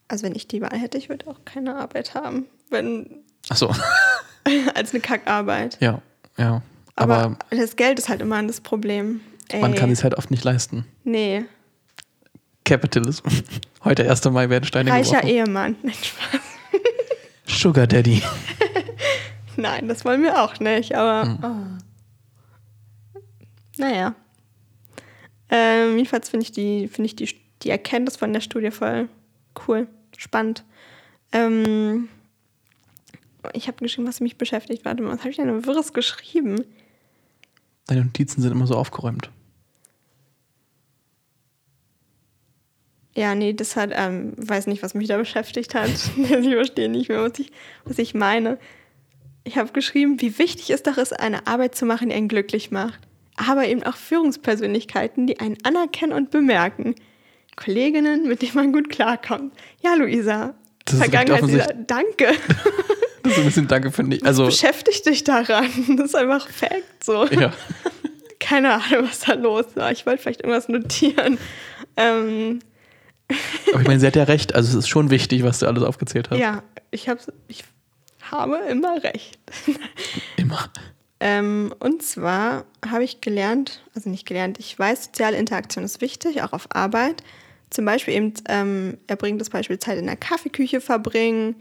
also 0.08 0.24
wenn 0.24 0.34
ich 0.34 0.48
die 0.48 0.60
Wahl 0.60 0.78
hätte, 0.78 0.98
ich 0.98 1.08
würde 1.08 1.26
auch 1.28 1.40
keine 1.44 1.76
Arbeit 1.76 2.14
haben, 2.14 2.46
wenn 2.70 3.08
Achso, 3.48 3.74
als 4.74 4.92
eine 4.92 5.00
Kackarbeit. 5.00 5.78
ja, 5.80 6.00
ja. 6.38 6.62
Aber, 6.94 7.16
Aber, 7.16 7.38
das 7.50 7.76
Geld 7.76 7.98
ist 7.98 8.08
halt 8.10 8.20
immer 8.20 8.42
das 8.42 8.60
Problem. 8.60 9.20
Ey, 9.52 9.60
man 9.60 9.74
kann 9.74 9.90
es 9.90 10.02
halt 10.02 10.16
oft 10.16 10.30
nicht 10.30 10.44
leisten. 10.44 10.86
Nee, 11.04 11.44
Capitalism. 12.64 13.28
Heute 13.84 14.08
1. 14.08 14.24
Mai 14.26 14.48
werden 14.48 14.64
Steine 14.64 14.90
reicher 14.90 15.20
geworfen. 15.20 15.28
Ehemann. 15.28 15.76
Nein, 15.82 15.94
Spaß. 15.94 16.40
Sugar 17.46 17.86
Daddy. 17.86 18.22
Nein, 19.56 19.88
das 19.88 20.04
wollen 20.04 20.22
wir 20.22 20.42
auch 20.42 20.58
nicht, 20.60 20.94
aber. 20.94 21.38
Oh. 21.42 23.18
Naja. 23.78 24.14
Ähm, 25.50 25.96
jedenfalls 25.96 26.30
finde 26.30 26.44
ich, 26.44 26.52
die, 26.52 26.88
finde 26.88 27.06
ich 27.06 27.16
die, 27.16 27.28
die 27.62 27.70
Erkenntnis 27.70 28.16
von 28.16 28.32
der 28.32 28.40
Studie 28.40 28.70
voll 28.70 29.08
cool, 29.66 29.86
spannend. 30.16 30.64
Ähm, 31.32 32.08
ich 33.52 33.66
habe 33.66 33.78
geschrieben, 33.78 34.06
was 34.06 34.20
mich 34.20 34.38
beschäftigt. 34.38 34.84
Warte 34.84 35.02
mal, 35.02 35.12
was 35.12 35.20
habe 35.20 35.30
ich 35.30 35.36
denn 35.36 35.66
Wirres 35.66 35.92
geschrieben? 35.92 36.64
Deine 37.86 38.04
Notizen 38.04 38.40
sind 38.40 38.52
immer 38.52 38.66
so 38.66 38.76
aufgeräumt. 38.76 39.30
Ja, 43.14 43.34
nee, 43.34 43.52
das 43.52 43.76
hat, 43.76 43.90
ähm, 43.92 44.32
weiß 44.36 44.66
nicht, 44.66 44.82
was 44.82 44.94
mich 44.94 45.08
da 45.08 45.16
beschäftigt 45.18 45.74
hat. 45.74 45.90
ich 46.16 46.54
verstehe 46.54 46.88
nicht 46.88 47.08
mehr, 47.08 47.22
was 47.22 47.38
ich, 47.38 47.52
was 47.84 47.98
ich 47.98 48.14
meine. 48.14 48.58
Ich 49.44 49.56
habe 49.56 49.72
geschrieben, 49.72 50.20
wie 50.20 50.38
wichtig 50.38 50.70
es 50.70 50.82
doch 50.82 50.98
ist, 50.98 51.18
eine 51.18 51.46
Arbeit 51.46 51.74
zu 51.74 51.84
machen, 51.84 52.10
die 52.10 52.14
einen 52.14 52.28
glücklich 52.28 52.70
macht. 52.70 53.00
Aber 53.36 53.66
eben 53.66 53.82
auch 53.82 53.96
Führungspersönlichkeiten, 53.96 55.26
die 55.26 55.40
einen 55.40 55.58
anerkennen 55.64 56.12
und 56.12 56.30
bemerken. 56.30 56.94
Kolleginnen, 57.56 58.28
mit 58.28 58.42
denen 58.42 58.54
man 58.54 58.72
gut 58.72 58.88
klarkommt. 58.88 59.52
Ja, 59.82 59.94
Luisa. 59.94 60.54
Das 60.84 60.98
Vergangenheit, 60.98 61.42
offensichtlich. 61.42 61.86
danke. 61.86 62.32
Das 63.22 63.34
ist 63.34 63.38
ein 63.38 63.44
bisschen 63.44 63.68
danke, 63.68 63.92
finde 63.92 64.16
ich. 64.16 64.26
Also, 64.26 64.46
Beschäftigt 64.46 65.06
dich 65.06 65.22
daran. 65.22 65.68
Das 65.96 66.06
ist 66.06 66.16
einfach 66.16 66.48
Fact 66.48 67.04
so. 67.04 67.24
ja. 67.26 67.52
Keine 68.40 68.72
Ahnung, 68.72 69.04
was 69.08 69.20
da 69.20 69.34
los 69.34 69.66
war. 69.76 69.92
Ich 69.92 70.04
wollte 70.06 70.22
vielleicht 70.22 70.40
irgendwas 70.40 70.68
notieren. 70.68 71.38
Ähm, 71.96 72.58
Aber 73.72 73.82
ich 73.82 73.88
meine, 73.88 74.00
sie 74.00 74.06
hat 74.06 74.16
ja 74.16 74.24
recht. 74.24 74.54
Also, 74.54 74.70
es 74.70 74.84
ist 74.84 74.88
schon 74.88 75.10
wichtig, 75.10 75.42
was 75.42 75.58
du 75.58 75.66
alles 75.66 75.82
aufgezählt 75.82 76.30
hast. 76.30 76.38
Ja, 76.38 76.62
ich, 76.90 77.08
ich 77.48 77.64
habe 78.20 78.56
immer 78.68 79.02
recht. 79.02 79.38
Immer. 80.36 80.70
Ähm, 81.20 81.72
und 81.78 82.02
zwar 82.02 82.64
habe 82.84 83.04
ich 83.04 83.20
gelernt, 83.20 83.84
also 83.94 84.10
nicht 84.10 84.26
gelernt, 84.26 84.58
ich 84.58 84.76
weiß, 84.76 85.04
soziale 85.04 85.36
Interaktion 85.36 85.84
ist 85.84 86.00
wichtig, 86.00 86.42
auch 86.42 86.52
auf 86.52 86.66
Arbeit. 86.74 87.22
Zum 87.70 87.84
Beispiel 87.84 88.14
eben, 88.14 88.34
ähm, 88.48 88.98
er 89.06 89.14
bringt 89.14 89.40
das 89.40 89.48
Beispiel 89.48 89.78
Zeit 89.78 89.98
in 89.98 90.06
der 90.06 90.16
Kaffeeküche 90.16 90.80
verbringen. 90.80 91.54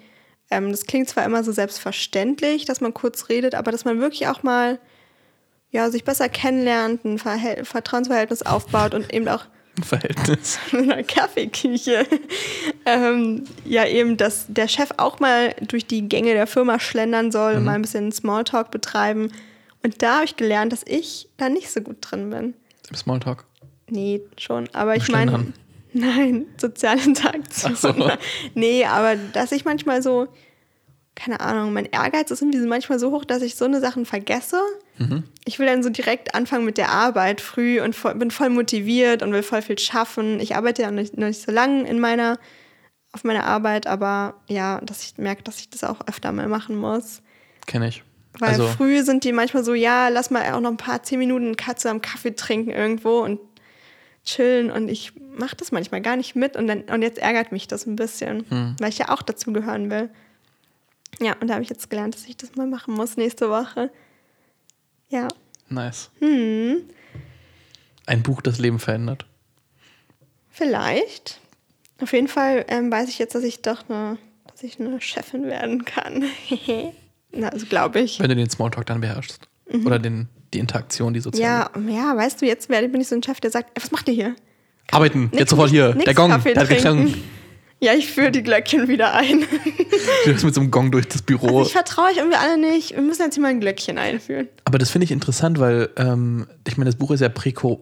Ähm, 0.49 0.71
das 0.71 0.87
klingt 0.87 1.09
zwar 1.09 1.25
immer 1.25 1.43
so 1.43 1.51
selbstverständlich, 1.51 2.65
dass 2.65 2.81
man 2.81 2.93
kurz 2.93 3.29
redet, 3.29 3.53
aber 3.53 3.71
dass 3.71 3.85
man 3.85 3.99
wirklich 3.99 4.27
auch 4.27 4.41
mal 4.41 4.79
ja, 5.69 5.89
sich 5.89 6.03
besser 6.03 6.27
kennenlernt, 6.27 7.05
ein 7.05 7.19
Verhält 7.19 7.67
Vertrauensverhältnis 7.67 8.41
aufbaut 8.41 8.93
und 8.93 9.13
eben 9.13 9.27
auch 9.27 9.45
Verhältnis. 9.83 10.59
in 10.71 10.91
einer 10.91 11.03
Kaffeeküche. 11.03 12.05
ähm, 12.85 13.45
ja, 13.65 13.85
eben, 13.85 14.17
dass 14.17 14.45
der 14.47 14.67
Chef 14.67 14.89
auch 14.97 15.19
mal 15.19 15.55
durch 15.61 15.85
die 15.85 16.07
Gänge 16.07 16.33
der 16.33 16.47
Firma 16.47 16.79
schlendern 16.79 17.31
soll 17.31 17.55
und 17.55 17.65
mal 17.65 17.75
ein 17.75 17.81
bisschen 17.81 18.11
Smalltalk 18.11 18.71
betreiben. 18.71 19.31
Und 19.83 20.01
da 20.01 20.15
habe 20.15 20.25
ich 20.25 20.35
gelernt, 20.35 20.71
dass 20.73 20.83
ich 20.85 21.29
da 21.37 21.49
nicht 21.49 21.71
so 21.71 21.81
gut 21.81 21.97
drin 22.01 22.29
bin. 22.29 22.53
Im 22.89 22.95
Smalltalk. 22.95 23.45
Nee, 23.89 24.21
schon. 24.37 24.69
Aber 24.73 24.95
ich 24.95 25.09
meine, 25.09 25.53
nein, 25.93 26.45
soziale 26.57 27.01
Interaktion. 27.03 27.75
So. 27.75 27.93
Nee, 28.53 28.85
aber 28.85 29.15
dass 29.15 29.51
ich 29.51 29.65
manchmal 29.65 30.01
so, 30.01 30.27
keine 31.15 31.39
Ahnung, 31.41 31.73
mein 31.73 31.85
Ehrgeiz 31.85 32.31
ist 32.31 32.41
irgendwie 32.41 32.59
manchmal 32.65 32.97
so 32.99 33.11
hoch, 33.11 33.25
dass 33.25 33.41
ich 33.41 33.55
so 33.55 33.65
eine 33.65 33.81
Sachen 33.81 34.05
vergesse. 34.05 34.59
Mhm. 34.97 35.23
Ich 35.45 35.59
will 35.59 35.67
dann 35.67 35.83
so 35.83 35.89
direkt 35.89 36.33
anfangen 36.35 36.65
mit 36.65 36.77
der 36.77 36.89
Arbeit 36.89 37.41
früh 37.41 37.81
und 37.81 37.95
voll, 37.95 38.15
bin 38.15 38.31
voll 38.31 38.49
motiviert 38.49 39.21
und 39.21 39.33
will 39.33 39.43
voll 39.43 39.61
viel 39.61 39.77
schaffen. 39.77 40.39
Ich 40.39 40.55
arbeite 40.55 40.83
ja 40.83 40.91
noch 40.91 41.01
nicht, 41.01 41.17
noch 41.17 41.27
nicht 41.27 41.41
so 41.41 41.51
lange 41.51 41.87
in 41.87 41.99
meiner, 41.99 42.39
auf 43.11 43.23
meiner 43.23 43.45
Arbeit, 43.45 43.87
aber 43.87 44.35
ja, 44.47 44.79
dass 44.81 45.03
ich 45.03 45.17
merke, 45.17 45.43
dass 45.43 45.59
ich 45.59 45.69
das 45.69 45.83
auch 45.83 46.07
öfter 46.07 46.31
mal 46.31 46.47
machen 46.47 46.77
muss. 46.77 47.21
Kenne 47.67 47.89
ich. 47.89 48.03
Weil 48.39 48.49
also, 48.51 48.67
früh 48.67 49.03
sind 49.03 49.25
die 49.25 49.33
manchmal 49.33 49.63
so, 49.63 49.73
ja, 49.73 50.07
lass 50.07 50.31
mal 50.31 50.53
auch 50.53 50.61
noch 50.61 50.71
ein 50.71 50.77
paar 50.77 51.03
zehn 51.03 51.19
Minuten 51.19 51.57
Katze 51.57 51.89
am 51.89 52.01
Kaffee 52.01 52.33
trinken 52.33 52.71
irgendwo 52.71 53.19
und 53.19 53.39
chillen 54.23 54.71
und 54.71 54.87
ich 54.87 55.13
mache 55.37 55.55
das 55.55 55.71
manchmal 55.71 56.01
gar 56.01 56.15
nicht 56.15 56.35
mit 56.35 56.55
und 56.55 56.67
dann 56.67 56.83
und 56.83 57.01
jetzt 57.01 57.17
ärgert 57.17 57.51
mich 57.51 57.67
das 57.67 57.85
ein 57.85 57.95
bisschen, 57.95 58.45
Hm. 58.49 58.75
weil 58.79 58.89
ich 58.89 58.99
ja 58.99 59.09
auch 59.09 59.21
dazu 59.21 59.51
gehören 59.51 59.89
will. 59.89 60.09
Ja, 61.21 61.35
und 61.39 61.47
da 61.47 61.53
habe 61.53 61.63
ich 61.63 61.69
jetzt 61.69 61.89
gelernt, 61.89 62.15
dass 62.15 62.25
ich 62.25 62.35
das 62.35 62.55
mal 62.55 62.67
machen 62.67 62.93
muss 62.95 63.15
nächste 63.15 63.49
Woche. 63.49 63.91
Ja. 65.09 65.27
nice. 65.69 66.09
Hm, 66.19 66.81
Ein 68.07 68.23
Buch, 68.23 68.41
das 68.41 68.59
Leben 68.59 68.79
verändert. 68.79 69.25
vielleicht. 70.49 71.39
Auf 72.01 72.13
jeden 72.13 72.27
Fall 72.27 72.65
ähm, 72.67 72.91
weiß 72.91 73.09
ich 73.09 73.19
jetzt, 73.19 73.35
dass 73.35 73.43
ich 73.43 73.61
doch 73.61 73.87
eine, 73.87 74.17
dass 74.49 74.63
ich 74.63 74.79
eine 74.79 74.99
Chefin 74.99 75.45
werden 75.45 75.85
kann. 75.85 76.23
Na, 77.31 77.49
also 77.49 77.65
glaube 77.67 77.99
ich. 78.01 78.19
Wenn 78.19 78.29
du 78.29 78.35
den 78.35 78.49
Smalltalk 78.49 78.85
dann 78.87 79.01
beherrschst. 79.01 79.47
Oder 79.85 79.99
den, 79.99 80.27
die 80.53 80.59
Interaktion, 80.59 81.13
die 81.13 81.21
soziale. 81.21 81.69
Mhm. 81.79 81.89
Ja, 81.89 81.95
ja, 82.11 82.17
weißt 82.17 82.41
du, 82.41 82.45
jetzt 82.45 82.67
bin 82.67 82.99
ich 82.99 83.07
so 83.07 83.15
ein 83.15 83.23
Chef, 83.23 83.39
der 83.39 83.51
sagt, 83.51 83.69
"Ey, 83.77 83.83
was 83.83 83.91
macht 83.91 84.07
ihr 84.09 84.13
hier? 84.15 84.35
Arbeiten, 84.91 85.25
Nix- 85.25 85.37
jetzt 85.39 85.49
sofort 85.51 85.69
hier. 85.69 85.93
nix 85.93 86.03
Der 86.05 86.13
Gong, 86.13 86.29
Kaffee 86.31 86.53
der 86.53 86.63
hat 86.63 86.69
geklungen. 86.69 87.13
Ja, 87.83 87.93
ich 87.93 88.11
führe 88.11 88.31
die 88.31 88.43
Glöckchen 88.43 88.87
wieder 88.87 89.13
ein. 89.13 89.41
Du 90.25 90.31
bist 90.33 90.45
mit 90.45 90.53
so 90.53 90.61
einem 90.61 90.69
Gong 90.69 90.91
durch 90.91 91.07
das 91.07 91.23
Büro. 91.23 91.47
Also 91.47 91.61
ich 91.63 91.71
vertraue 91.71 92.05
euch 92.11 92.17
irgendwie 92.17 92.37
alle 92.37 92.57
nicht. 92.57 92.91
Wir 92.95 93.01
müssen 93.01 93.23
jetzt 93.23 93.33
hier 93.33 93.41
mal 93.41 93.47
ein 93.49 93.59
Glöckchen 93.59 93.97
einführen. 93.97 94.47
Aber 94.65 94.77
das 94.77 94.91
finde 94.91 95.05
ich 95.05 95.11
interessant, 95.11 95.59
weil 95.59 95.89
ähm, 95.97 96.47
ich 96.67 96.77
meine, 96.77 96.89
das 96.89 96.95
Buch 96.95 97.09
ist 97.11 97.21
ja 97.21 97.29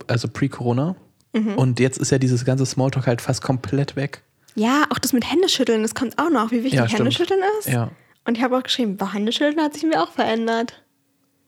also 0.08 0.28
pre-Corona. 0.30 0.96
Mhm. 1.34 1.56
Und 1.56 1.80
jetzt 1.82 1.98
ist 1.98 2.12
ja 2.12 2.18
dieses 2.18 2.46
ganze 2.46 2.66
Smalltalk 2.66 3.08
halt 3.08 3.22
fast 3.22 3.42
komplett 3.42 3.96
weg. 3.98 4.22
Ja, 4.56 4.86
auch 4.90 5.00
das 5.00 5.14
mit 5.14 5.30
Händeschütteln, 5.30 5.82
das 5.84 5.94
kommt 5.94 6.18
auch 6.18 6.30
noch, 6.30 6.52
wie 6.52 6.64
wichtig 6.64 6.74
Ja. 6.80 6.88
Händeschütteln 6.88 7.42
ist. 7.60 7.68
Ja, 7.68 7.92
Und 8.26 8.38
ich 8.38 8.44
habe 8.44 8.58
auch 8.58 8.64
geschrieben, 8.64 8.98
boah, 8.98 9.14
Händeschütteln 9.14 9.62
hat 9.62 9.74
sich 9.74 9.84
mir 9.84 10.02
auch 10.02 10.12
verändert. 10.12 10.82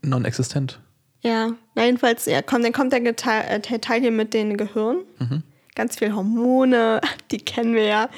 non-existent. 0.01 0.79
Ja, 1.21 1.51
na 1.75 1.85
jedenfalls, 1.85 2.25
ja, 2.25 2.41
komm, 2.41 2.63
dann 2.63 2.73
kommt 2.73 2.91
der 2.93 3.01
äh, 3.05 3.59
der 3.59 3.81
Teil 3.81 4.01
hier 4.01 4.11
mit 4.11 4.33
den 4.33 4.57
Gehirn. 4.57 4.97
Mhm. 5.19 5.43
Ganz 5.75 5.97
viel 5.97 6.13
Hormone, 6.13 6.99
die 7.31 7.37
kennen 7.37 7.73
wir 7.75 7.83
ja. 7.85 8.09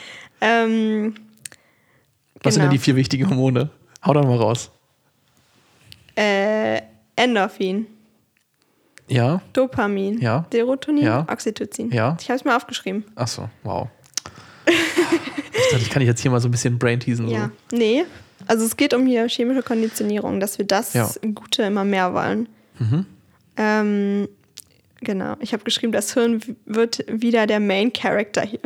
Ähm, 0.45 1.15
Was 2.43 2.55
sind 2.55 2.61
Genau. 2.61 2.65
denn 2.65 2.71
die 2.71 2.77
vier 2.83 2.95
wichtigen 2.97 3.29
Hormone? 3.29 3.69
Hau 4.05 4.13
doch 4.13 4.23
mal 4.25 4.37
raus. 4.37 4.69
äh, 6.15 6.81
Endorphin, 7.15 7.87
Ja, 9.07 9.41
Dopamin, 9.53 10.19
Ja. 10.19 10.45
Serotonin, 10.51 11.03
Ja. 11.03 11.25
Oxytocin. 11.29 11.91
Ja. 11.91 12.17
Ich 12.19 12.29
habe 12.29 12.37
es 12.37 12.45
mir 12.45 12.55
aufgeschrieben. 12.55 13.03
achso, 13.15 13.49
wow. 13.63 13.87
ich 14.65 14.73
dachte, 15.71 15.83
ich 15.83 15.89
kann 15.89 16.01
jetzt 16.03 16.21
hier 16.21 16.31
mal 16.31 16.39
so 16.39 16.47
ein 16.47 16.51
bisschen 16.51 16.77
brain 16.79 16.99
teasen. 16.99 17.27
Ja. 17.29 17.49
Nee. 17.71 18.05
Also 18.47 18.65
es 18.65 18.75
geht 18.77 18.93
um 18.93 19.05
hier 19.07 19.27
chemische 19.29 19.63
Konditionierung, 19.63 20.39
dass 20.39 20.57
wir 20.57 20.65
das 20.65 20.93
Ja. 20.93 21.09
Gute 21.33 21.63
immer 21.63 21.83
mehr 21.85 22.13
wollen. 22.13 22.47
Mhm. 22.79 23.05
Ähm, 23.57 24.27
genau. 25.01 25.35
Ich 25.39 25.53
habe 25.53 25.63
geschrieben, 25.63 25.91
das 25.93 26.13
Hirn 26.13 26.41
wird 26.65 27.05
wieder 27.07 27.47
der 27.47 27.59
Main 27.59 27.91
Character 27.93 28.41
hier. 28.43 28.59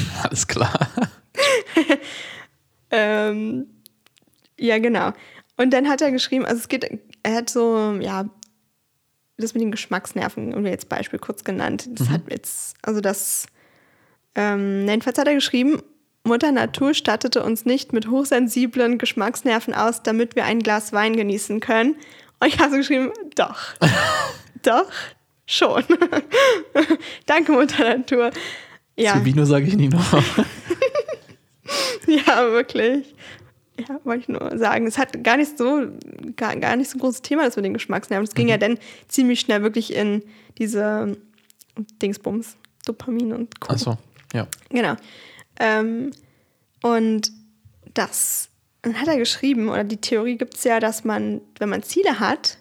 Alles 0.22 0.46
klar. 0.46 0.88
ähm, 2.90 3.66
ja, 4.58 4.78
genau. 4.78 5.12
Und 5.56 5.72
dann 5.72 5.88
hat 5.88 6.00
er 6.00 6.10
geschrieben, 6.10 6.44
also 6.44 6.58
es 6.58 6.68
geht, 6.68 6.88
er 7.22 7.34
hat 7.34 7.50
so, 7.50 7.96
ja, 8.00 8.28
das 9.36 9.54
mit 9.54 9.62
den 9.62 9.70
Geschmacksnerven, 9.70 10.50
irgendwie 10.50 10.70
jetzt 10.70 10.88
Beispiel 10.88 11.18
kurz 11.18 11.44
genannt. 11.44 11.88
Das 11.92 12.08
Mhm. 12.08 12.12
hat 12.12 12.22
jetzt, 12.30 12.76
also 12.82 13.00
das, 13.00 13.46
ähm, 14.34 14.86
jedenfalls 14.88 15.18
hat 15.18 15.28
er 15.28 15.34
geschrieben, 15.34 15.82
Mutter 16.24 16.52
Natur 16.52 16.92
stattete 16.94 17.42
uns 17.42 17.64
nicht 17.64 17.92
mit 17.92 18.08
hochsensiblen 18.10 18.98
Geschmacksnerven 18.98 19.74
aus, 19.74 20.02
damit 20.02 20.36
wir 20.36 20.44
ein 20.44 20.58
Glas 20.60 20.92
Wein 20.92 21.16
genießen 21.16 21.60
können. 21.60 21.94
Und 22.40 22.48
ich 22.48 22.58
habe 22.58 22.70
so 22.70 22.76
geschrieben, 22.76 23.12
doch. 23.34 23.58
doch, 24.62 24.90
schon. 25.46 25.84
Danke, 27.26 27.52
Mutter 27.52 27.82
Natur. 27.96 28.30
Ja, 28.98 29.14
Zu 29.14 29.24
Vino 29.24 29.44
sage 29.44 29.66
ich 29.66 29.76
nie 29.76 29.88
noch. 29.88 30.12
ja, 32.06 32.50
wirklich. 32.50 33.14
Ja, 33.78 34.00
wollte 34.04 34.22
ich 34.22 34.28
nur 34.28 34.58
sagen. 34.58 34.86
Es 34.86 34.98
hat 34.98 35.22
gar 35.22 35.36
nicht 35.36 35.56
so, 35.56 35.86
gar, 36.36 36.56
gar 36.56 36.74
nicht 36.76 36.90
so 36.90 36.96
ein 36.96 37.00
großes 37.00 37.22
Thema, 37.22 37.44
das 37.44 37.54
mit 37.56 37.64
den 37.64 37.74
Geschmacksnerven. 37.74 38.24
Es 38.26 38.34
ging 38.34 38.46
Mhm. 38.46 38.50
ja 38.50 38.58
dann 38.58 38.78
ziemlich 39.06 39.40
schnell 39.40 39.62
wirklich 39.62 39.94
in 39.94 40.22
diese 40.58 41.16
Dingsbums, 42.02 42.56
Dopamin 42.86 43.32
und 43.32 43.60
Co. 43.60 43.72
Achso, 43.72 43.96
ja. 44.32 44.48
Genau. 44.70 44.96
Ähm, 45.60 46.10
und 46.82 47.30
das, 47.94 48.48
dann 48.82 49.00
hat 49.00 49.06
er 49.06 49.16
geschrieben, 49.16 49.68
oder 49.68 49.84
die 49.84 49.98
Theorie 50.00 50.36
gibt 50.36 50.54
es 50.56 50.64
ja, 50.64 50.80
dass 50.80 51.04
man, 51.04 51.40
wenn 51.60 51.68
man 51.68 51.82
Ziele 51.84 52.18
hat, 52.18 52.58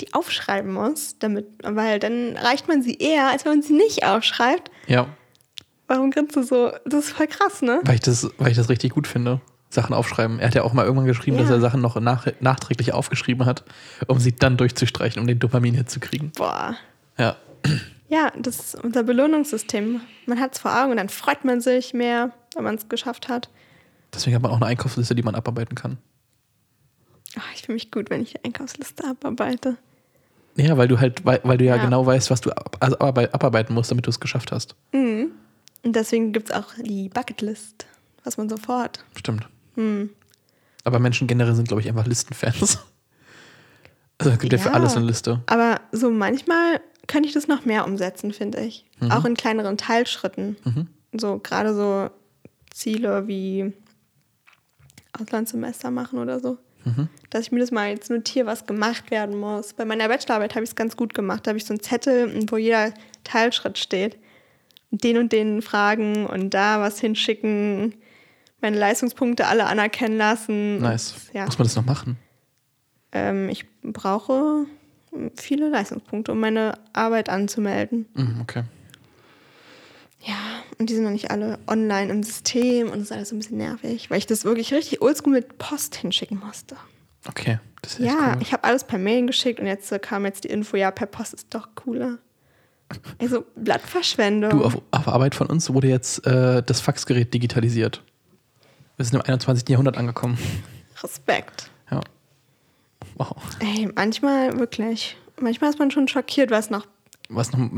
die 0.00 0.12
aufschreiben 0.12 0.72
muss, 0.72 1.16
damit, 1.18 1.46
weil 1.62 1.98
dann 1.98 2.36
erreicht 2.36 2.68
man 2.68 2.82
sie 2.82 2.94
eher, 2.98 3.28
als 3.28 3.44
wenn 3.44 3.52
man 3.52 3.62
sie 3.62 3.72
nicht 3.72 4.04
aufschreibt. 4.04 4.70
Ja, 4.86 5.08
Warum 5.88 6.10
grinst 6.10 6.36
du 6.36 6.42
so? 6.42 6.70
Das 6.84 7.06
ist 7.06 7.10
voll 7.12 7.26
krass, 7.26 7.62
ne? 7.62 7.80
weil 7.84 7.96
ich 7.96 8.00
das, 8.02 8.28
weil 8.38 8.50
ich 8.50 8.56
das 8.56 8.68
richtig 8.68 8.92
gut 8.92 9.06
finde. 9.06 9.40
Sachen 9.70 9.94
aufschreiben. 9.94 10.38
Er 10.38 10.46
hat 10.46 10.54
ja 10.54 10.62
auch 10.62 10.72
mal 10.72 10.84
irgendwann 10.84 11.06
geschrieben, 11.06 11.36
Ja. 11.36 11.42
dass 11.42 11.50
er 11.50 11.60
Sachen 11.60 11.82
noch 11.82 12.00
nach, 12.00 12.26
nachträglich 12.40 12.92
aufgeschrieben 12.94 13.44
hat, 13.44 13.64
um 14.06 14.18
sie 14.18 14.32
dann 14.32 14.56
durchzustreichen, 14.56 15.20
um 15.20 15.26
den 15.26 15.38
Dopamin 15.38 15.86
zu 15.86 16.00
kriegen. 16.00 16.30
Boah. 16.36 16.76
Ja. 17.18 17.36
Ja, 18.08 18.32
das 18.38 18.58
ist 18.60 18.74
unser 18.82 19.02
Belohnungssystem. 19.02 20.00
Man 20.24 20.40
hat 20.40 20.54
es 20.54 20.60
vor 20.60 20.74
Augen 20.74 20.92
und 20.92 20.96
dann 20.96 21.10
freut 21.10 21.44
man 21.44 21.60
sich 21.60 21.92
mehr, 21.92 22.30
wenn 22.54 22.64
man 22.64 22.76
es 22.76 22.88
geschafft 22.88 23.28
hat. 23.28 23.50
Deswegen 24.14 24.34
hat 24.36 24.42
man 24.42 24.52
auch 24.52 24.56
eine 24.56 24.64
Einkaufsliste, 24.66 25.14
die 25.14 25.22
man 25.22 25.34
abarbeiten 25.34 25.74
kann. 25.74 25.98
Ach, 27.38 27.44
ich 27.54 27.62
fühle 27.62 27.74
mich 27.74 27.90
gut, 27.90 28.08
wenn 28.08 28.22
ich 28.22 28.32
die 28.32 28.44
Einkaufsliste 28.44 29.04
abarbeite. 29.04 29.76
Ja, 30.56 30.78
weil 30.78 30.88
du 30.88 30.98
halt, 30.98 31.26
weil, 31.26 31.40
weil 31.44 31.58
du 31.58 31.66
ja, 31.66 31.76
Ja. 31.76 31.84
genau 31.84 32.06
weißt, 32.06 32.30
was 32.30 32.40
du 32.40 32.50
ab, 32.52 32.78
also 32.80 32.96
abarbeit- 32.98 33.34
abarbeiten 33.34 33.74
musst, 33.74 33.90
damit 33.90 34.06
du 34.06 34.10
es 34.10 34.18
geschafft 34.18 34.50
hast. 34.50 34.74
Und 35.88 35.96
deswegen 35.96 36.34
gibt 36.34 36.50
es 36.50 36.54
auch 36.54 36.66
die 36.84 37.08
Bucketlist, 37.08 37.86
was 38.22 38.36
man 38.36 38.50
so 38.50 38.58
vorhat. 38.58 39.02
Stimmt. 39.16 39.48
Hm. 39.74 40.10
Aber 40.84 40.98
Menschen 40.98 41.26
generell 41.26 41.54
sind, 41.54 41.66
glaube 41.66 41.80
ich, 41.80 41.88
einfach 41.88 42.06
Listenfans. 42.06 42.78
Also 44.18 44.32
es 44.32 44.38
gibt 44.38 44.52
ja, 44.52 44.58
für 44.58 44.68
Ja. 44.68 44.74
alles 44.74 44.96
eine 44.96 45.06
Liste. 45.06 45.40
Aber 45.46 45.80
so 45.92 46.10
manchmal 46.10 46.82
könnte 47.06 47.26
ich 47.26 47.34
das 47.34 47.48
noch 47.48 47.64
mehr 47.64 47.86
umsetzen, 47.86 48.34
finde 48.34 48.60
ich. 48.60 48.84
Auch 49.08 49.24
in 49.24 49.34
kleineren 49.34 49.78
Teilschritten. 49.78 50.56
So 51.12 51.38
gerade 51.38 51.72
so 51.72 52.10
Ziele 52.70 53.26
wie 53.26 53.72
Auslandssemester 55.18 55.90
machen 55.90 56.18
oder 56.18 56.38
so. 56.38 56.58
Dass 57.30 57.46
ich 57.46 57.52
mir 57.52 57.60
das 57.60 57.70
mal 57.70 57.88
jetzt 57.88 58.10
notiere, 58.10 58.44
was 58.44 58.66
gemacht 58.66 59.10
werden 59.10 59.38
muss. 59.40 59.72
Bei 59.72 59.86
meiner 59.86 60.08
Bachelorarbeit 60.08 60.54
habe 60.54 60.64
ich 60.64 60.70
es 60.70 60.76
ganz 60.76 60.96
gut 60.98 61.14
gemacht. 61.14 61.46
Da 61.46 61.50
habe 61.52 61.58
ich 61.58 61.64
so 61.64 61.72
einen 61.72 61.80
Zettel, 61.80 62.44
wo 62.50 62.58
jeder 62.58 62.92
Teilschritt 63.24 63.78
steht. 63.78 64.18
Den 64.90 65.18
und 65.18 65.32
den 65.32 65.60
fragen 65.62 66.26
und 66.26 66.54
da 66.54 66.80
was 66.80 66.98
hinschicken. 67.00 67.94
Meine 68.60 68.78
Leistungspunkte 68.78 69.46
alle 69.46 69.66
anerkennen 69.66 70.16
lassen. 70.16 70.78
Nice. 70.78 71.14
Ja. 71.32 71.44
Muss 71.44 71.58
man 71.58 71.66
das 71.66 71.76
noch 71.76 71.84
machen? 71.84 72.16
Ähm, 73.12 73.48
ich 73.48 73.66
brauche 73.82 74.66
viele 75.36 75.68
Leistungspunkte, 75.68 76.32
um 76.32 76.40
meine 76.40 76.78
Arbeit 76.92 77.28
anzumelden. 77.28 78.06
Mhm, 78.14 78.40
okay. 78.42 78.64
Ja, 80.20 80.34
und 80.78 80.90
die 80.90 80.94
sind 80.94 81.04
noch 81.04 81.10
nicht 81.12 81.30
alle 81.30 81.58
online 81.68 82.10
im 82.10 82.22
System 82.22 82.88
und 82.88 82.94
das 82.98 83.02
ist 83.04 83.12
alles 83.12 83.28
so 83.28 83.36
ein 83.36 83.38
bisschen 83.38 83.56
nervig, 83.58 84.10
weil 84.10 84.18
ich 84.18 84.26
das 84.26 84.44
wirklich 84.44 84.74
richtig 84.74 85.00
oldschool 85.00 85.32
mit 85.32 85.58
Post 85.58 85.94
hinschicken 85.94 86.40
musste. 86.44 86.76
Okay. 87.26 87.60
Das 87.82 87.98
ist 88.00 88.06
Ja, 88.06 88.32
cool. 88.34 88.42
ich 88.42 88.52
habe 88.52 88.64
alles 88.64 88.82
per 88.84 88.98
Mail 88.98 89.26
geschickt 89.26 89.60
und 89.60 89.66
jetzt 89.66 89.90
kam 90.02 90.24
jetzt 90.24 90.42
die 90.44 90.48
Info, 90.48 90.76
ja, 90.76 90.90
per 90.90 91.06
Post 91.06 91.34
ist 91.34 91.54
doch 91.54 91.68
cooler. 91.76 92.18
Also 93.18 93.44
Blattverschwendung. 93.56 94.50
Du, 94.50 94.64
auf, 94.64 94.80
auf 94.90 95.08
Arbeit 95.08 95.34
von 95.34 95.48
uns 95.48 95.72
wurde 95.72 95.88
jetzt 95.88 96.26
äh, 96.26 96.62
das 96.62 96.80
Faxgerät 96.80 97.32
digitalisiert. 97.32 98.02
Wir 98.96 99.04
sind 99.04 99.14
im 99.14 99.22
21. 99.22 99.68
Jahrhundert 99.68 99.96
angekommen. 99.96 100.38
Respekt. 101.02 101.70
Ja. 101.90 102.00
Wow. 103.16 103.36
Ey, 103.60 103.90
manchmal 103.94 104.58
wirklich. 104.58 105.16
Manchmal 105.40 105.70
ist 105.70 105.78
man 105.78 105.90
schon 105.90 106.08
schockiert, 106.08 106.50
was 106.50 106.70
noch, 106.70 106.86
Was 107.28 107.52
noch 107.52 107.70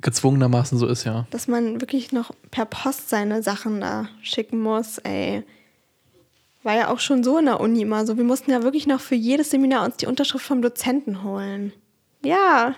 gezwungenermaßen 0.00 0.78
so 0.78 0.86
ist, 0.86 1.04
ja. 1.04 1.26
dass 1.30 1.46
man 1.46 1.80
wirklich 1.80 2.12
noch 2.12 2.32
per 2.50 2.64
Post 2.64 3.10
seine 3.10 3.42
Sachen 3.42 3.80
da 3.80 4.08
schicken 4.22 4.60
muss. 4.60 4.98
Ey. 4.98 5.44
War 6.62 6.74
ja 6.74 6.88
auch 6.88 7.00
schon 7.00 7.24
so 7.24 7.38
in 7.38 7.46
der 7.46 7.60
Uni 7.60 7.82
immer 7.82 8.06
so. 8.06 8.16
Wir 8.16 8.24
mussten 8.24 8.50
ja 8.50 8.62
wirklich 8.62 8.86
noch 8.86 9.00
für 9.00 9.14
jedes 9.14 9.50
Seminar 9.50 9.84
uns 9.84 9.96
die 9.96 10.06
Unterschrift 10.06 10.46
vom 10.46 10.62
Dozenten 10.62 11.22
holen. 11.22 11.72
Ja, 12.24 12.76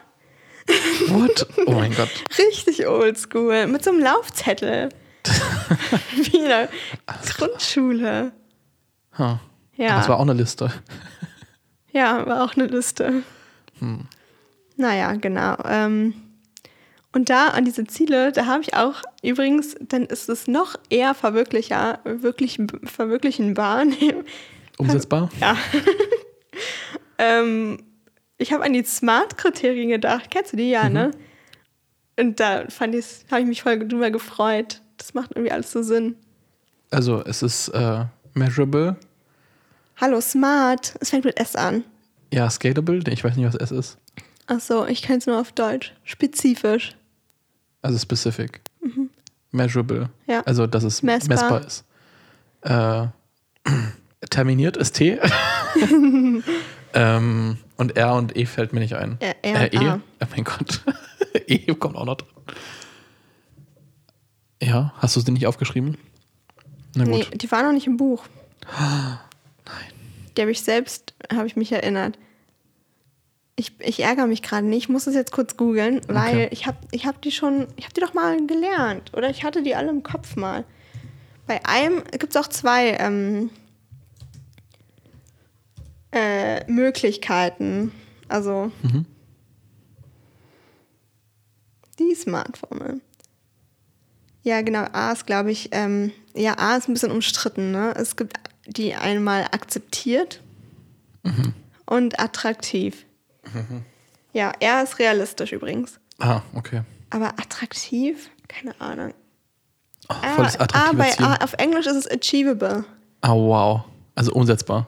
What? 1.08 1.46
Oh 1.66 1.72
mein 1.72 1.94
Gott. 1.94 2.08
richtig 2.38 2.86
oldschool. 2.86 3.66
Mit 3.66 3.84
so 3.84 3.90
einem 3.90 4.00
Laufzettel. 4.00 4.88
Wie 6.16 6.38
in 6.38 6.44
der 6.44 6.68
Grundschule. 7.36 8.32
Huh. 9.18 9.36
Ja. 9.76 9.98
Das 9.98 10.08
war 10.08 10.16
auch 10.16 10.22
eine 10.22 10.34
Liste. 10.34 10.70
Ja, 11.92 12.26
war 12.26 12.44
auch 12.44 12.54
eine 12.54 12.66
Liste. 12.66 13.22
Naja, 14.76 15.12
genau. 15.14 15.56
Ähm, 15.64 16.14
und 17.12 17.30
da 17.30 17.48
an 17.50 17.64
diese 17.64 17.84
Ziele, 17.84 18.32
da 18.32 18.46
habe 18.46 18.62
ich 18.62 18.74
auch 18.74 19.02
übrigens, 19.22 19.76
dann 19.80 20.04
ist 20.06 20.28
es 20.28 20.48
noch 20.48 20.74
eher 20.90 21.14
verwirklicher, 21.14 22.00
wirklich 22.04 22.58
verwirklichenbar. 22.84 23.84
Umsetzbar? 24.78 25.30
ja. 25.40 25.56
ähm, 27.18 27.78
ich 28.38 28.52
habe 28.52 28.64
an 28.64 28.72
die 28.72 28.84
Smart-Kriterien 28.84 29.88
gedacht. 29.88 30.30
Kennst 30.30 30.52
du 30.52 30.56
die 30.56 30.70
ja, 30.70 30.88
ne? 30.88 31.10
Und 32.18 32.38
da 32.40 32.64
fand 32.68 32.94
ich, 32.94 33.24
habe 33.30 33.42
ich 33.42 33.46
mich 33.46 33.62
voll 33.62 33.78
drüber 33.86 34.10
gefreut. 34.10 34.80
Das 34.96 35.14
macht 35.14 35.32
irgendwie 35.32 35.52
alles 35.52 35.72
so 35.72 35.82
Sinn. 35.82 36.16
Also 36.90 37.22
es 37.24 37.42
ist 37.42 37.68
äh, 37.68 38.04
measurable, 38.34 38.96
Hallo, 39.96 40.20
Smart. 40.20 40.94
Es 41.00 41.10
fängt 41.10 41.24
mit 41.24 41.38
S 41.38 41.54
an. 41.54 41.84
ja, 42.32 42.50
scalable, 42.50 43.00
ich 43.08 43.22
weiß 43.22 43.36
nicht, 43.36 43.46
was 43.46 43.54
S 43.54 43.70
ist. 43.70 43.98
Achso, 44.46 44.86
ich 44.86 45.02
kann 45.02 45.18
es 45.18 45.26
nur 45.26 45.40
auf 45.40 45.52
Deutsch. 45.52 45.94
Spezifisch. 46.02 46.96
Also 47.80 47.98
specific. 47.98 48.60
Measurable. 49.52 50.10
Ja. 50.26 50.40
Also, 50.40 50.66
dass 50.66 50.82
es 50.82 51.02
Messbar. 51.02 51.60
messbar, 51.60 51.66
ist. 51.66 51.84
Äh, 52.62 53.70
terminiert 54.30 54.76
ist 54.76 54.96
T. 54.96 55.20
ähm, 56.94 57.58
und 57.76 57.96
R 57.96 58.14
und 58.14 58.36
E 58.36 58.46
fällt 58.46 58.72
mir 58.72 58.80
nicht 58.80 58.94
ein. 58.94 59.16
R- 59.20 59.36
R 59.44 59.72
äh, 59.72 59.76
E? 59.76 59.88
A. 59.88 60.00
Oh 60.22 60.26
mein 60.30 60.44
Gott. 60.44 60.80
e 61.46 61.58
kommt 61.74 61.96
auch 61.96 62.04
noch 62.06 62.16
drin. 62.16 62.28
Ja, 64.62 64.92
hast 64.98 65.16
du 65.16 65.20
es 65.20 65.26
dir 65.26 65.32
nicht 65.32 65.46
aufgeschrieben? 65.46 65.96
Na 66.94 67.04
Nee, 67.04 67.24
gut. 67.24 67.42
die 67.42 67.50
war 67.50 67.62
noch 67.62 67.72
nicht 67.72 67.86
im 67.86 67.96
Buch. 67.96 68.24
Nein. 68.78 69.18
Die 70.36 70.40
habe 70.40 70.50
ich 70.52 70.62
selbst, 70.62 71.14
habe 71.32 71.46
ich 71.46 71.56
mich 71.56 71.72
erinnert. 71.72 72.18
Ich, 73.56 73.72
ich 73.80 74.00
ärgere 74.02 74.26
mich 74.26 74.42
gerade 74.42 74.66
nicht. 74.66 74.84
Ich 74.84 74.88
muss 74.88 75.04
das 75.04 75.14
jetzt 75.14 75.30
kurz 75.32 75.56
googeln, 75.56 76.00
weil 76.08 76.34
Okay. 76.46 76.48
ich 76.50 76.66
habe 76.66 76.78
ich 76.90 77.06
hab 77.06 77.20
die 77.22 77.30
schon, 77.30 77.66
ich 77.76 77.84
habe 77.84 77.94
die 77.94 78.00
doch 78.00 78.14
mal 78.14 78.44
gelernt. 78.46 79.12
Oder 79.14 79.30
ich 79.30 79.44
hatte 79.44 79.62
die 79.62 79.74
alle 79.76 79.90
im 79.90 80.02
Kopf 80.02 80.34
mal. 80.36 80.64
Bei 81.46 81.64
einem 81.64 82.02
gibt 82.18 82.34
es 82.34 82.36
auch 82.42 82.48
zwei 82.48 82.92
ähm, 82.98 83.50
äh, 86.14 86.64
Möglichkeiten. 86.70 87.92
Also 88.28 88.70
Mhm. 88.82 89.04
die 91.98 92.14
Smart-Formel. 92.14 93.00
Ja, 94.42 94.60
genau. 94.62 94.86
A 94.92 95.12
ist, 95.12 95.26
glaube 95.26 95.50
ich, 95.50 95.68
ähm, 95.72 96.12
ja, 96.34 96.58
A 96.58 96.76
ist 96.76 96.88
ein 96.88 96.94
bisschen 96.94 97.10
umstritten. 97.12 97.70
Ne? 97.70 97.94
Es 97.96 98.16
gibt 98.16 98.36
die 98.66 98.94
einmal 98.94 99.44
akzeptiert 99.44 100.40
und 101.86 102.18
attraktiv. 102.20 103.06
Ja, 104.32 104.52
R 104.60 104.82
ist 104.82 104.98
realistisch 104.98 105.52
übrigens. 105.52 105.98
Ah, 106.18 106.42
okay. 106.54 106.82
Aber 107.10 107.28
attraktiv? 107.38 108.30
Keine 108.48 108.78
Ahnung. 108.80 109.14
Oh, 110.10 110.14
Ah, 110.20 110.34
volles 110.34 110.56
A 110.60 110.64
attraktives 110.64 111.16
bei. 111.16 111.24
A, 111.24 111.36
auf 111.44 111.54
Englisch 111.54 111.86
ist 111.86 111.96
es 111.96 112.10
achievable. 112.10 112.84
Ah, 113.22 113.32
wow. 113.34 113.84
Also 114.14 114.32
umsetzbar. 114.32 114.86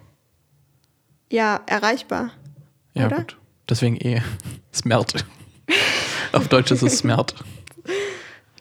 Ja, 1.30 1.60
erreichbar. 1.66 2.32
Ja, 2.94 3.06
Oder? 3.06 3.16
gut. 3.18 3.36
Deswegen 3.68 3.96
eh 3.96 4.22
Smert. 4.74 5.24
auf 6.32 6.48
Deutsch 6.48 6.70
ist 6.70 6.82
es 6.82 6.98
Smert. 6.98 7.34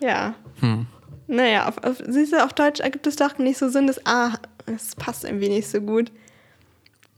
Ja. 0.02 0.36
Hm. 0.60 0.88
Naja, 1.28 1.68
auf, 1.68 1.78
auf, 1.84 2.02
siehst 2.08 2.34
du, 2.34 2.44
auf 2.44 2.54
Deutsch 2.54 2.80
ergibt 2.80 3.08
es 3.08 3.16
doch 3.16 3.38
nicht 3.38 3.58
so 3.58 3.70
Sinn, 3.70 3.88
dass, 3.88 4.06
ah, 4.06 4.34
das 4.66 4.96
passt 4.96 5.24
irgendwie 5.24 5.50
nicht 5.50 5.68
so 5.68 5.82
gut. 5.82 6.12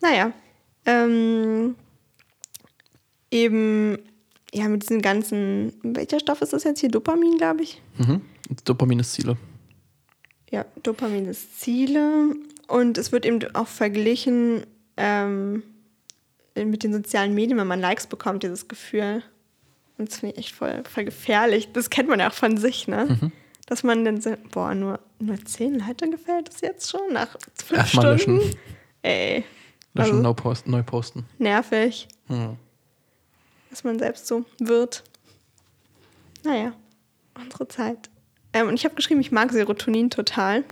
Naja, 0.02 0.32
ähm, 0.86 1.76
eben, 3.32 3.98
ja, 4.54 4.68
mit 4.70 4.84
diesen 4.84 5.02
ganzen, 5.02 5.74
welcher 5.84 6.20
Stoff 6.20 6.42
ist 6.42 6.54
das 6.54 6.64
jetzt 6.64 6.80
hier? 6.80 6.90
Dopamin, 6.90 7.38
glaube 7.38 7.64
ich. 7.64 7.82
Mhm. 7.98 8.22
Dopamin 8.64 9.00
ist 9.00 9.14
Ziele. 9.14 9.38
Ja, 10.52 10.66
Dopamin 10.84 11.26
ist 11.26 11.60
Ziele. 11.60 12.34
Und 12.68 12.98
es 12.98 13.12
wird 13.12 13.26
eben 13.26 13.44
auch 13.56 13.68
verglichen 13.68 14.66
ähm, 14.98 15.64
mit 16.56 16.84
den 16.84 16.92
sozialen 16.94 17.34
Medien, 17.36 17.58
wenn 17.58 17.68
man 17.68 17.80
Likes 17.80 18.08
bekommt, 18.08 18.44
dieses 18.44 18.68
Gefühl. 18.68 19.24
Und 19.98 20.10
das 20.10 20.20
finde 20.20 20.34
ich 20.34 20.40
echt 20.46 20.56
voll, 20.56 20.84
voll 20.92 21.06
gefährlich. 21.06 21.72
Das 21.74 21.90
kennt 21.90 22.10
man 22.10 22.20
ja 22.20 22.30
auch 22.30 22.34
von 22.34 22.58
sich, 22.58 22.88
ne? 22.88 23.06
Mhm. 23.06 23.32
Dass 23.68 23.84
man 23.84 24.06
dann 24.06 24.22
so, 24.22 24.36
boah, 24.52 24.74
nur, 24.74 25.00
nur 25.20 25.44
zehn 25.46 25.80
Leute 25.80 26.10
gefällt 26.10 26.50
es 26.50 26.62
jetzt 26.62 26.90
schon 26.90 27.12
nach 27.14 27.36
fünf 27.56 27.80
Erstmal 27.80 28.18
Stunden. 28.20 28.40
löschen. 28.42 28.60
Ey, 29.02 29.44
Löschen, 29.94 30.12
Also- 30.12 30.22
no 30.24 30.34
post, 30.34 30.68
neu 30.68 30.84
posten. 30.84 31.26
nervig, 31.40 32.08
Hm. 32.28 32.56
dass 33.70 33.84
man 33.84 33.98
selbst 34.00 34.28
so 34.28 34.46
wird. 34.60 35.04
Naja, 36.44 36.74
unsere 37.36 37.68
Zeit. 37.68 38.10
Ähm, 38.54 38.68
und 38.68 38.76
ich 38.76 38.86
habe 38.86 38.96
geschrieben, 38.96 39.20
ich 39.22 39.32
mag 39.32 39.52
Serotonin 39.52 40.10
total. 40.10 40.64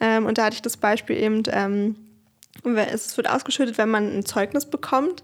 Ähm, 0.00 0.26
und 0.26 0.38
da 0.38 0.46
hatte 0.46 0.56
ich 0.56 0.62
das 0.62 0.76
Beispiel 0.76 1.16
eben, 1.16 1.42
ähm, 1.48 1.96
es 2.64 3.16
wird 3.16 3.28
ausgeschüttet, 3.28 3.78
wenn 3.78 3.90
man 3.90 4.16
ein 4.18 4.24
Zeugnis 4.24 4.66
bekommt 4.66 5.22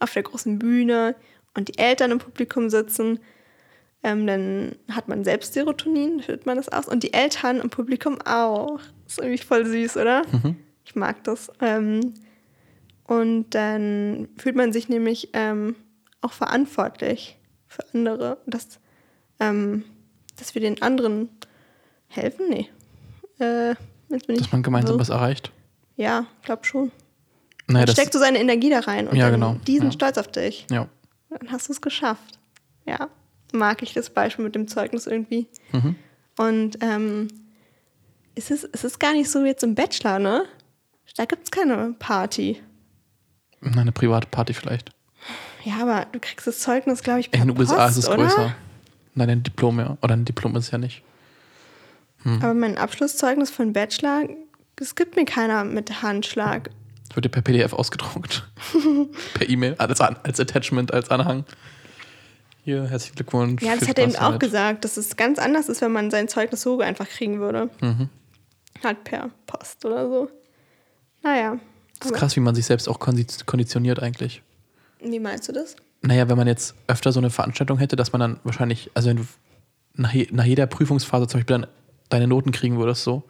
auf 0.00 0.12
der 0.12 0.22
großen 0.22 0.58
Bühne 0.58 1.14
und 1.54 1.68
die 1.68 1.78
Eltern 1.78 2.10
im 2.10 2.18
Publikum 2.18 2.70
sitzen. 2.70 3.18
Ähm, 4.02 4.26
dann 4.26 4.76
hat 4.90 5.08
man 5.08 5.22
selbst 5.24 5.54
Serotonin, 5.54 6.20
schüttet 6.22 6.44
man 6.46 6.56
das 6.56 6.68
aus. 6.68 6.88
Und 6.88 7.02
die 7.04 7.12
Eltern 7.12 7.60
im 7.60 7.70
Publikum 7.70 8.20
auch. 8.22 8.80
ist 9.06 9.18
irgendwie 9.18 9.42
voll 9.42 9.64
süß, 9.64 9.96
oder? 9.96 10.22
Ich 10.84 10.96
mag 10.96 11.22
das. 11.24 11.50
Ähm, 11.60 12.14
und 13.04 13.50
dann 13.50 14.28
fühlt 14.36 14.56
man 14.56 14.72
sich 14.72 14.88
nämlich 14.88 15.30
ähm, 15.32 15.76
auch 16.20 16.32
verantwortlich 16.32 17.38
für 17.68 17.84
andere. 17.94 18.38
Dass, 18.46 18.80
ähm, 19.38 19.84
dass 20.36 20.54
wir 20.54 20.60
den 20.62 20.82
anderen 20.82 21.28
helfen? 22.08 22.48
Nee. 22.48 22.68
Äh, 23.38 23.74
Dass 24.08 24.52
man 24.52 24.62
gemeinsam 24.62 24.96
wirr. 24.96 25.00
was 25.00 25.08
erreicht. 25.10 25.52
Ja, 25.96 26.26
glaub 26.42 26.64
schon. 26.66 26.90
Naja, 27.68 27.80
Man 27.80 27.86
das, 27.86 27.94
steckt 27.94 28.12
so 28.12 28.18
seine 28.18 28.38
Energie 28.40 28.70
da 28.70 28.80
rein 28.80 29.06
und 29.08 29.16
Ja, 29.16 29.30
dann, 29.30 29.40
genau. 29.40 29.56
die 29.66 29.74
sind 29.78 29.86
Ja. 29.86 29.92
stolz 29.92 30.18
auf 30.18 30.28
dich. 30.28 30.66
ja. 30.70 30.88
Dann 31.30 31.50
hast 31.50 31.68
du 31.68 31.72
es 31.72 31.80
geschafft. 31.80 32.38
Ja, 32.84 33.08
mag 33.54 33.82
ich 33.82 33.94
das 33.94 34.10
Beispiel 34.10 34.44
mit 34.44 34.54
dem 34.54 34.68
Zeugnis 34.68 35.06
irgendwie. 35.06 35.46
Mhm. 35.72 35.96
Und 36.36 36.78
ähm, 36.82 37.28
es, 38.34 38.50
ist, 38.50 38.68
es 38.72 38.84
ist 38.84 38.98
gar 39.00 39.12
nicht 39.14 39.30
so 39.30 39.42
jetzt 39.44 39.62
im 39.62 39.74
Bachelor, 39.74 40.18
ne? 40.18 40.44
Da 41.16 41.24
gibt 41.24 41.44
es 41.44 41.50
keine 41.50 41.94
Party. 41.98 42.60
Eine 43.62 43.92
private 43.92 44.26
Party 44.30 44.52
vielleicht. 44.52 44.90
Ja, 45.64 45.76
aber 45.82 46.06
du 46.12 46.18
kriegst 46.20 46.46
das 46.46 46.58
Zeugnis, 46.58 47.02
glaube 47.02 47.20
ich, 47.20 47.30
per 47.30 47.40
In 47.40 47.48
den 47.48 47.58
USA 47.58 47.76
Post, 47.86 47.98
ist 47.98 48.04
es 48.04 48.08
oder? 48.10 48.16
größer. 48.24 48.54
Nein, 49.14 49.30
ein 49.30 49.42
Diplom, 49.42 49.78
ja. 49.78 49.96
Oder 50.02 50.14
ein 50.14 50.24
Diplom 50.24 50.54
ist 50.56 50.64
es 50.66 50.70
ja 50.72 50.78
nicht. 50.78 51.02
Aber 52.24 52.54
mein 52.54 52.76
Abschlusszeugnis 52.78 53.50
von 53.50 53.72
Bachelor, 53.72 54.28
es 54.82 54.94
gibt 54.94 55.16
mir 55.16 55.24
keiner 55.24 55.64
mit 55.64 56.02
Handschlag. 56.02 56.70
Wird 57.14 57.24
dir 57.24 57.28
per 57.28 57.42
PDF 57.42 57.72
ausgedruckt. 57.72 58.48
per 59.34 59.48
E-Mail, 59.48 59.74
als, 59.78 60.00
als 60.00 60.40
Attachment, 60.40 60.92
als 60.92 61.10
Anhang. 61.10 61.44
Hier, 62.64 62.84
herzlichen 62.84 63.16
Glückwunsch. 63.16 63.62
Ja, 63.62 63.74
das 63.76 63.88
hat 63.88 63.98
er 63.98 64.04
eben 64.04 64.16
auch 64.16 64.38
gesagt, 64.38 64.84
dass 64.84 64.96
es 64.96 65.16
ganz 65.16 65.38
anders 65.38 65.68
ist, 65.68 65.80
wenn 65.80 65.92
man 65.92 66.10
sein 66.10 66.28
Zeugnis 66.28 66.62
so 66.62 66.80
einfach 66.80 67.08
kriegen 67.08 67.40
würde. 67.40 67.70
Mhm. 67.80 68.08
Halt 68.82 69.04
per 69.04 69.30
Post 69.46 69.84
oder 69.84 70.08
so. 70.08 70.30
Naja. 71.22 71.58
Das 71.98 72.10
ist 72.10 72.16
krass, 72.16 72.36
wie 72.36 72.40
man 72.40 72.54
sich 72.54 72.66
selbst 72.66 72.88
auch 72.88 72.98
kondi- 72.98 73.44
konditioniert 73.46 74.00
eigentlich. 74.00 74.42
Wie 75.00 75.20
meinst 75.20 75.48
du 75.48 75.52
das? 75.52 75.76
Naja, 76.02 76.28
wenn 76.28 76.36
man 76.36 76.46
jetzt 76.46 76.74
öfter 76.88 77.12
so 77.12 77.20
eine 77.20 77.30
Veranstaltung 77.30 77.78
hätte, 77.78 77.96
dass 77.96 78.12
man 78.12 78.20
dann 78.20 78.40
wahrscheinlich, 78.44 78.90
also 78.94 79.08
wenn 79.10 79.18
du 79.18 79.26
nach, 79.94 80.12
je, 80.12 80.28
nach 80.32 80.44
jeder 80.44 80.66
Prüfungsphase 80.66 81.26
zum 81.28 81.40
Beispiel 81.40 81.58
dann 81.58 81.66
deine 82.08 82.26
Noten 82.26 82.52
kriegen 82.52 82.78
würdest, 82.78 83.04
so, 83.04 83.22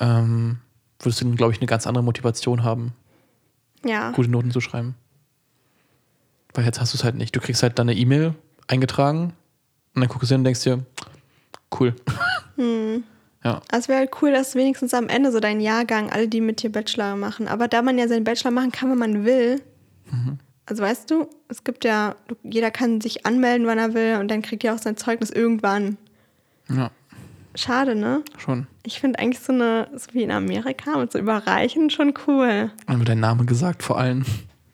ähm, 0.00 0.58
würdest 1.00 1.20
du 1.20 1.24
dann, 1.26 1.36
glaube 1.36 1.52
ich, 1.52 1.58
eine 1.60 1.66
ganz 1.66 1.86
andere 1.86 2.04
Motivation 2.04 2.62
haben, 2.64 2.92
Ja. 3.84 4.10
gute 4.12 4.30
Noten 4.30 4.50
zu 4.50 4.60
schreiben. 4.60 4.94
Weil 6.54 6.64
jetzt 6.64 6.80
hast 6.80 6.94
du 6.94 6.98
es 6.98 7.04
halt 7.04 7.16
nicht. 7.16 7.34
Du 7.34 7.40
kriegst 7.40 7.62
halt 7.62 7.78
deine 7.78 7.94
E-Mail 7.94 8.34
eingetragen 8.68 9.32
und 9.94 10.00
dann 10.00 10.08
guckst 10.08 10.30
du 10.30 10.34
hin 10.34 10.40
und 10.40 10.44
denkst 10.44 10.62
dir, 10.62 10.84
cool. 11.78 11.94
Ja. 13.44 13.60
Also 13.70 13.82
es 13.82 13.88
wäre 13.88 13.98
halt 13.98 14.10
cool, 14.22 14.32
dass 14.32 14.54
wenigstens 14.54 14.94
am 14.94 15.08
Ende 15.08 15.30
so 15.30 15.38
dein 15.38 15.60
Jahrgang, 15.60 16.10
alle, 16.10 16.28
die 16.28 16.40
mit 16.40 16.62
dir 16.62 16.72
Bachelor 16.72 17.14
machen. 17.14 17.46
Aber 17.46 17.68
da 17.68 17.82
man 17.82 17.98
ja 17.98 18.08
seinen 18.08 18.24
Bachelor 18.24 18.50
machen 18.50 18.72
kann, 18.72 18.90
wenn 18.90 18.96
man 18.96 19.24
will. 19.26 19.60
Mhm. 20.10 20.38
Also 20.64 20.82
weißt 20.82 21.10
du, 21.10 21.28
es 21.48 21.62
gibt 21.62 21.84
ja, 21.84 22.16
jeder 22.42 22.70
kann 22.70 23.02
sich 23.02 23.26
anmelden, 23.26 23.66
wann 23.66 23.76
er 23.76 23.92
will 23.92 24.16
und 24.18 24.28
dann 24.28 24.40
kriegt 24.40 24.64
er 24.64 24.74
auch 24.74 24.78
sein 24.78 24.96
Zeugnis 24.96 25.28
irgendwann. 25.28 25.98
Ja, 26.70 26.90
Schade, 27.54 27.94
ne? 27.94 28.22
schon. 28.36 28.66
Ich 28.84 29.00
finde 29.00 29.18
eigentlich 29.18 29.40
so 29.40 29.52
eine, 29.52 29.88
so 29.94 30.12
wie 30.12 30.22
in 30.22 30.30
Amerika 30.30 30.98
mit 30.98 31.12
so 31.12 31.18
überreichen 31.18 31.88
schon 31.90 32.14
cool. 32.26 32.70
Und 32.86 32.98
mit 32.98 33.08
deinem 33.08 33.20
Namen 33.20 33.46
gesagt 33.46 33.82
vor 33.82 33.98
allem. 33.98 34.24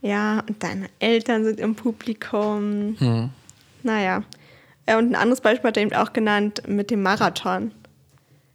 Ja, 0.01 0.43
und 0.49 0.63
deine 0.63 0.87
Eltern 0.99 1.45
sind 1.45 1.61
im 1.61 1.75
Publikum. 1.75 2.97
Hm. 2.99 3.31
Naja. 3.83 4.23
Äh, 4.87 4.97
Und 4.97 5.11
ein 5.11 5.15
anderes 5.15 5.41
Beispiel 5.41 5.69
hat 5.69 5.77
er 5.77 5.83
eben 5.83 5.95
auch 5.95 6.13
genannt 6.13 6.63
mit 6.67 6.91
dem 6.91 7.03
Marathon. 7.03 7.73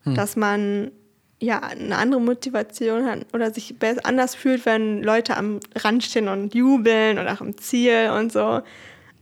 Dass 0.08 0.36
man 0.36 0.92
ja 1.40 1.62
eine 1.62 1.98
andere 1.98 2.22
Motivation 2.22 3.06
hat 3.06 3.26
oder 3.34 3.52
sich 3.52 3.74
anders 4.04 4.36
fühlt, 4.36 4.68
wenn 4.68 5.02
Leute 5.02 5.36
am 5.36 5.60
Rand 5.76 6.04
stehen 6.04 6.28
und 6.28 6.54
jubeln 6.54 7.18
oder 7.18 7.34
auch 7.34 7.42
im 7.42 7.58
Ziel 7.58 8.12
und 8.16 8.32
so. 8.32 8.62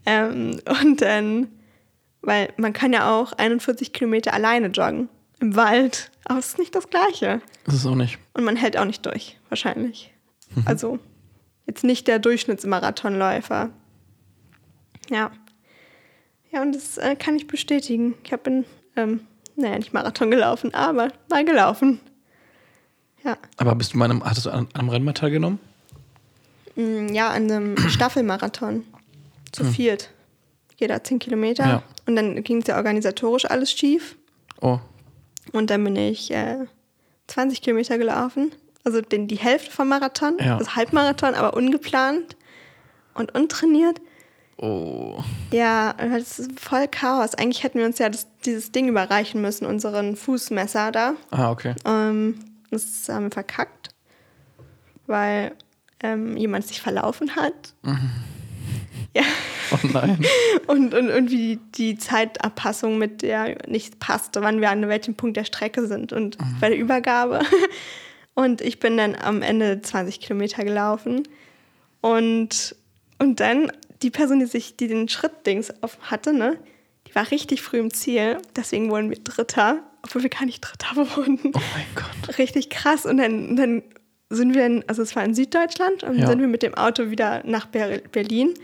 Ähm, 0.05 0.59
und 0.81 1.01
dann, 1.01 1.47
weil 2.23 2.51
man 2.57 2.73
kann 2.73 2.91
ja 2.93 3.13
auch 3.15 3.33
41 3.33 3.93
Kilometer 3.93 4.33
alleine 4.33 4.67
joggen 4.67 5.09
im 5.39 5.55
Wald, 5.55 6.11
aber 6.25 6.39
es 6.39 6.47
ist 6.47 6.59
nicht 6.59 6.73
das 6.73 6.89
Gleiche. 6.89 7.41
Das 7.65 7.75
ist 7.75 7.85
auch 7.85 7.95
nicht. 7.95 8.17
Und 8.33 8.43
man 8.43 8.55
hält 8.55 8.77
auch 8.77 8.85
nicht 8.85 9.05
durch, 9.05 9.37
wahrscheinlich. 9.49 10.13
Also 10.65 10.99
jetzt 11.67 11.83
nicht 11.83 12.07
der 12.07 12.19
Durchschnittsmarathonläufer. 12.19 13.69
Ja. 15.09 15.31
Ja, 16.51 16.61
und 16.61 16.73
das 16.75 16.97
äh, 16.97 17.15
kann 17.15 17.35
ich 17.35 17.47
bestätigen. 17.47 18.13
Ich 18.23 18.31
habe 18.31 18.63
ähm, 18.95 19.21
naja, 19.55 19.77
nicht 19.77 19.93
Marathon 19.93 20.31
gelaufen, 20.31 20.73
aber 20.73 21.09
mal 21.29 21.43
gelaufen. 21.45 21.99
Ja. 23.23 23.37
Aber 23.57 23.75
bist 23.75 23.93
du 23.93 23.97
mal 23.97 24.05
einem, 24.05 24.23
hattest 24.23 24.45
du 24.45 24.49
an, 24.51 24.67
an 24.73 24.79
einem 24.81 24.89
Rennen 24.89 25.05
mal 25.05 25.13
teilgenommen? 25.13 25.59
Mm, 26.75 27.07
Ja, 27.13 27.29
an 27.29 27.49
einem 27.51 27.77
Staffelmarathon. 27.89 28.83
Zu 29.51 29.65
viert. 29.65 30.09
Jeder 30.83 31.03
10 31.03 31.19
Kilometer. 31.19 31.65
Ja. 31.65 31.83
Und 32.05 32.15
dann 32.15 32.43
ging 32.43 32.61
es 32.61 32.67
ja 32.67 32.75
organisatorisch 32.77 33.45
alles 33.45 33.71
schief. 33.71 34.17
Oh, 34.61 34.79
Und 35.51 35.69
dann 35.69 35.83
bin 35.83 35.95
ich 35.95 36.31
äh, 36.31 36.65
20 37.27 37.61
Kilometer 37.61 37.97
gelaufen. 37.97 38.51
Also 38.83 38.99
den, 39.01 39.27
die 39.27 39.37
Hälfte 39.37 39.71
vom 39.71 39.87
Marathon. 39.87 40.37
Ja. 40.39 40.57
Also 40.57 40.75
Halbmarathon, 40.75 41.35
aber 41.35 41.53
ungeplant 41.55 42.35
und 43.13 43.33
untrainiert. 43.33 44.01
oh. 44.57 45.21
Ja, 45.51 45.93
das 45.93 46.39
ist 46.39 46.59
voll 46.59 46.87
Chaos. 46.87 47.35
Eigentlich 47.35 47.63
hätten 47.63 47.77
wir 47.79 47.85
uns 47.85 47.99
ja 47.99 48.09
das, 48.09 48.27
dieses 48.43 48.71
Ding 48.71 48.87
überreichen 48.87 49.39
müssen, 49.41 49.65
unseren 49.65 50.15
Fußmesser 50.15 50.91
da. 50.91 51.13
Ah, 51.31 51.51
okay. 51.51 51.75
Ähm, 51.85 52.39
das 52.71 53.07
haben 53.07 53.25
wir 53.25 53.31
verkackt, 53.31 53.89
weil 55.05 55.51
ähm, 56.01 56.35
jemand 56.35 56.65
sich 56.67 56.81
verlaufen 56.81 57.35
hat. 57.35 57.73
Ja, 59.15 59.23
Oh 59.71 59.87
nein. 59.91 60.23
und, 60.67 60.93
und 60.93 61.07
irgendwie 61.09 61.59
die 61.75 61.97
Zeitabpassung 61.97 62.97
mit 62.97 63.21
der 63.21 63.57
nicht 63.67 63.99
passte, 63.99 64.41
wann 64.41 64.61
wir 64.61 64.69
an 64.69 64.87
welchem 64.87 65.15
Punkt 65.15 65.37
der 65.37 65.45
Strecke 65.45 65.87
sind 65.87 66.13
und 66.13 66.37
bei 66.59 66.69
der 66.69 66.77
Übergabe. 66.77 67.41
Und 68.35 68.61
ich 68.61 68.79
bin 68.79 68.97
dann 68.97 69.13
am 69.15 69.43
Ende 69.43 69.79
20 69.83 70.19
Kilometer 70.19 70.63
gelaufen. 70.63 71.21
Und, 72.01 72.75
und 73.19 73.39
dann 73.39 73.71
die 74.01 74.09
Person, 74.09 74.39
die 74.39 74.47
sich, 74.47 74.75
die 74.75 74.87
den 74.87 75.07
Schrittdings 75.07 75.71
auf 75.83 75.99
hatte, 76.01 76.33
ne, 76.33 76.57
die 77.07 77.13
war 77.13 77.29
richtig 77.29 77.61
früh 77.61 77.77
im 77.77 77.93
Ziel. 77.93 78.39
Deswegen 78.55 78.89
wurden 78.89 79.11
wir 79.11 79.17
Dritter, 79.19 79.83
obwohl 80.01 80.23
wir 80.23 80.31
gar 80.31 80.45
nicht 80.45 80.61
Dritter 80.61 80.95
wurden. 81.15 81.39
Oh 81.53 81.59
mein 81.75 81.85
Gott. 81.93 82.39
Richtig 82.39 82.71
krass. 82.71 83.05
Und 83.05 83.17
dann, 83.17 83.55
dann 83.55 83.83
sind 84.31 84.55
wir, 84.55 84.65
in, 84.65 84.83
also 84.87 85.03
es 85.03 85.15
war 85.15 85.23
in 85.23 85.35
Süddeutschland, 85.35 86.01
und 86.03 86.17
Ja. 86.17 86.25
sind 86.25 86.39
wir 86.41 86.47
mit 86.47 86.63
dem 86.63 86.73
Auto 86.73 87.11
wieder 87.11 87.43
nach 87.45 87.67
Ber 87.67 87.99
Berlin. 88.11 88.55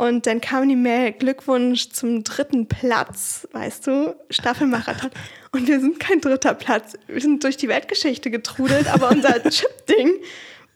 Und 0.00 0.26
dann 0.26 0.40
kam 0.40 0.66
die 0.66 0.76
Mail, 0.76 1.12
Glückwunsch 1.12 1.90
zum 1.90 2.24
dritten 2.24 2.66
Platz, 2.66 3.46
weißt 3.52 3.86
du, 3.86 4.16
Staffelmarathon. 4.30 5.10
Und 5.52 5.68
wir 5.68 5.78
sind 5.78 6.00
kein 6.00 6.22
dritter 6.22 6.54
Platz. 6.54 6.94
Wir 7.06 7.20
sind 7.20 7.44
durch 7.44 7.58
die 7.58 7.68
Weltgeschichte 7.68 8.30
getrudelt, 8.30 8.86
aber 8.88 9.10
unser 9.10 9.42
Chip-Ding 9.50 10.10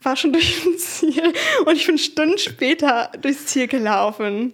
war 0.03 0.15
schon 0.17 0.35
durch 0.35 0.63
das 0.75 0.99
Ziel 0.99 1.33
und 1.65 1.75
ich 1.75 1.87
bin 1.87 1.97
Stunden 1.97 2.37
später 2.37 3.11
durchs 3.23 3.47
Ziel 3.47 3.67
gelaufen. 3.67 4.53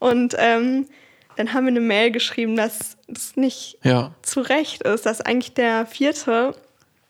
Und 0.00 0.34
ähm, 0.36 0.88
dann 1.36 1.52
haben 1.52 1.66
wir 1.66 1.70
eine 1.70 1.80
Mail 1.80 2.10
geschrieben, 2.10 2.56
dass 2.56 2.96
das 3.06 3.36
nicht 3.36 3.78
Ja. 3.84 4.16
zu 4.22 4.40
Recht 4.40 4.82
ist, 4.82 5.06
dass 5.06 5.20
eigentlich 5.20 5.54
der 5.54 5.86
vierte 5.86 6.56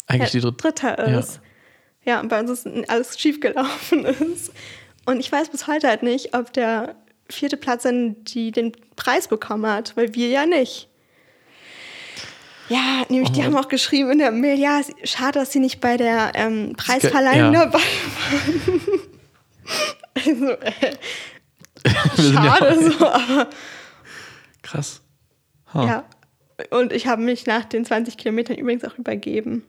Eigentlich 0.06 0.32
der 0.32 0.40
dritte. 0.42 0.56
Dritter 0.62 1.18
ist. 1.18 1.40
Ja. 2.04 2.20
und 2.20 2.28
bei 2.28 2.40
uns 2.40 2.50
ist 2.66 2.90
alles 2.90 3.18
schief 3.18 3.40
gelaufen 3.40 4.04
ist. 4.04 4.52
Und 5.08 5.20
ich 5.20 5.32
weiß 5.32 5.48
bis 5.48 5.66
heute 5.66 5.88
halt 5.88 6.02
nicht, 6.02 6.34
ob 6.34 6.52
der 6.52 6.94
vierte 7.30 7.56
Platz 7.56 7.84
dann 7.84 8.22
die 8.24 8.52
den 8.52 8.72
Preis 8.94 9.26
bekommen 9.26 9.66
hat, 9.66 9.96
weil 9.96 10.14
wir 10.14 10.28
ja 10.28 10.44
nicht. 10.44 10.90
Ja, 12.68 13.06
nämlich 13.08 13.32
die 13.32 13.40
Oh. 13.40 13.44
haben 13.44 13.56
auch 13.56 13.68
geschrieben 13.68 14.10
in 14.10 14.18
der 14.18 14.32
Mail, 14.32 14.58
ja, 14.58 14.82
schade, 15.04 15.38
dass 15.38 15.50
sie 15.50 15.60
nicht 15.60 15.80
bei 15.80 15.96
der 15.96 16.32
ähm, 16.34 16.74
Preisverleihung 16.76 17.54
ja. 17.54 17.64
dabei 17.64 17.78
waren. 17.78 18.80
also, 20.26 20.50
äh, 20.50 20.96
ja 21.86 22.58
schade 22.58 22.90
so, 22.90 23.06
aber 23.06 23.48
Krass. 24.60 25.00
Ha. 25.72 25.86
ja. 25.86 26.04
Und 26.68 26.92
ich 26.92 27.06
habe 27.06 27.22
mich 27.22 27.46
nach 27.46 27.64
den 27.64 27.86
20 27.86 28.18
Kilometern 28.18 28.58
übrigens 28.58 28.84
auch 28.84 28.98
übergeben. 28.98 29.64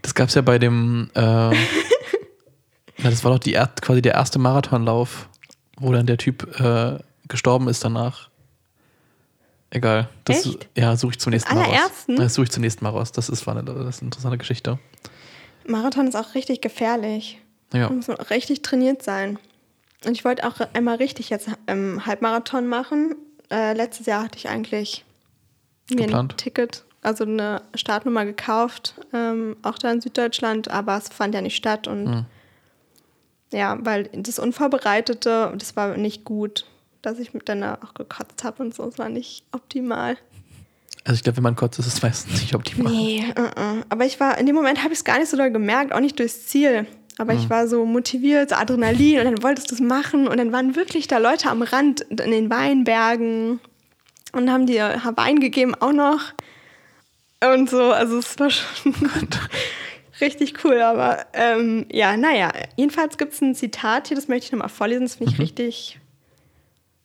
Das 0.00 0.14
gab 0.14 0.28
es 0.28 0.34
ja 0.34 0.42
bei 0.42 0.58
dem, 0.58 1.10
äh, 1.14 1.20
na, 2.98 3.10
das 3.10 3.24
war 3.24 3.32
doch 3.32 3.38
die, 3.38 3.52
quasi 3.80 4.02
der 4.02 4.14
erste 4.14 4.38
Marathonlauf, 4.38 5.28
wo 5.78 5.92
dann 5.92 6.06
der 6.06 6.18
Typ 6.18 6.60
äh, 6.60 6.98
gestorben 7.28 7.68
ist 7.68 7.84
danach. 7.84 8.28
Egal. 9.70 10.08
Das, 10.24 10.46
Echt? 10.46 10.68
Ja, 10.76 10.96
suche 10.96 11.12
ich 11.12 11.18
zum 11.18 11.32
nächsten 11.32 11.52
Mal 11.54 11.64
raus. 11.64 12.06
Das 12.06 12.34
suche 12.34 12.44
ich 12.44 12.50
zum 12.52 12.60
nächsten 12.60 12.84
Mal 12.84 12.90
raus. 12.90 13.10
Das 13.10 13.28
ist, 13.28 13.46
war 13.46 13.56
eine, 13.56 13.64
das 13.64 13.96
ist 13.96 14.02
eine 14.02 14.08
interessante 14.08 14.38
Geschichte. 14.38 14.78
Marathon 15.66 16.06
ist 16.06 16.14
auch 16.14 16.34
richtig 16.34 16.60
gefährlich. 16.60 17.40
Ja. 17.72 17.88
Da 17.88 17.94
muss 17.94 18.06
man 18.06 18.18
auch 18.18 18.30
richtig 18.30 18.62
trainiert 18.62 19.02
sein. 19.02 19.38
Und 20.06 20.12
ich 20.12 20.24
wollte 20.24 20.46
auch 20.46 20.60
einmal 20.74 20.96
richtig 20.96 21.30
jetzt 21.30 21.48
ähm, 21.66 22.06
Halbmarathon 22.06 22.68
machen. 22.68 23.16
Äh, 23.50 23.72
letztes 23.72 24.06
Jahr 24.06 24.22
hatte 24.24 24.38
ich 24.38 24.48
eigentlich 24.48 25.04
mir 25.90 26.14
ein? 26.14 26.28
Ticket, 26.36 26.84
also 27.02 27.24
eine 27.24 27.62
Startnummer 27.74 28.24
gekauft, 28.24 28.94
ähm, 29.12 29.56
auch 29.62 29.78
da 29.78 29.90
in 29.90 30.00
Süddeutschland, 30.00 30.68
aber 30.68 30.96
es 30.96 31.08
fand 31.08 31.34
ja 31.34 31.40
nicht 31.40 31.56
statt. 31.56 31.88
Und 31.88 32.06
Hm. 32.06 32.26
Ja, 33.54 33.78
weil 33.80 34.10
das 34.12 34.38
Unvorbereitete, 34.38 35.52
das 35.56 35.76
war 35.76 35.96
nicht 35.96 36.24
gut, 36.24 36.66
dass 37.02 37.18
ich 37.18 37.34
mit 37.34 37.48
dann 37.48 37.62
auch 37.62 37.94
gekotzt 37.94 38.44
habe 38.44 38.62
und 38.62 38.74
so. 38.74 38.84
Es 38.84 38.98
war 38.98 39.08
nicht 39.08 39.44
optimal. 39.52 40.16
Also 41.04 41.18
ich 41.18 41.22
glaube, 41.22 41.36
wenn 41.36 41.44
man 41.44 41.56
kotzt, 41.56 41.78
ist 41.78 41.86
es 41.86 42.02
meistens 42.02 42.40
nicht 42.40 42.54
optimal. 42.54 42.90
Nee, 42.90 43.24
uh 43.38 43.42
-uh. 43.42 43.84
aber 43.90 44.06
ich 44.06 44.18
war, 44.20 44.38
in 44.38 44.46
dem 44.46 44.54
Moment 44.54 44.82
habe 44.82 44.92
ich 44.92 45.00
es 45.00 45.04
gar 45.04 45.18
nicht 45.18 45.28
so 45.28 45.36
doll 45.36 45.50
gemerkt, 45.50 45.92
auch 45.92 46.00
nicht 46.00 46.18
durchs 46.18 46.46
Ziel. 46.46 46.86
Aber 47.16 47.32
ich 47.32 47.48
war 47.48 47.68
so 47.68 47.84
motiviert, 47.84 48.50
so 48.50 48.56
Adrenalin 48.56 49.20
und 49.20 49.24
dann 49.26 49.42
wolltest 49.44 49.70
du 49.70 49.76
es 49.76 49.80
machen 49.80 50.26
und 50.26 50.36
dann 50.36 50.50
waren 50.50 50.74
wirklich 50.74 51.06
da 51.06 51.18
Leute 51.18 51.48
am 51.48 51.62
Rand 51.62 52.00
in 52.00 52.16
den 52.16 52.50
Weinbergen 52.50 53.60
und 54.32 54.50
haben 54.50 54.66
dir 54.66 55.00
Wein 55.14 55.38
gegeben 55.38 55.76
auch 55.76 55.92
noch 55.92 56.32
und 57.52 57.70
so. 57.70 57.92
Also 57.92 58.18
es 58.18 58.36
war 58.40 58.50
schon 58.50 58.94
richtig 60.20 60.64
cool, 60.64 60.80
aber 60.80 61.26
ähm, 61.32 61.86
ja, 61.90 62.16
naja. 62.16 62.52
Jedenfalls 62.76 63.18
gibt 63.18 63.32
es 63.32 63.40
ein 63.40 63.54
Zitat 63.54 64.08
hier, 64.08 64.16
das 64.16 64.28
möchte 64.28 64.46
ich 64.46 64.52
nochmal 64.52 64.68
vorlesen, 64.68 65.04
das 65.04 65.16
finde 65.16 65.32
ich 65.32 65.38
richtig 65.38 66.00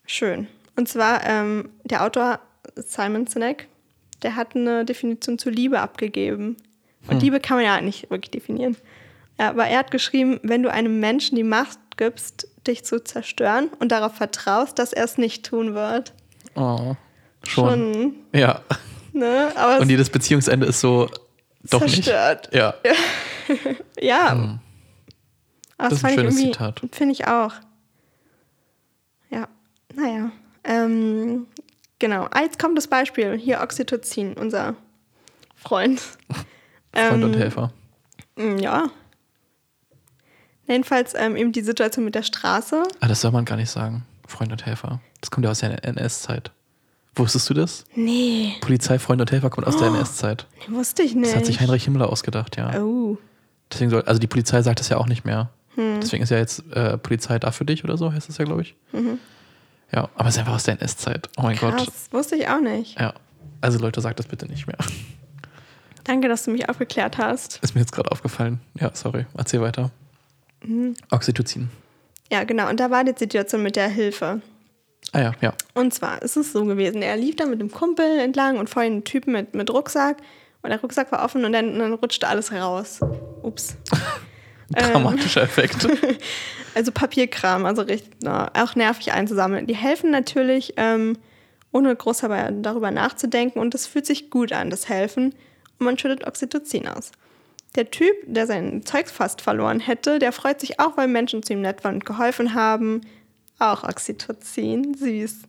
schön. 0.06 0.48
Und 0.76 0.88
zwar 0.88 1.26
ähm, 1.26 1.70
der 1.84 2.04
Autor 2.04 2.40
Simon 2.76 3.28
Sinek, 3.28 3.68
der 4.22 4.36
hat 4.36 4.56
eine 4.56 4.86
Definition 4.86 5.38
zu 5.38 5.50
Liebe 5.50 5.80
abgegeben. 5.80 6.58
Und 7.08 7.22
Liebe 7.22 7.40
kann 7.40 7.58
man 7.58 7.66
ja 7.66 7.82
nicht 7.82 8.10
wirklich 8.12 8.32
definieren. 8.32 8.76
Ja, 9.40 9.50
aber 9.50 9.66
er 9.66 9.80
hat 9.80 9.92
geschrieben, 9.92 10.40
wenn 10.44 10.64
du 10.64 10.72
einem 10.72 11.00
Menschen 11.00 11.36
die 11.38 11.44
Macht 11.44 11.80
gibst, 11.98 12.48
dich 12.68 12.84
zu 12.84 13.04
zerstören 13.04 13.70
und 13.80 13.92
darauf 13.92 14.16
vertraust, 14.16 14.78
dass 14.80 14.94
er 14.94 15.06
es 15.06 15.18
nicht 15.18 15.46
tun 15.46 15.74
wird. 15.74 16.14
Oh, 16.56 16.96
schon. 17.48 17.94
Schon, 17.94 18.16
Ja. 18.34 18.62
ne? 19.14 19.52
Aber 19.56 19.78
Und 19.78 19.84
es 19.84 19.90
jedes 19.90 20.10
Beziehungsende 20.10 20.68
ist 20.68 20.82
so 20.82 21.10
doch 21.64 21.80
zerstört. 21.80 22.50
nicht. 22.52 22.56
Ja. 22.56 22.74
Ja. 24.00 24.32
Hm. 24.34 24.60
Das 25.78 25.94
ist 25.94 26.06
ein 26.06 26.14
schönes 26.14 26.36
Zitat. 26.36 26.82
Finde 26.92 27.14
ich 27.14 27.26
auch. 27.28 27.54
Ja, 29.32 29.48
naja. 29.96 30.32
Ähm, 30.64 31.48
genau. 31.98 32.28
Ah, 32.32 32.42
jetzt 32.42 32.60
kommt 32.60 32.78
das 32.78 32.88
Beispiel. 32.88 33.38
Hier 33.38 33.62
Oxytocin, 33.62 34.34
unser 34.34 34.76
Freund. 35.56 36.00
Freund 36.94 37.24
und 37.24 37.34
Ähm, 37.34 37.40
Helfer. 37.40 37.74
Mm, 38.36 38.58
Ja. 38.58 38.90
Jedenfalls 40.68 41.14
ähm, 41.16 41.36
eben 41.36 41.52
die 41.52 41.62
Situation 41.62 42.06
mit 42.06 42.14
der 42.14 42.22
Straße. 42.24 42.84
Ah, 43.00 43.08
das 43.08 43.22
soll 43.22 43.32
man 43.32 43.46
gar 43.46 43.56
nicht 43.56 43.72
sagen. 43.72 44.06
Freund 44.28 44.52
und 44.52 44.66
Helfer. 44.68 45.02
Das 45.22 45.32
kommt 45.32 45.46
ja 45.46 45.52
aus 45.52 45.60
der 45.60 45.84
NS-Zeit. 45.84 46.52
Wusstest 47.20 47.50
du 47.50 47.54
das? 47.54 47.84
Nee, 47.96 48.54
Polizei, 48.62 48.98
Freund 48.98 49.22
und 49.22 49.32
Helfer 49.32 49.50
kommt 49.50 49.68
aus 49.68 49.78
der 49.78 49.88
NS-Zeit. 49.90 50.48
nee, 50.68 50.76
wusste 50.76 51.04
ich 51.04 51.16
nicht. 51.16 51.28
Das 51.28 51.36
hat 51.36 51.46
sich 51.46 51.60
Heinrich 51.60 51.84
Himmler 51.84 52.10
ausgedacht, 52.10 52.58
ja. 52.58 52.82
Oh. 52.82 53.18
Deswegen 53.72 53.92
soll, 53.92 54.02
also 54.04 54.20
die 54.20 54.28
Polizei 54.28 54.62
sagt 54.62 54.80
das 54.80 54.90
ja 54.90 54.98
auch 54.98 55.06
nicht 55.06 55.26
mehr. 55.26 55.50
Hm. 55.76 56.00
Deswegen 56.02 56.24
ist 56.24 56.30
ja 56.30 56.38
jetzt 56.38 56.64
äh, 56.72 56.98
Polizei 56.98 57.38
da 57.38 57.52
für 57.52 57.66
dich 57.66 57.84
oder 57.84 57.98
so, 57.98 58.12
heißt 58.12 58.30
das 58.30 58.38
ja, 58.38 58.46
glaube 58.46 58.62
ich. 58.62 58.76
Ja, 59.92 60.10
aber 60.16 60.30
es 60.30 60.36
ist 60.36 60.40
einfach 60.40 60.54
aus 60.54 60.64
der 60.64 60.80
NS-Zeit. 60.80 61.30
Oh 61.38 61.44
mein 61.44 61.58
Gott. 61.58 61.74
Mhm. 61.74 61.78
Krass, 61.78 62.08
wusste 62.12 62.36
ich 62.36 62.48
auch 62.48 62.62
nicht. 62.62 63.00
Ja. 63.00 63.14
Also 63.62 63.80
Leute, 63.80 64.02
sagt 64.02 64.20
das 64.20 64.28
bitte 64.28 64.46
nicht 64.46 64.68
mehr. 64.68 64.78
Danke, 66.04 66.28
dass 66.28 66.44
du 66.44 66.52
mich 66.52 66.70
aufgeklärt 66.70 67.18
hast. 67.18 67.60
Ist 67.62 67.76
mir 67.76 67.82
jetzt 67.82 67.92
gerade 67.92 68.12
aufgefallen. 68.12 68.60
Ja, 68.80 68.92
sorry. 68.94 69.26
Erzähl 69.36 69.62
weiter. 69.62 69.92
Mhm. 70.64 70.96
Oxytocin. 71.12 71.70
Ja, 72.32 72.44
genau. 72.44 72.70
Und 72.70 72.80
da 72.80 72.90
war 72.90 73.04
die 73.04 73.14
Situation 73.18 73.64
mit 73.64 73.76
der 73.76 73.90
Hilfe. 73.90 74.42
Ah 75.12 75.22
ja, 75.22 75.32
ja. 75.42 75.54
Und 75.74 75.94
zwar 75.94 76.22
ist 76.22 76.38
es 76.38 76.52
so 76.52 76.66
gewesen, 76.66 77.02
er 77.02 77.18
lief 77.18 77.36
da 77.36 77.46
mit 77.46 77.60
dem 77.60 77.72
Kumpel 77.72 78.20
entlang 78.20 78.58
und 78.58 78.70
vor 78.70 78.84
ihm 78.84 78.98
ein 78.98 79.04
Typ 79.04 79.28
mit, 79.28 79.56
mit 79.56 79.70
Rucksack. 79.72 80.18
Und 80.62 80.70
der 80.72 80.82
Rucksack 80.82 81.12
war 81.12 81.24
offen 81.24 81.46
und 81.46 81.54
dann, 81.54 81.74
und 81.74 81.80
dann 81.80 81.94
rutschte 81.94 82.28
alles 82.28 82.52
raus. 82.52 83.00
Ups. 83.44 83.78
Ähm. 84.76 84.92
Dramatischer 84.92 85.42
Effekt. 85.42 85.88
Also 86.76 86.92
Papierkram, 86.92 87.66
also 87.66 87.82
richtig, 87.82 88.12
na, 88.22 88.52
auch 88.54 88.76
nervig 88.76 89.12
einzusammeln. 89.12 89.66
Die 89.66 89.76
helfen 89.76 90.12
natürlich, 90.12 90.76
ähm, 90.78 91.18
ohne 91.72 91.96
groß 91.96 92.20
darüber 92.20 92.92
nachzudenken. 92.92 93.60
Und 93.60 93.74
das 93.74 93.88
fühlt 93.88 94.06
sich 94.06 94.30
gut 94.30 94.54
an, 94.54 94.70
das 94.70 94.88
Helfen. 94.88 95.34
Und 95.80 95.86
man 95.86 95.98
schüttet 95.98 96.28
Oxytocin 96.28 96.88
aus. 96.88 97.12
Der 97.76 97.90
Typ, 97.90 98.16
der 98.26 98.48
sein 98.48 98.86
Zeug 98.86 99.10
fast 99.10 99.42
verloren 99.42 99.80
hätte, 99.80 100.20
der 100.20 100.32
freut 100.32 100.60
sich 100.60 100.80
auch, 100.80 100.96
weil 100.96 101.08
Menschen 101.08 101.44
zu 101.44 101.54
ihm 101.54 101.62
nett 101.62 101.84
waren 101.84 101.96
und 101.96 102.06
geholfen 102.06 102.54
haben. 102.54 103.02
Auch 103.60 103.84
Oxytocin, 103.84 104.96
süß. 104.96 105.40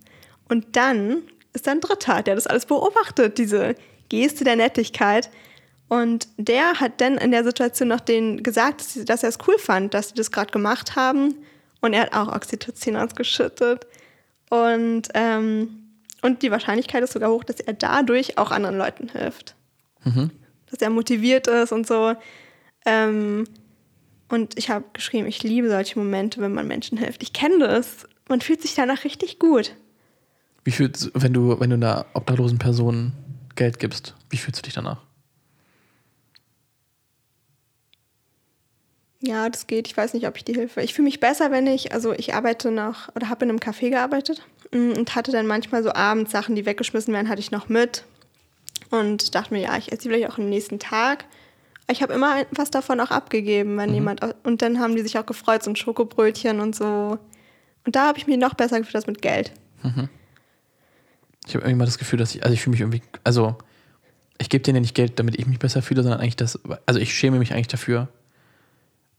Und 0.49 0.77
dann 0.77 1.23
ist 1.53 1.67
da 1.67 1.73
ein 1.73 1.81
Dritter, 1.81 2.23
der 2.23 2.35
das 2.35 2.47
alles 2.47 2.67
beobachtet, 2.67 3.39
diese 3.39 3.75
Geste 4.09 4.45
der 4.45 4.57
Nettigkeit. 4.57 5.31
Und 5.89 6.29
der 6.37 6.81
hat 6.81 7.01
dann 7.01 7.19
in 7.19 7.31
der 7.31 7.45
Situation 7.45 7.89
noch 7.89 8.01
denen 8.01 8.43
gesagt, 8.43 9.09
dass, 9.09 9.23
er 9.23 9.29
es 9.29 9.39
cool 9.47 9.59
fand, 9.59 9.95
dass 9.95 10.09
sie 10.09 10.15
das 10.15 10.31
gerade 10.31 10.53
gemacht 10.53 10.95
haben. 10.97 11.35
Und 11.81 11.95
er 11.95 12.03
hat 12.03 12.15
auch 12.15 12.35
Oxytocin 12.35 12.97
ausgeschüttet. 12.97 13.87
Und, 14.51 15.09
ähm, 15.15 15.87
und 16.23 16.43
die 16.43 16.51
Wahrscheinlichkeit 16.51 17.03
ist 17.03 17.13
sogar 17.13 17.31
hoch, 17.31 17.45
dass 17.45 17.61
er 17.61 17.73
dadurch 17.73 18.39
auch 18.39 18.51
anderen 18.51 18.77
Leuten 18.77 19.09
hilft. 19.09 19.55
Dass 20.71 20.81
er 20.81 20.91
motiviert 20.91 21.47
ist 21.47 21.73
und 21.73 21.87
so. 21.87 22.15
Ähm, 22.85 23.47
und 24.31 24.57
ich 24.57 24.70
habe 24.70 24.85
geschrieben, 24.93 25.26
ich 25.26 25.43
liebe 25.43 25.68
solche 25.68 25.99
Momente, 25.99 26.41
wenn 26.41 26.55
man 26.55 26.66
Menschen 26.66 26.97
hilft. 26.97 27.22
Ich 27.22 27.33
kenne 27.33 27.59
das. 27.59 28.09
Man 28.28 28.41
fühlt 28.41 28.62
sich 28.62 28.74
danach 28.74 29.05
richtig 29.05 29.41
gut. 29.41 29.74
Wie 30.62 30.70
fühlst 30.70 31.11
wenn 31.14 31.33
du, 31.33 31.59
wenn 31.59 31.70
du 31.70 31.76
einer 31.76 32.07
obdachlosen 32.14 32.59
Person 32.59 33.12
Geld 33.57 33.81
gibst, 33.81 34.14
wie 34.31 34.37
fühlst 34.37 34.61
du 34.61 34.62
dich 34.62 34.74
danach? 34.74 35.03
Ja, 39.22 39.49
das 39.49 39.66
geht. 39.66 39.89
Ich 39.89 39.97
weiß 39.97 40.14
nicht, 40.14 40.26
ob 40.26 40.37
ich 40.37 40.45
die 40.45 40.55
Hilfe. 40.55 40.81
Ich 40.81 40.95
fühle 40.95 41.07
mich 41.07 41.20
besser, 41.20 41.51
wenn 41.51 41.66
ich, 41.66 41.93
also 41.93 42.12
ich 42.12 42.33
arbeite 42.35 42.70
noch 42.70 43.14
oder 43.14 43.28
habe 43.28 43.45
in 43.45 43.51
einem 43.51 43.59
Café 43.59 43.91
gearbeitet 43.91 44.43
mm, 44.70 44.93
und 44.93 45.14
hatte 45.14 45.33
dann 45.33 45.47
manchmal 45.47 45.83
so 45.83 45.93
abends 45.93 46.31
Sachen, 46.31 46.55
die 46.55 46.64
weggeschmissen 46.64 47.12
werden, 47.12 47.28
hatte 47.28 47.41
ich 47.41 47.51
noch 47.51 47.68
mit 47.68 48.05
und 48.91 49.35
dachte 49.35 49.53
mir, 49.53 49.61
ja, 49.61 49.76
ich 49.76 49.93
esse 49.93 50.03
die 50.03 50.09
vielleicht 50.09 50.31
auch 50.31 50.39
am 50.39 50.49
nächsten 50.49 50.78
Tag. 50.78 51.24
Ich 51.91 52.03
habe 52.03 52.12
immer 52.12 52.45
was 52.53 52.70
davon 52.70 53.01
auch 53.01 53.11
abgegeben, 53.11 53.76
wenn 53.76 53.93
jemand 53.93 54.22
au- 54.22 54.34
und 54.45 54.62
dann 54.62 54.78
haben 54.80 54.95
die 54.97 55.03
sich 55.03 55.18
auch 55.18 55.26
gefreut, 55.26 55.62
so 55.62 55.70
ein 55.70 55.76
Schokobrötchen 55.76 56.61
und 56.61 56.74
so. 56.74 57.18
Und 57.84 57.97
da 57.97 58.07
habe 58.07 58.18
ich 58.18 58.26
mich 58.26 58.38
noch 58.38 58.55
besser 58.55 58.78
gefühlt 58.78 58.97
als 58.97 59.07
mit 59.07 59.22
Geld. 59.22 59.53
Ich 61.47 61.55
habe 61.55 61.64
irgendwie 61.64 61.74
mal 61.74 61.86
das 61.86 61.99
Gefühl, 61.99 62.18
dass 62.18 62.34
ich, 62.34 62.43
also 62.43 62.55
ich 62.55 62.61
fühle 62.61 62.72
mich 62.72 62.80
irgendwie, 62.80 63.03
also 63.24 63.57
ich 64.38 64.49
gebe 64.49 64.62
denen 64.62 64.76
ja 64.76 64.80
nicht 64.80 64.95
Geld, 64.95 65.18
damit 65.18 65.38
ich 65.38 65.47
mich 65.47 65.59
besser 65.59 65.82
fühle, 65.82 66.03
sondern 66.03 66.20
eigentlich 66.20 66.36
das, 66.36 66.59
also 66.86 67.01
ich 67.01 67.14
schäme 67.14 67.38
mich 67.38 67.53
eigentlich 67.53 67.68
dafür, 67.68 68.09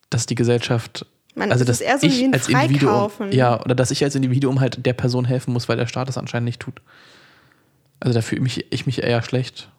dass 0.10 0.26
die 0.26 0.36
Gesellschaft, 0.36 1.06
Man, 1.36 1.52
also 1.52 1.66
dass 1.66 1.82
eher 1.82 1.98
so 1.98 2.08
ich 2.08 2.32
als 2.34 2.48
Individuum, 2.48 3.12
ja, 3.32 3.62
oder 3.62 3.76
dass 3.76 3.92
ich 3.92 4.04
als 4.04 4.16
Individuum 4.16 4.60
halt 4.60 4.86
der 4.86 4.94
Person 4.94 5.26
helfen 5.26 5.54
muss, 5.54 5.68
weil 5.68 5.78
der 5.78 5.88
Staat 5.88 6.10
es 6.10 6.18
anscheinend 6.18 6.46
nicht 6.46 6.60
tut. 6.60 6.82
Also 8.00 8.14
da 8.14 8.22
fühle 8.22 8.42
mich, 8.42 8.72
ich 8.72 8.86
mich 8.86 9.04
eher 9.04 9.22
schlecht. 9.22 9.70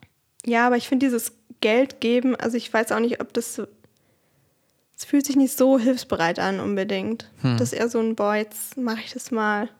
Ja, 0.45 0.66
aber 0.66 0.76
ich 0.76 0.88
finde 0.88 1.07
dieses 1.07 1.32
Geld 1.63 2.01
geben, 2.01 2.37
also 2.37 2.59
ich 2.59 2.71
weiß 2.73 2.93
auch 2.93 3.01
nicht, 3.01 3.23
ob 3.23 3.33
das 3.33 3.55
so. 3.55 3.67
es 4.95 5.07
fühlt 5.07 5.25
sich 5.25 5.37
nicht 5.37 5.57
so 5.57 5.79
hilfsbereit 5.79 6.39
an 6.39 6.61
unbedingt. 6.61 7.31
Das 7.43 7.73
ist 7.73 7.73
eher 7.73 7.89
so 7.89 8.01
ein, 8.01 8.15
boah, 8.15 8.35
jetzt 8.35 8.77
mache 8.77 9.01
ich 9.03 9.15
das 9.15 9.31
mal. 9.31 9.71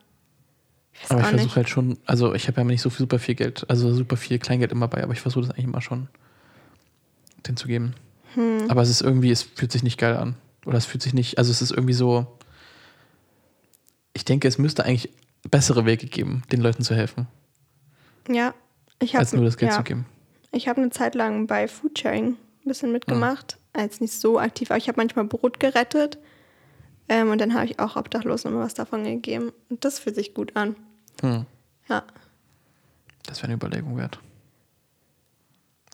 Ich 0.95 1.11
Aber 1.11 1.21
ich 1.21 1.27
versuche 1.27 1.57
halt 1.57 1.69
schon, 1.69 1.99
also 2.07 2.35
ich 2.35 2.49
habe 2.49 2.61
ja 2.61 2.65
nicht 2.65 2.83
so 2.83 2.91
viel, 2.91 3.01
super 3.01 3.19
viel 3.19 3.35
Geld, 3.35 3.69
also 3.69 3.93
super 3.93 4.17
viel 4.17 4.39
Kleingeld 4.39 4.73
immer 4.73 4.89
bei, 4.89 5.03
aber 5.03 5.13
ich 5.13 5.21
versuche 5.21 5.43
das 5.43 5.51
eigentlich 5.51 5.65
immer 5.65 5.83
schon, 5.83 6.09
den 7.47 7.57
zu 7.57 7.67
geben. 7.67 7.95
Hm. 8.35 8.67
Aber 8.69 8.83
es 8.83 8.89
ist 8.89 9.03
irgendwie, 9.03 9.31
es 9.31 9.43
fühlt 9.43 9.73
sich 9.73 9.83
nicht 9.83 9.99
geil 9.99 10.17
an. 10.17 10.37
Oder 10.65 10.79
es 10.79 10.87
fühlt 10.87 11.03
sich 11.03 11.13
nicht, 11.13 11.39
also 11.39 11.51
es 11.51 11.61
ist 11.61 11.73
irgendwie 11.73 11.95
so, 11.95 12.27
ich 14.15 14.25
denke, 14.25 14.47
es 14.49 14.59
müsste 14.59 14.85
eigentlich 14.85 15.11
bessere 15.51 15.87
Wege 15.87 16.07
geben, 16.07 16.43
den 16.53 16.61
Leuten 16.61 16.83
zu 16.85 16.95
helfen, 16.95 17.27
Ja, 18.29 18.55
ich 19.01 19.15
habe 19.15 19.21
als 19.21 19.33
nur 19.33 19.45
das 19.45 19.57
Geld 19.57 19.73
ja, 19.73 19.79
zu 19.79 19.83
geben. 19.83 20.07
Ich 20.53 20.69
habe 20.69 20.81
eine 20.81 20.91
Zeit 20.91 21.15
lang 21.15 21.47
bei 21.47 21.67
Foodsharing 21.67 22.29
ein 22.29 22.69
bisschen 22.69 22.93
mitgemacht. 22.93 23.59
Als 23.73 24.01
nicht 24.01 24.13
so 24.13 24.39
aktiv, 24.39 24.71
aber 24.71 24.79
ich 24.79 24.89
habe 24.89 25.01
manchmal 25.01 25.25
Brot 25.25 25.59
gerettet. 25.59 26.19
Ähm, 27.09 27.31
und 27.31 27.41
dann 27.41 27.55
habe 27.55 27.65
ich 27.65 27.79
auch 27.79 27.97
Obdachlosen 27.97 28.53
immer 28.53 28.61
was 28.61 28.75
davon 28.75 29.05
gegeben. 29.05 29.53
Und 29.71 29.85
das 29.85 29.99
fühlt 29.99 30.15
sich 30.15 30.35
gut 30.35 30.55
an. 30.57 30.77
Hm. 31.23 31.47
Ja. 31.89 32.05
Das 33.25 33.39
wäre 33.39 33.47
eine 33.47 33.55
Überlegung 33.55 33.97
wert. 33.97 34.19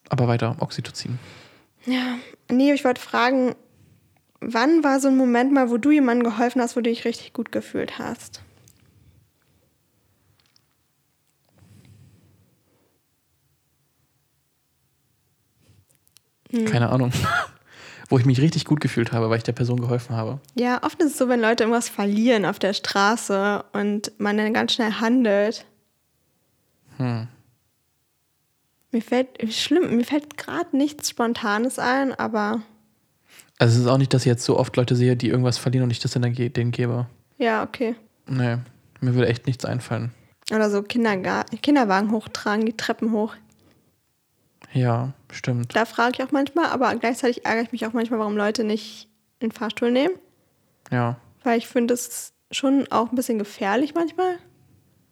Aber 0.08 0.26
weiter, 0.26 0.56
Oxytocin. 0.58 1.18
Ja. 1.86 2.18
Nee, 2.50 2.72
ich 2.72 2.84
wollte 2.84 3.00
fragen, 3.00 3.54
wann 4.40 4.82
war 4.82 5.00
so 5.00 5.08
ein 5.08 5.16
Moment 5.16 5.52
mal, 5.52 5.70
wo 5.70 5.76
du 5.76 5.90
jemandem 5.90 6.30
geholfen 6.30 6.60
hast, 6.60 6.76
wo 6.76 6.80
du 6.80 6.90
dich 6.90 7.04
richtig 7.04 7.32
gut 7.32 7.52
gefühlt 7.52 7.98
hast? 7.98 8.42
Hm. 16.50 16.64
Keine 16.66 16.90
Ahnung. 16.90 17.12
Wo 18.10 18.18
ich 18.18 18.24
mich 18.24 18.40
richtig 18.40 18.64
gut 18.64 18.80
gefühlt 18.80 19.12
habe, 19.12 19.28
weil 19.28 19.36
ich 19.36 19.44
der 19.44 19.52
Person 19.52 19.80
geholfen 19.80 20.16
habe. 20.16 20.40
Ja, 20.54 20.82
oft 20.82 20.98
ist 21.02 21.12
es 21.12 21.18
so, 21.18 21.28
wenn 21.28 21.40
Leute 21.40 21.64
irgendwas 21.64 21.90
verlieren 21.90 22.46
auf 22.46 22.58
der 22.58 22.72
Straße 22.72 23.64
und 23.74 24.12
man 24.18 24.38
dann 24.38 24.54
ganz 24.54 24.72
schnell 24.72 24.92
handelt. 24.92 25.66
Hm. 26.96 27.28
Mir 28.90 29.02
fällt, 29.02 29.28
schlimm, 29.52 29.96
mir 29.96 30.04
fällt 30.04 30.38
gerade 30.38 30.74
nichts 30.74 31.10
Spontanes 31.10 31.78
ein, 31.78 32.14
aber 32.18 32.62
Also 33.58 33.74
es 33.74 33.84
ist 33.84 33.86
auch 33.86 33.98
nicht, 33.98 34.14
dass 34.14 34.22
ich 34.22 34.26
jetzt 34.30 34.44
so 34.44 34.58
oft 34.58 34.74
Leute 34.76 34.96
sehe, 34.96 35.14
die 35.14 35.28
irgendwas 35.28 35.58
verlieren 35.58 35.84
und 35.84 35.90
ich 35.90 36.00
das 36.00 36.12
dann 36.12 36.22
denen 36.22 36.70
gebe. 36.70 37.06
ja, 37.36 37.62
okay. 37.62 37.94
Nee, 38.26 38.56
mir 39.00 39.14
würde 39.14 39.28
echt 39.28 39.46
nichts 39.46 39.66
einfallen. 39.66 40.12
Oder 40.50 40.70
so 40.70 40.82
Kinderga 40.82 41.44
Kinderwagen 41.62 42.10
hochtragen, 42.10 42.64
die 42.64 42.76
Treppen 42.76 43.12
hoch. 43.12 43.34
Ja, 44.72 45.12
stimmt. 45.32 45.74
Da 45.74 45.84
frage 45.84 46.12
ich 46.18 46.22
auch 46.22 46.30
manchmal, 46.32 46.66
aber 46.66 46.94
gleichzeitig 46.96 47.44
ärgere 47.44 47.62
ich 47.64 47.72
mich 47.72 47.86
auch 47.86 47.92
manchmal, 47.92 48.18
warum 48.20 48.36
Leute 48.36 48.64
nicht 48.64 49.08
den 49.42 49.52
Fahrstuhl 49.52 49.90
nehmen. 49.90 50.14
Ja, 50.90 51.16
Weil 51.44 51.58
ich 51.58 51.66
finde, 51.68 51.94
ist 51.94 52.32
schon 52.50 52.86
auch 52.90 53.10
ein 53.10 53.16
bisschen 53.16 53.38
gefährlich 53.38 53.94
manchmal. 53.94 54.38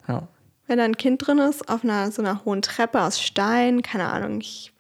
ja. 0.08 0.28
Wenn 0.68 0.78
da 0.78 0.84
ein 0.84 0.96
Kind 0.96 1.24
drin 1.24 1.38
ist, 1.38 1.68
auf 1.68 1.84
einer 1.84 2.10
so 2.10 2.20
einer 2.22 2.44
hohen 2.44 2.60
Treppe 2.60 3.00
aus 3.00 3.22
Stein, 3.22 3.82
keine 3.82 4.08
Ahnung. 4.08 4.40
Ich, 4.40 4.72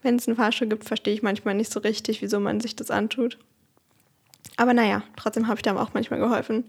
wenn 0.00 0.16
es 0.16 0.26
einen 0.26 0.38
Fahrstuhl 0.38 0.68
gibt, 0.68 0.84
verstehe 0.84 1.12
ich 1.12 1.22
manchmal 1.22 1.54
nicht 1.54 1.70
so 1.70 1.80
richtig, 1.80 2.22
wieso 2.22 2.40
man 2.40 2.60
sich 2.60 2.76
das 2.76 2.90
antut. 2.90 3.36
Aber 4.56 4.72
naja, 4.72 5.02
trotzdem 5.16 5.48
habe 5.48 5.56
ich 5.58 5.62
da 5.62 5.76
auch 5.76 5.92
manchmal 5.92 6.18
geholfen. 6.18 6.64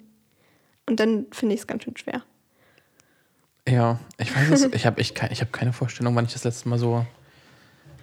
Und 0.86 1.00
dann 1.00 1.28
finde 1.32 1.56
ich 1.56 1.62
es 1.62 1.68
ganz 1.68 1.84
schön 1.84 1.96
schwer. 1.96 2.22
Ja, 3.66 3.98
ich 4.18 4.36
weiß 4.36 4.50
es. 4.50 4.64
Ich 4.74 4.86
habe 4.86 5.02
kein, 5.02 5.32
ich 5.32 5.40
hab 5.40 5.54
keine 5.54 5.72
Vorstellung, 5.72 6.14
wann 6.16 6.26
ich 6.26 6.34
das 6.34 6.44
letzte 6.44 6.68
Mal 6.68 6.78
so. 6.78 7.06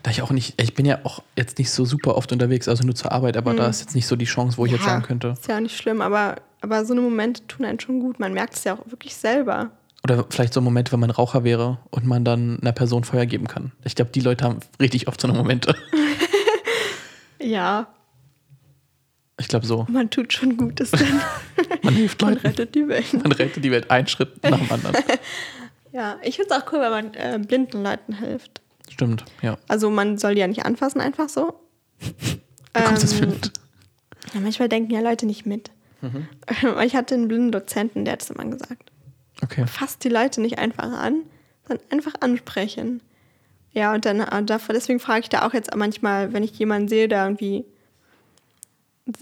Da 0.03 0.11
ich 0.11 0.23
auch 0.23 0.31
nicht, 0.31 0.61
ich 0.61 0.75
bin 0.75 0.87
ja 0.87 1.01
auch 1.05 1.23
jetzt 1.37 1.59
nicht 1.59 1.71
so 1.71 1.85
super 1.85 2.17
oft 2.17 2.33
unterwegs, 2.33 2.69
also 2.69 2.85
nur 2.85 2.95
zur 2.95 3.13
Arbeit, 3.13 3.37
aber 3.37 3.53
da 3.55 3.67
ist 3.67 3.81
jetzt 3.81 3.95
nicht 3.95 4.07
so 4.07 4.17
die 4.17 4.25
Chance, 4.25 4.57
wo 4.57 4.65
ich 4.65 4.73
jetzt 4.73 4.83
Mhm. 4.83 4.87
Sagen 4.87 5.03
könnte. 5.03 5.29
Ist 5.39 5.47
ja 5.49 5.57
auch 5.57 5.61
nicht 5.61 5.77
schlimm, 5.77 6.01
aber, 6.01 6.37
aber 6.63 6.85
so 6.87 6.93
eine 6.95 7.03
Momente 7.03 7.47
tun 7.47 7.67
einen 7.67 7.79
schon 7.81 8.01
gut. 8.01 8.19
Man 8.19 8.33
merkt 8.33 8.55
es 8.55 8.65
ja 8.65 8.75
auch 8.75 8.91
wirklich 8.91 9.15
selber. 9.15 9.71
Oder 10.03 10.25
vielleicht 10.31 10.55
so 10.55 10.61
ein 10.61 10.65
Moment, 10.65 10.91
wenn 10.93 11.01
man 11.01 11.11
Raucher 11.11 11.45
wäre 11.45 11.77
und 11.91 12.07
man 12.07 12.25
dann 12.25 12.59
einer 12.63 12.73
Person 12.73 13.05
Feuer 13.05 13.27
geben 13.27 13.47
kann. 13.47 13.73
Ich 13.85 13.95
glaube, 13.95 14.11
die 14.11 14.21
Leute 14.21 14.45
haben 14.47 14.61
richtig 14.81 15.07
oft 15.09 15.21
so 15.21 15.29
eine 15.29 15.37
Momente. 15.37 15.75
Ja, 17.43 17.87
Ich 19.39 19.49
glaube 19.49 19.65
so. 19.67 19.87
man 19.89 20.11
tut 20.11 20.33
schon 20.33 20.57
Gutes, 20.59 20.91
denn 20.91 21.21
Man 21.83 21.95
hilft 21.95 22.21
man 22.21 22.35
Leuten. 22.35 22.47
rettet 22.47 22.75
die 22.75 22.87
Welt. 22.87 23.13
Man 23.15 23.33
rettet 23.33 23.65
die 23.65 23.71
Welt 23.71 23.91
einen 23.91 24.07
Schritt 24.07 24.43
nach 24.43 24.59
dem 24.59 24.71
anderen. 24.71 24.97
Ja, 25.93 26.19
ich 26.23 26.37
finde 26.37 26.55
es 26.55 26.63
auch 26.63 26.73
cool, 26.73 26.81
wenn 26.83 26.91
man 26.91 27.15
äh, 27.15 27.37
blinden 27.45 27.83
Leuten 27.83 28.13
hilft. 28.13 28.61
Stimmt, 28.91 29.24
ja. 29.41 29.57
Also 29.68 29.88
man 29.91 30.18
soll 30.18 30.34
die 30.34 30.41
ja 30.41 30.47
nicht 30.47 30.66
anfassen, 30.66 31.01
einfach 31.01 31.28
so. 31.28 31.55
Kommst 32.74 33.03
jetzt 33.03 33.22
Ähm, 33.22 33.30
mit. 33.30 33.53
Ja, 34.34 34.41
manchmal 34.41 34.68
denken 34.68 34.93
ja 34.93 35.01
Leute 35.01 35.26
nicht 35.26 35.47
mit. 35.47 35.70
Mhm. 36.03 36.28
Ich 36.84 36.95
hatte 36.95 37.14
einen 37.14 37.28
blinden 37.28 37.53
Dozenten, 37.53 38.05
der 38.05 38.12
hat 38.12 38.22
es 38.22 38.30
immer 38.30 38.45
gesagt. 38.45 38.91
Okay. 39.43 39.66
Fasst 39.66 40.05
die 40.05 40.09
Leute 40.09 40.41
nicht 40.41 40.59
einfach 40.59 40.91
an, 40.93 41.22
sondern 41.66 41.86
einfach 41.91 42.14
ansprechen. 42.20 43.01
Ja, 43.72 43.95
und 43.95 44.05
dann 44.05 44.20
äh, 44.20 44.45
deswegen 44.68 45.01
frage 45.01 45.20
ich 45.20 45.28
da 45.28 45.47
auch 45.47 45.55
jetzt 45.55 45.74
manchmal, 45.76 46.32
wenn 46.32 46.43
ich 46.43 46.59
jemanden 46.59 46.88
sehe, 46.88 47.09
der 47.09 47.24
irgendwie 47.24 47.64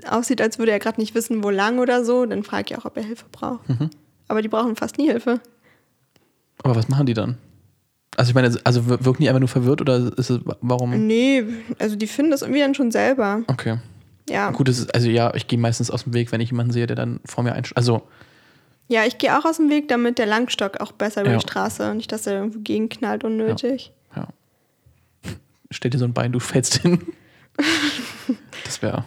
aussieht, 0.06 0.40
als 0.40 0.58
würde 0.58 0.72
er 0.72 0.78
gerade 0.78 1.00
nicht 1.00 1.14
wissen, 1.14 1.44
wo 1.44 1.50
lang 1.50 1.78
oder 1.78 2.04
so, 2.04 2.24
dann 2.26 2.42
frage 2.42 2.72
ich 2.72 2.78
auch, 2.78 2.84
ob 2.84 2.96
er 2.96 3.02
Hilfe 3.04 3.26
braucht. 3.30 3.68
Mhm. 3.68 3.90
Aber 4.26 4.42
die 4.42 4.48
brauchen 4.48 4.76
fast 4.76 4.98
nie 4.98 5.06
Hilfe. 5.08 5.40
Aber 6.62 6.74
was 6.74 6.88
machen 6.88 7.06
die 7.06 7.14
dann? 7.14 7.38
Also 8.18 8.30
ich 8.30 8.34
meine, 8.34 8.54
also 8.64 8.88
wir- 8.88 9.04
wirken 9.04 9.22
die 9.22 9.28
einfach 9.28 9.38
nur 9.40 9.48
verwirrt 9.48 9.80
oder 9.80 10.12
ist 10.18 10.28
es, 10.30 10.40
warum? 10.60 11.06
Nee, 11.06 11.44
also 11.78 11.94
die 11.94 12.06
finden 12.08 12.32
das 12.32 12.42
irgendwie 12.42 12.60
dann 12.60 12.74
schon 12.74 12.90
selber. 12.90 13.42
Okay. 13.46 13.78
Ja, 14.28 14.50
Gut, 14.50 14.68
ist, 14.68 14.92
also 14.94 15.08
ja, 15.08 15.32
ich 15.34 15.46
gehe 15.46 15.58
meistens 15.58 15.90
aus 15.90 16.02
dem 16.04 16.12
Weg, 16.14 16.32
wenn 16.32 16.40
ich 16.40 16.50
jemanden 16.50 16.72
sehe, 16.72 16.86
der 16.88 16.96
dann 16.96 17.20
vor 17.24 17.44
mir 17.44 17.52
einsteigt. 17.52 17.76
Also, 17.78 18.02
ja 18.88 19.04
ich 19.04 19.18
gehe 19.18 19.38
auch 19.38 19.44
aus 19.44 19.58
dem 19.58 19.70
Weg, 19.70 19.86
damit 19.88 20.18
der 20.18 20.26
Langstock 20.26 20.80
auch 20.80 20.90
besser 20.92 21.20
über 21.22 21.30
Ja. 21.30 21.36
die 21.38 21.42
Straße, 21.42 21.94
nicht, 21.94 22.10
dass 22.10 22.26
er 22.26 22.34
irgendwo 22.34 22.58
gegenknallt 22.58 23.22
unnötig. 23.24 23.92
ja. 24.16 24.26
Stell 25.70 25.90
dir 25.90 25.98
so 25.98 26.04
ein 26.06 26.12
Bein, 26.14 26.32
du 26.32 26.40
fällst 26.40 26.78
hin. 26.78 26.98
das 28.64 28.82
wäre, 28.82 29.04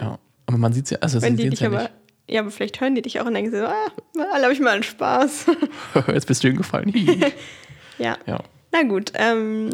ja. 0.00 0.18
Aber 0.46 0.58
man 0.58 0.72
sieht 0.72 0.86
es 0.86 0.90
ja, 0.90 0.98
also 1.00 1.18
sie 1.20 1.26
sehen 1.26 1.38
es 1.38 1.50
dich 1.50 1.60
ja 1.60 1.68
aber, 1.68 1.82
nicht. 1.82 1.92
ja, 2.28 2.40
aber 2.40 2.50
vielleicht 2.50 2.80
hören 2.80 2.94
die 2.94 3.02
dich 3.02 3.20
auch 3.20 3.26
und 3.26 3.34
denken 3.34 3.50
so, 3.52 3.58
ah, 3.64 3.86
erlaube 4.34 4.52
ich 4.52 4.60
mal 4.60 4.70
einen 4.70 4.82
Spaß. 4.82 5.46
Jetzt 6.08 6.26
bist 6.26 6.42
du 6.44 6.48
hingefallen. 6.48 6.92
Ja. 7.98 8.16
ja. 8.26 8.40
Na 8.72 8.82
gut. 8.82 9.12
Ähm, 9.14 9.70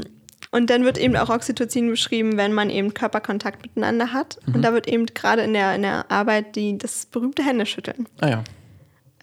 und 0.51 0.69
dann 0.69 0.85
wird 0.85 0.99
eben 0.99 1.17
auch 1.17 1.31
Oxytocin 1.31 1.89
beschrieben, 1.89 2.37
wenn 2.37 2.53
man 2.53 2.69
eben 2.69 2.93
Körperkontakt 2.93 3.63
miteinander 3.63 4.13
hat. 4.13 4.39
Mhm. 4.47 4.57
Und 4.57 4.63
da 4.63 4.73
wird 4.75 4.87
eben 4.87 5.07
gerade 5.07 5.43
in 5.43 5.55
der, 5.55 5.75
in 5.75 5.83
der 5.83 6.11
Arbeit 6.11 6.57
die, 6.57 6.77
das 6.77 7.07
berühmte 7.07 7.43
Händeschütteln 7.43 8.07
Ah 8.21 8.29
ja. 8.29 8.45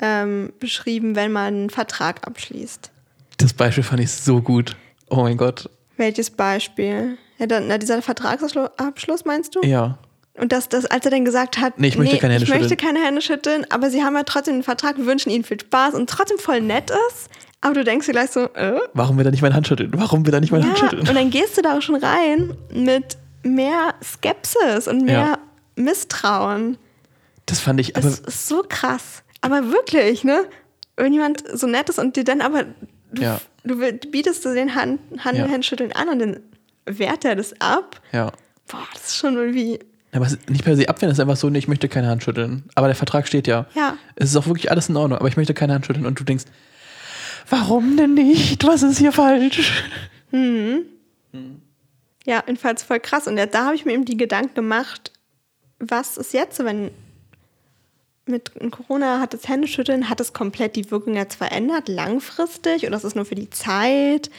ähm, 0.02 0.52
beschrieben, 0.60 1.16
wenn 1.16 1.32
man 1.32 1.54
einen 1.54 1.70
Vertrag 1.70 2.26
abschließt. 2.26 2.91
Das 3.38 3.54
Beispiel 3.54 3.84
fand 3.84 4.02
ich 4.02 4.12
so 4.12 4.41
gut. 4.41 4.76
Oh 5.10 5.18
mein 5.18 5.38
Gott. 5.38 5.70
Welches 5.97 6.30
Beispiel? 6.32 7.18
Ja, 7.38 7.45
dann, 7.45 7.68
na, 7.68 7.78
dieser 7.78 8.02
Vertragsabschluss 8.02 9.26
meinst 9.26 9.56
du? 9.56 9.62
Ja. 9.62 9.97
Und 10.38 10.52
das, 10.52 10.70
das, 10.70 10.86
als 10.86 11.06
er 11.06 11.12
dann 11.12 11.26
gesagt 11.26 11.58
hat, 11.60 11.78
Nee, 11.80 11.88
ich 11.88 11.97
möchte 11.97 12.18
keine 12.18 12.34
Hände 12.34 12.45
ich 12.45 12.50
möchte 12.50 12.70
schütteln. 12.70 12.93
keine 12.95 13.06
Hände 13.06 13.22
schütteln, 13.22 13.66
aber 13.70 13.89
sie 13.89 14.04
haben 14.04 14.16
ja 14.16 14.24
trotzdem 14.24 14.56
einen 14.56 14.64
Vertrag, 14.64 14.97
wir 14.97 15.06
wünschen 15.06 15.30
ihnen 15.32 15.43
viel 15.43 15.60
Spaß 15.60 15.93
und 15.95 16.10
trotzdem 16.10 16.38
voll 16.38 16.62
nett 16.62 16.91
ist. 17.10 17.30
Aber 17.62 17.74
du 17.74 17.84
denkst 17.84 18.05
dir 18.05 18.14
gleich 18.14 18.32
so, 18.32 18.45
äh? 18.53 18.80
Warum 18.93 19.18
will 19.18 19.26
er 19.26 19.32
nicht 19.32 19.41
meine 19.41 19.53
Hand 19.55 19.68
schütteln? 19.68 19.91
Warum 19.93 20.26
will 20.26 20.34
er 20.34 20.39
nicht 20.39 20.51
meine 20.51 20.66
Hand 20.66 20.78
Ja, 20.78 20.84
schütteln? 20.89 21.07
und 21.07 21.14
dann 21.16 21.30
gehst 21.30 21.57
du 21.57 21.62
da 21.62 21.78
auch 21.78 21.82
schon 21.82 21.95
rein 21.95 22.55
mit 22.74 23.18
mehr 23.43 23.93
Skepsis 24.03 24.88
und 24.88 25.03
mehr 25.03 25.14
Ja. 25.20 25.38
Misstrauen. 25.76 26.78
Das 27.45 27.60
fand 27.60 27.80
ich, 27.80 27.95
aber 27.95 28.07
Das 28.07 28.20
ist 28.20 28.47
so 28.47 28.64
krass. 28.68 29.24
Aber 29.41 29.72
wirklich, 29.72 30.24
ne? 30.24 30.45
Wenn 30.97 31.14
jemand 31.14 31.43
so 31.57 31.68
nett 31.68 31.89
ist 31.89 31.99
und 31.99 32.16
dir 32.16 32.24
dann 32.24 32.41
aber, 32.41 32.66
du, 33.12 33.22
Ja. 33.22 33.39
du, 33.64 33.76
bietest 34.12 34.45
den 34.45 34.76
Hand, 34.76 34.99
Hand 35.24 35.38
Ja. 35.38 35.47
Handschütteln 35.49 35.91
an 35.93 36.10
und 36.10 36.20
dann 36.20 36.39
wehrt 36.86 37.26
er 37.26 37.36
das 37.36 37.53
ab. 37.60 38.01
ja. 38.12 38.32
Boah, 38.72 38.86
das 38.93 39.07
ist 39.07 39.16
schon 39.18 39.36
irgendwie, 39.36 39.80
Aber 40.12 40.28
nicht 40.47 40.64
per 40.64 40.76
se 40.76 40.88
abwehren, 40.88 41.12
es 41.12 41.18
ist 41.18 41.22
einfach 41.22 41.38
so, 41.38 41.49
nee, 41.49 41.57
ich 41.57 41.68
möchte 41.68 41.89
keine 41.89 42.07
Hand 42.07 42.24
schütteln. 42.24 42.66
Aber 42.76 42.86
der 42.88 42.95
Vertrag 42.95 43.28
steht 43.28 43.47
ja. 43.47 43.66
Ja. 43.74 43.97
Es 44.16 44.30
ist 44.30 44.36
auch 44.36 44.45
wirklich 44.45 44.70
alles 44.70 44.89
in 44.89 44.95
Ordnung, 44.97 45.18
aber 45.18 45.28
ich 45.28 45.38
möchte 45.38 45.55
keine 45.55 45.74
Hand 45.74 45.88
schütteln. 45.88 46.05
Und 46.05 46.20
du 46.20 46.24
denkst, 46.24 46.43
warum 47.50 47.97
denn 47.97 48.14
nicht? 48.14 48.66
Was 48.66 48.84
ist 48.84 49.00
hier 49.00 49.12
falsch? 49.12 49.84
ja, 50.32 50.84
jedenfalls 52.45 52.84
voll 52.84 53.00
krass. 53.00 53.28
Und 53.28 53.38
da 53.38 53.66
habe 53.66 53.76
ich 53.76 53.86
mir 53.86 53.93
eben 53.93 54.06
die 54.06 54.18
Gedanken 54.18 54.54
gemacht, 54.56 55.12
was 55.80 56.18
ist 56.18 56.34
jetzt, 56.34 56.64
wenn 56.64 56.91
mit 58.26 58.52
Corona 58.72 59.20
hat 59.20 59.34
das 59.34 59.47
Händeschütteln, 59.47 60.10
hat 60.10 60.20
es 60.20 60.34
komplett 60.34 60.76
die 60.76 60.91
Wirkung 60.91 61.16
jetzt 61.16 61.36
verändert, 61.36 61.88
langfristig, 61.88 62.86
oder 62.86 62.95
ist 62.95 63.04
es 63.04 63.16
nur 63.16 63.26
für 63.26 63.34
die 63.36 63.50
Zeit? 63.50 64.30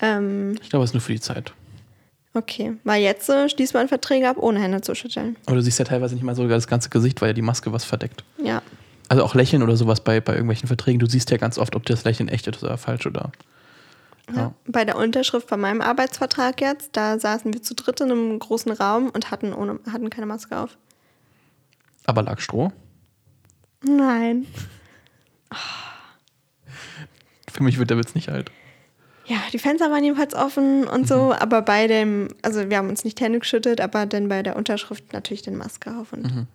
Ähm, 0.00 0.56
Ich 0.62 0.68
glaube, 0.68 0.84
es 0.84 0.90
ist 0.90 0.94
nur 0.94 1.00
für 1.00 1.12
die 1.12 1.20
Zeit. 1.20 1.54
okay, 2.34 2.74
weil 2.84 3.02
jetzt 3.02 3.30
äh, 3.30 3.48
schließt 3.48 3.72
man 3.72 3.88
Verträge 3.88 4.28
ab, 4.28 4.36
ohne 4.38 4.60
Hände 4.60 4.82
zu 4.82 4.94
schütteln. 4.94 5.36
Aber 5.46 5.56
du 5.56 5.62
siehst 5.62 5.78
ja 5.78 5.86
teilweise 5.86 6.14
nicht 6.14 6.24
mal 6.24 6.34
sogar 6.34 6.58
das 6.58 6.66
ganze 6.66 6.90
Gesicht, 6.90 7.22
weil 7.22 7.30
ja 7.30 7.34
die 7.34 7.42
Maske 7.42 7.72
was 7.72 7.84
verdeckt. 7.84 8.22
Ja, 8.36 8.60
Also 9.08 9.24
auch 9.24 9.34
Lächeln 9.34 9.62
oder 9.62 9.76
sowas 9.76 10.02
bei, 10.02 10.20
bei 10.20 10.32
irgendwelchen 10.32 10.66
Verträgen. 10.66 10.98
Du 10.98 11.06
siehst 11.06 11.30
ja 11.30 11.36
ganz 11.36 11.58
oft, 11.58 11.76
ob 11.76 11.84
das 11.86 12.04
Lächeln 12.04 12.28
echt 12.28 12.46
ist 12.46 12.62
oder 12.62 12.78
falsch 12.78 13.06
oder. 13.06 13.32
Ja. 14.34 14.54
Bei 14.66 14.84
der 14.84 14.96
Unterschrift 14.96 15.48
bei 15.48 15.56
meinem 15.56 15.80
Arbeitsvertrag 15.80 16.60
jetzt, 16.60 16.90
da 16.96 17.18
saßen 17.18 17.52
wir 17.52 17.62
zu 17.62 17.74
dritt 17.74 18.00
in 18.00 18.10
einem 18.10 18.38
großen 18.38 18.72
Raum 18.72 19.10
und 19.10 19.30
hatten, 19.30 19.52
ohne, 19.52 19.80
hatten 19.90 20.10
keine 20.10 20.26
Maske 20.26 20.58
auf. 20.58 20.78
Aber 22.06 22.22
lag 22.22 22.40
Stroh? 22.40 22.72
Nein. 23.84 24.46
Für 27.50 27.62
mich 27.62 27.78
wird 27.78 27.90
der 27.90 27.98
Witz 27.98 28.14
nicht 28.14 28.28
alt. 28.30 28.50
Ja, 29.26 29.38
die 29.52 29.58
Fenster 29.58 29.90
waren 29.90 30.02
jedenfalls 30.02 30.34
offen 30.34 30.86
und 30.86 31.06
so, 31.06 31.32
aber 31.32 31.62
bei 31.62 31.86
dem, 31.86 32.28
also 32.42 32.68
wir 32.68 32.76
haben 32.76 32.88
uns 32.88 33.04
nicht 33.04 33.20
Hände 33.20 33.38
geschüttet, 33.38 33.80
aber 33.80 34.06
dann 34.06 34.28
bei 34.28 34.42
der 34.42 34.56
Unterschrift 34.56 35.12
natürlich 35.12 35.42
den 35.42 35.56
Maske 35.56 35.96
auf 35.96 36.12
und 36.12 36.46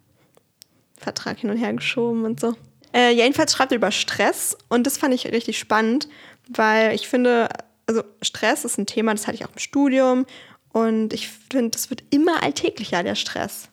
Vertrag 0.97 1.37
hin 1.37 1.49
und 1.49 1.57
her 1.57 1.73
geschoben 1.73 2.25
und 2.25 2.39
so. 2.39 2.55
Äh, 2.93 3.13
ja, 3.13 3.23
jedenfalls 3.23 3.53
schreibt 3.53 3.71
er 3.71 3.77
über 3.77 3.91
Stress 3.91 4.57
und 4.69 4.87
das 4.87 4.97
fand 4.97 5.13
ich 5.13 5.25
richtig 5.31 5.59
spannend, 5.59 6.07
weil 6.49 6.95
ich 6.95 7.07
finde, 7.07 7.49
also 7.85 8.03
Stress 8.21 8.65
ist 8.65 8.77
ein 8.77 8.85
Thema, 8.85 9.13
das 9.13 9.27
hatte 9.27 9.35
ich 9.35 9.45
auch 9.45 9.53
im 9.53 9.59
Studium 9.59 10.25
und 10.71 11.13
ich 11.13 11.29
finde, 11.29 11.71
das 11.71 11.89
wird 11.89 12.03
immer 12.09 12.43
alltäglicher, 12.43 13.03
der 13.03 13.15
Stress. 13.15 13.69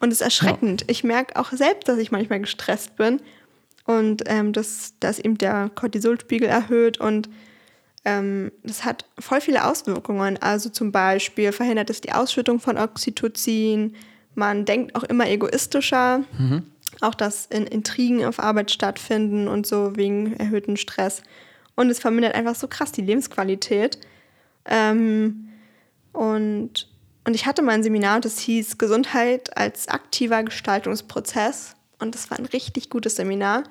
Und 0.00 0.08
es 0.12 0.20
ist 0.20 0.24
erschreckend. 0.24 0.84
Ich 0.86 1.04
merke 1.04 1.38
auch 1.38 1.52
selbst, 1.52 1.86
dass 1.86 1.98
ich 1.98 2.10
manchmal 2.10 2.40
gestresst 2.40 2.96
bin 2.96 3.20
und 3.84 4.22
ähm, 4.26 4.52
dass, 4.52 4.94
dass 5.00 5.18
eben 5.18 5.36
der 5.36 5.70
Cortisolspiegel 5.74 6.48
erhöht 6.48 6.98
und 6.98 7.28
ähm, 8.04 8.50
das 8.62 8.84
hat 8.84 9.04
voll 9.18 9.40
viele 9.40 9.66
Auswirkungen. 9.66 10.38
Also 10.40 10.70
zum 10.70 10.90
Beispiel 10.90 11.52
verhindert 11.52 11.90
es 11.90 12.00
die 12.00 12.12
Ausschüttung 12.12 12.60
von 12.60 12.78
Oxytocin. 12.78 13.94
Man 14.34 14.64
denkt 14.64 14.94
auch 14.94 15.02
immer 15.04 15.28
egoistischer. 15.28 16.24
Auch 17.00 17.14
dass 17.14 17.46
in 17.46 17.66
Intrigen 17.66 18.24
auf 18.24 18.40
Arbeit 18.40 18.70
stattfinden 18.70 19.48
und 19.48 19.66
so 19.66 19.96
wegen 19.96 20.34
erhöhten 20.36 20.76
Stress. 20.76 21.22
Und 21.76 21.88
es 21.88 22.00
vermindert 22.00 22.34
einfach 22.34 22.54
so 22.54 22.68
krass 22.68 22.92
die 22.92 23.00
Lebensqualität. 23.02 23.98
Ähm, 24.66 25.48
und, 26.12 26.88
und 27.24 27.34
ich 27.34 27.46
hatte 27.46 27.62
mal 27.62 27.72
ein 27.72 27.82
Seminar, 27.82 28.20
das 28.20 28.38
hieß 28.40 28.76
Gesundheit 28.76 29.56
als 29.56 29.88
aktiver 29.88 30.42
Gestaltungsprozess. 30.42 31.76
Und 31.98 32.14
das 32.14 32.30
war 32.30 32.38
ein 32.38 32.46
richtig 32.46 32.90
gutes 32.90 33.16
Seminar. 33.16 33.64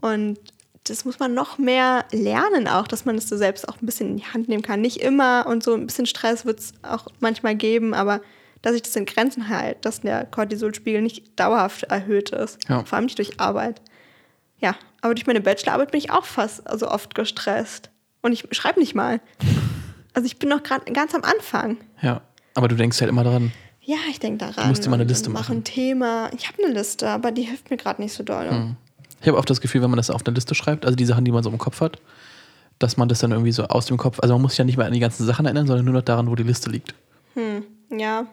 Und 0.00 0.38
das 0.84 1.04
muss 1.04 1.18
man 1.18 1.34
noch 1.34 1.58
mehr 1.58 2.04
lernen 2.12 2.68
auch, 2.68 2.86
dass 2.86 3.04
man 3.04 3.16
es 3.16 3.28
so 3.28 3.36
selbst 3.36 3.68
auch 3.68 3.80
ein 3.80 3.86
bisschen 3.86 4.10
in 4.10 4.16
die 4.18 4.24
Hand 4.24 4.48
nehmen 4.48 4.62
kann. 4.62 4.80
Nicht 4.80 4.98
immer 4.98 5.46
und 5.48 5.62
so 5.62 5.74
ein 5.74 5.86
bisschen 5.86 6.06
Stress 6.06 6.44
wird 6.44 6.60
es 6.60 6.74
auch 6.82 7.06
manchmal 7.20 7.56
geben, 7.56 7.92
aber 7.92 8.20
dass 8.62 8.74
ich 8.74 8.82
das 8.82 8.96
in 8.96 9.06
Grenzen 9.06 9.48
halte, 9.48 9.80
dass 9.82 10.00
der 10.00 10.24
Cortisolspiegel 10.26 11.02
nicht 11.02 11.38
dauerhaft 11.38 11.84
erhöht 11.84 12.30
ist. 12.30 12.58
Ja. 12.68 12.84
Vor 12.84 12.96
allem 12.96 13.04
nicht 13.06 13.18
durch 13.18 13.38
Arbeit. 13.40 13.80
Ja, 14.58 14.74
aber 15.02 15.14
durch 15.14 15.26
meine 15.26 15.40
Bachelorarbeit 15.40 15.90
bin 15.90 15.98
ich 15.98 16.10
auch 16.10 16.24
fast 16.24 16.66
also 16.66 16.88
oft 16.90 17.14
gestresst. 17.14 17.90
Und 18.22 18.32
ich 18.32 18.46
schreibe 18.52 18.80
nicht 18.80 18.94
mal. 18.94 19.20
Also 20.14 20.26
ich 20.26 20.38
bin 20.38 20.48
noch 20.48 20.62
gerade 20.62 20.90
ganz 20.92 21.14
am 21.14 21.22
Anfang. 21.22 21.76
Ja. 22.02 22.22
Aber 22.54 22.68
du 22.68 22.74
denkst 22.74 22.98
halt 23.00 23.10
immer 23.10 23.22
daran, 23.22 23.52
Ja, 23.82 23.98
ich 24.10 24.18
denke 24.18 24.38
daran. 24.38 24.64
Du 24.64 24.68
musst 24.70 24.84
dir 24.84 24.88
mal 24.88 24.94
eine 24.94 25.04
Liste 25.04 25.28
mach 25.30 25.40
machen. 25.42 25.58
ein 25.58 25.64
Thema. 25.64 26.30
Ich 26.36 26.48
habe 26.48 26.64
eine 26.64 26.72
Liste, 26.72 27.08
aber 27.08 27.30
die 27.32 27.42
hilft 27.42 27.70
mir 27.70 27.76
gerade 27.76 28.00
nicht 28.02 28.14
so 28.14 28.22
doll. 28.24 28.74
ich 29.20 29.28
habe 29.28 29.36
oft 29.36 29.48
das 29.50 29.60
Gefühl, 29.60 29.82
wenn 29.82 29.90
man 29.90 29.98
das 29.98 30.08
auf 30.10 30.26
eine 30.26 30.34
Liste 30.34 30.54
schreibt, 30.54 30.86
also 30.86 30.96
die 30.96 31.04
Sachen, 31.04 31.24
die 31.24 31.30
man 31.32 31.42
so 31.44 31.50
im 31.50 31.58
Kopf 31.58 31.80
hat, 31.82 31.98
dass 32.78 32.96
man 32.96 33.08
das 33.08 33.18
dann 33.20 33.30
irgendwie 33.30 33.52
so 33.52 33.64
aus 33.64 33.86
dem 33.86 33.98
Kopf, 33.98 34.18
also 34.20 34.34
man 34.34 34.42
muss 34.42 34.52
sich 34.52 34.58
ja 34.58 34.64
nicht 34.64 34.76
mehr 34.78 34.86
an 34.86 34.92
die 34.94 35.00
ganzen 35.00 35.24
Sachen 35.26 35.44
erinnern, 35.46 35.66
sondern 35.66 35.84
nur 35.84 35.94
noch 35.94 36.02
daran, 36.02 36.28
wo 36.30 36.34
die 36.34 36.42
Liste 36.42 36.70
liegt. 36.70 36.94
Ja. 37.90 38.26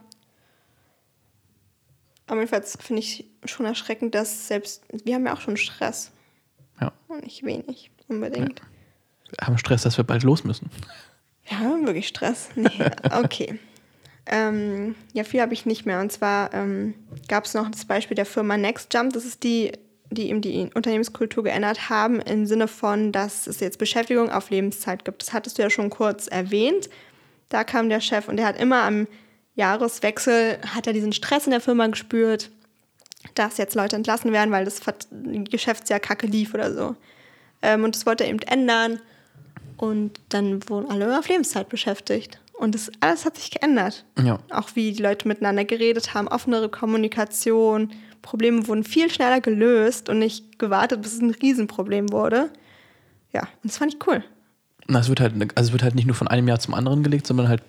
Aber 2.27 2.39
jedenfalls 2.39 2.77
finde 2.81 3.01
ich 3.01 3.25
schon 3.45 3.65
erschreckend, 3.65 4.15
dass 4.15 4.47
selbst, 4.47 4.83
wir 4.91 5.15
haben 5.15 5.25
ja 5.25 5.33
auch 5.33 5.41
schon 5.41 5.57
Stress. 5.57 6.11
Ja. 6.79 6.93
Und 7.07 7.23
nicht 7.23 7.43
wenig, 7.43 7.91
unbedingt. 8.07 8.61
Wir 9.29 9.47
haben 9.47 9.57
Stress, 9.57 9.83
dass 9.83 9.97
wir 9.97 10.03
bald 10.03 10.23
los 10.23 10.43
müssen. 10.43 10.69
Ja, 11.49 11.59
wir 11.59 11.69
haben 11.69 11.85
wirklich 11.85 12.07
Stress. 12.07 12.49
Nee, 12.55 12.69
okay. 13.11 13.59
ähm, 14.25 14.95
ja, 15.11 15.23
viel 15.23 15.41
habe 15.41 15.53
ich 15.53 15.65
nicht 15.65 15.85
mehr. 15.85 15.99
Und 15.99 16.11
zwar 16.11 16.53
ähm, 16.53 16.93
gab 17.27 17.45
es 17.45 17.53
noch 17.53 17.69
das 17.69 17.85
Beispiel 17.85 18.15
der 18.15 18.25
Firma 18.25 18.57
NextJump. 18.57 19.11
Das 19.13 19.25
ist 19.25 19.43
die, 19.43 19.73
die 20.09 20.29
eben 20.29 20.41
die 20.41 20.69
Unternehmenskultur 20.73 21.43
geändert 21.43 21.89
haben, 21.89 22.21
im 22.21 22.45
Sinne 22.45 22.67
von, 22.67 23.11
dass 23.11 23.47
es 23.47 23.59
jetzt 23.59 23.79
Beschäftigung 23.79 24.29
auf 24.29 24.49
Lebenszeit 24.49 25.03
gibt. 25.03 25.21
Das 25.23 25.33
hattest 25.33 25.57
du 25.57 25.63
ja 25.63 25.69
schon 25.69 25.89
kurz 25.89 26.27
erwähnt. 26.27 26.89
Da 27.49 27.63
kam 27.63 27.89
der 27.89 27.99
Chef 27.99 28.29
und 28.29 28.37
der 28.37 28.45
hat 28.45 28.59
immer 28.59 28.83
am 28.83 29.07
Jahreswechsel, 29.55 30.57
hat 30.73 30.87
er 30.87 30.93
diesen 30.93 31.13
Stress 31.13 31.45
in 31.45 31.51
der 31.51 31.61
Firma 31.61 31.87
gespürt, 31.87 32.49
dass 33.35 33.57
jetzt 33.57 33.75
Leute 33.75 33.95
entlassen 33.95 34.31
werden, 34.31 34.51
weil 34.51 34.65
das 34.65 34.81
Geschäftsjahr 35.49 35.99
kacke 35.99 36.27
lief 36.27 36.53
oder 36.53 36.73
so. 36.73 36.95
Ähm, 37.61 37.83
und 37.83 37.95
das 37.95 38.05
wollte 38.05 38.23
er 38.23 38.29
eben 38.29 38.39
ändern. 38.39 38.99
Und 39.77 40.19
dann 40.29 40.67
wurden 40.69 40.89
alle 40.89 41.17
auf 41.17 41.27
Lebenszeit 41.27 41.69
beschäftigt. 41.69 42.39
Und 42.53 42.75
das 42.75 42.91
alles 42.99 43.25
hat 43.25 43.37
sich 43.37 43.51
geändert. 43.51 44.05
Ja. 44.23 44.39
Auch 44.51 44.69
wie 44.75 44.91
die 44.91 45.01
Leute 45.01 45.27
miteinander 45.27 45.65
geredet 45.65 46.13
haben, 46.13 46.27
offenere 46.27 46.69
Kommunikation. 46.69 47.91
Probleme 48.21 48.67
wurden 48.67 48.83
viel 48.83 49.09
schneller 49.09 49.41
gelöst 49.41 50.09
und 50.09 50.19
nicht 50.19 50.59
gewartet, 50.59 51.01
bis 51.01 51.15
es 51.15 51.21
ein 51.21 51.31
Riesenproblem 51.31 52.11
wurde. 52.11 52.49
Ja, 53.33 53.41
und 53.41 53.65
das 53.65 53.77
fand 53.77 53.93
ich 53.93 54.07
cool. 54.07 54.23
Na, 54.87 54.99
es 54.99 55.09
wird 55.09 55.19
halt, 55.19 55.33
also 55.55 55.69
es 55.69 55.71
wird 55.71 55.83
halt 55.83 55.95
nicht 55.95 56.05
nur 56.05 56.15
von 56.15 56.27
einem 56.27 56.47
Jahr 56.47 56.59
zum 56.59 56.73
anderen 56.73 57.03
gelegt, 57.03 57.25
sondern 57.25 57.49
halt, 57.49 57.63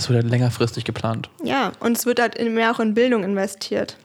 es 0.00 0.08
wird 0.08 0.22
halt 0.22 0.30
längerfristig 0.30 0.84
geplant. 0.84 1.30
Ja, 1.42 1.72
und 1.80 1.96
es 1.96 2.06
wird 2.06 2.20
halt 2.20 2.40
mehr 2.50 2.70
auch 2.70 2.80
in 2.80 2.94
Bildung 2.94 3.24
investiert. 3.24 3.96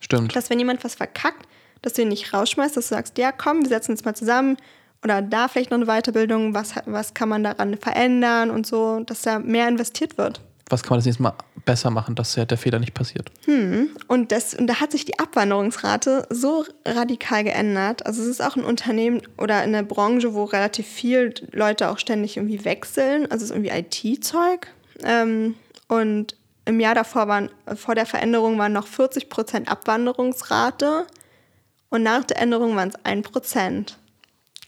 Stimmt. 0.00 0.34
Dass 0.34 0.50
wenn 0.50 0.58
jemand 0.58 0.82
was 0.84 0.94
verkackt, 0.94 1.46
dass 1.82 1.94
du 1.94 2.02
ihn 2.02 2.08
nicht 2.08 2.32
rausschmeißt, 2.32 2.76
dass 2.76 2.88
du 2.88 2.94
sagst, 2.94 3.18
ja 3.18 3.32
komm, 3.32 3.62
wir 3.62 3.68
setzen 3.68 3.92
uns 3.92 4.04
mal 4.04 4.14
zusammen 4.14 4.56
oder 5.02 5.22
da 5.22 5.48
vielleicht 5.48 5.70
noch 5.70 5.78
eine 5.78 5.86
Weiterbildung, 5.86 6.54
was, 6.54 6.74
was 6.86 7.14
kann 7.14 7.28
man 7.28 7.42
daran 7.42 7.76
verändern 7.76 8.50
und 8.50 8.66
so, 8.66 9.00
dass 9.00 9.22
da 9.22 9.38
mehr 9.38 9.68
investiert 9.68 10.18
wird. 10.18 10.40
Was 10.68 10.82
kann 10.82 10.90
man 10.90 10.98
das 10.98 11.06
nächste 11.06 11.22
Mal 11.24 11.34
besser 11.64 11.90
machen, 11.90 12.14
dass 12.14 12.34
der 12.34 12.56
Fehler 12.56 12.78
nicht 12.78 12.94
passiert? 12.94 13.30
Und, 14.06 14.32
das, 14.32 14.54
und 14.54 14.68
da 14.68 14.80
hat 14.80 14.92
sich 14.92 15.04
die 15.04 15.18
Abwanderungsrate 15.18 16.28
so 16.30 16.64
radikal 16.86 17.42
geändert. 17.42 18.06
Also 18.06 18.22
es 18.22 18.28
ist 18.28 18.40
auch 18.40 18.56
ein 18.56 18.64
Unternehmen 18.64 19.20
oder 19.36 19.64
in 19.64 19.72
der 19.72 19.82
Branche, 19.82 20.32
wo 20.32 20.44
relativ 20.44 20.86
viel 20.86 21.34
Leute 21.50 21.90
auch 21.90 21.98
ständig 21.98 22.36
irgendwie 22.36 22.64
wechseln. 22.64 23.24
Also 23.30 23.44
es 23.44 23.50
ist 23.50 23.56
irgendwie 23.56 23.70
IT-Zeug. 23.70 24.68
Ähm, 25.04 25.54
und 25.88 26.36
im 26.64 26.80
Jahr 26.80 26.94
davor 26.94 27.28
waren, 27.28 27.50
vor 27.74 27.94
der 27.94 28.06
Veränderung 28.06 28.58
waren 28.58 28.72
noch 28.72 28.86
40 28.86 29.28
Prozent 29.28 29.68
Abwanderungsrate 29.70 31.06
und 31.88 32.02
nach 32.02 32.24
der 32.24 32.38
Änderung 32.38 32.76
waren 32.76 32.90
es 32.90 33.04
1 33.04 33.28
Prozent. 33.28 33.98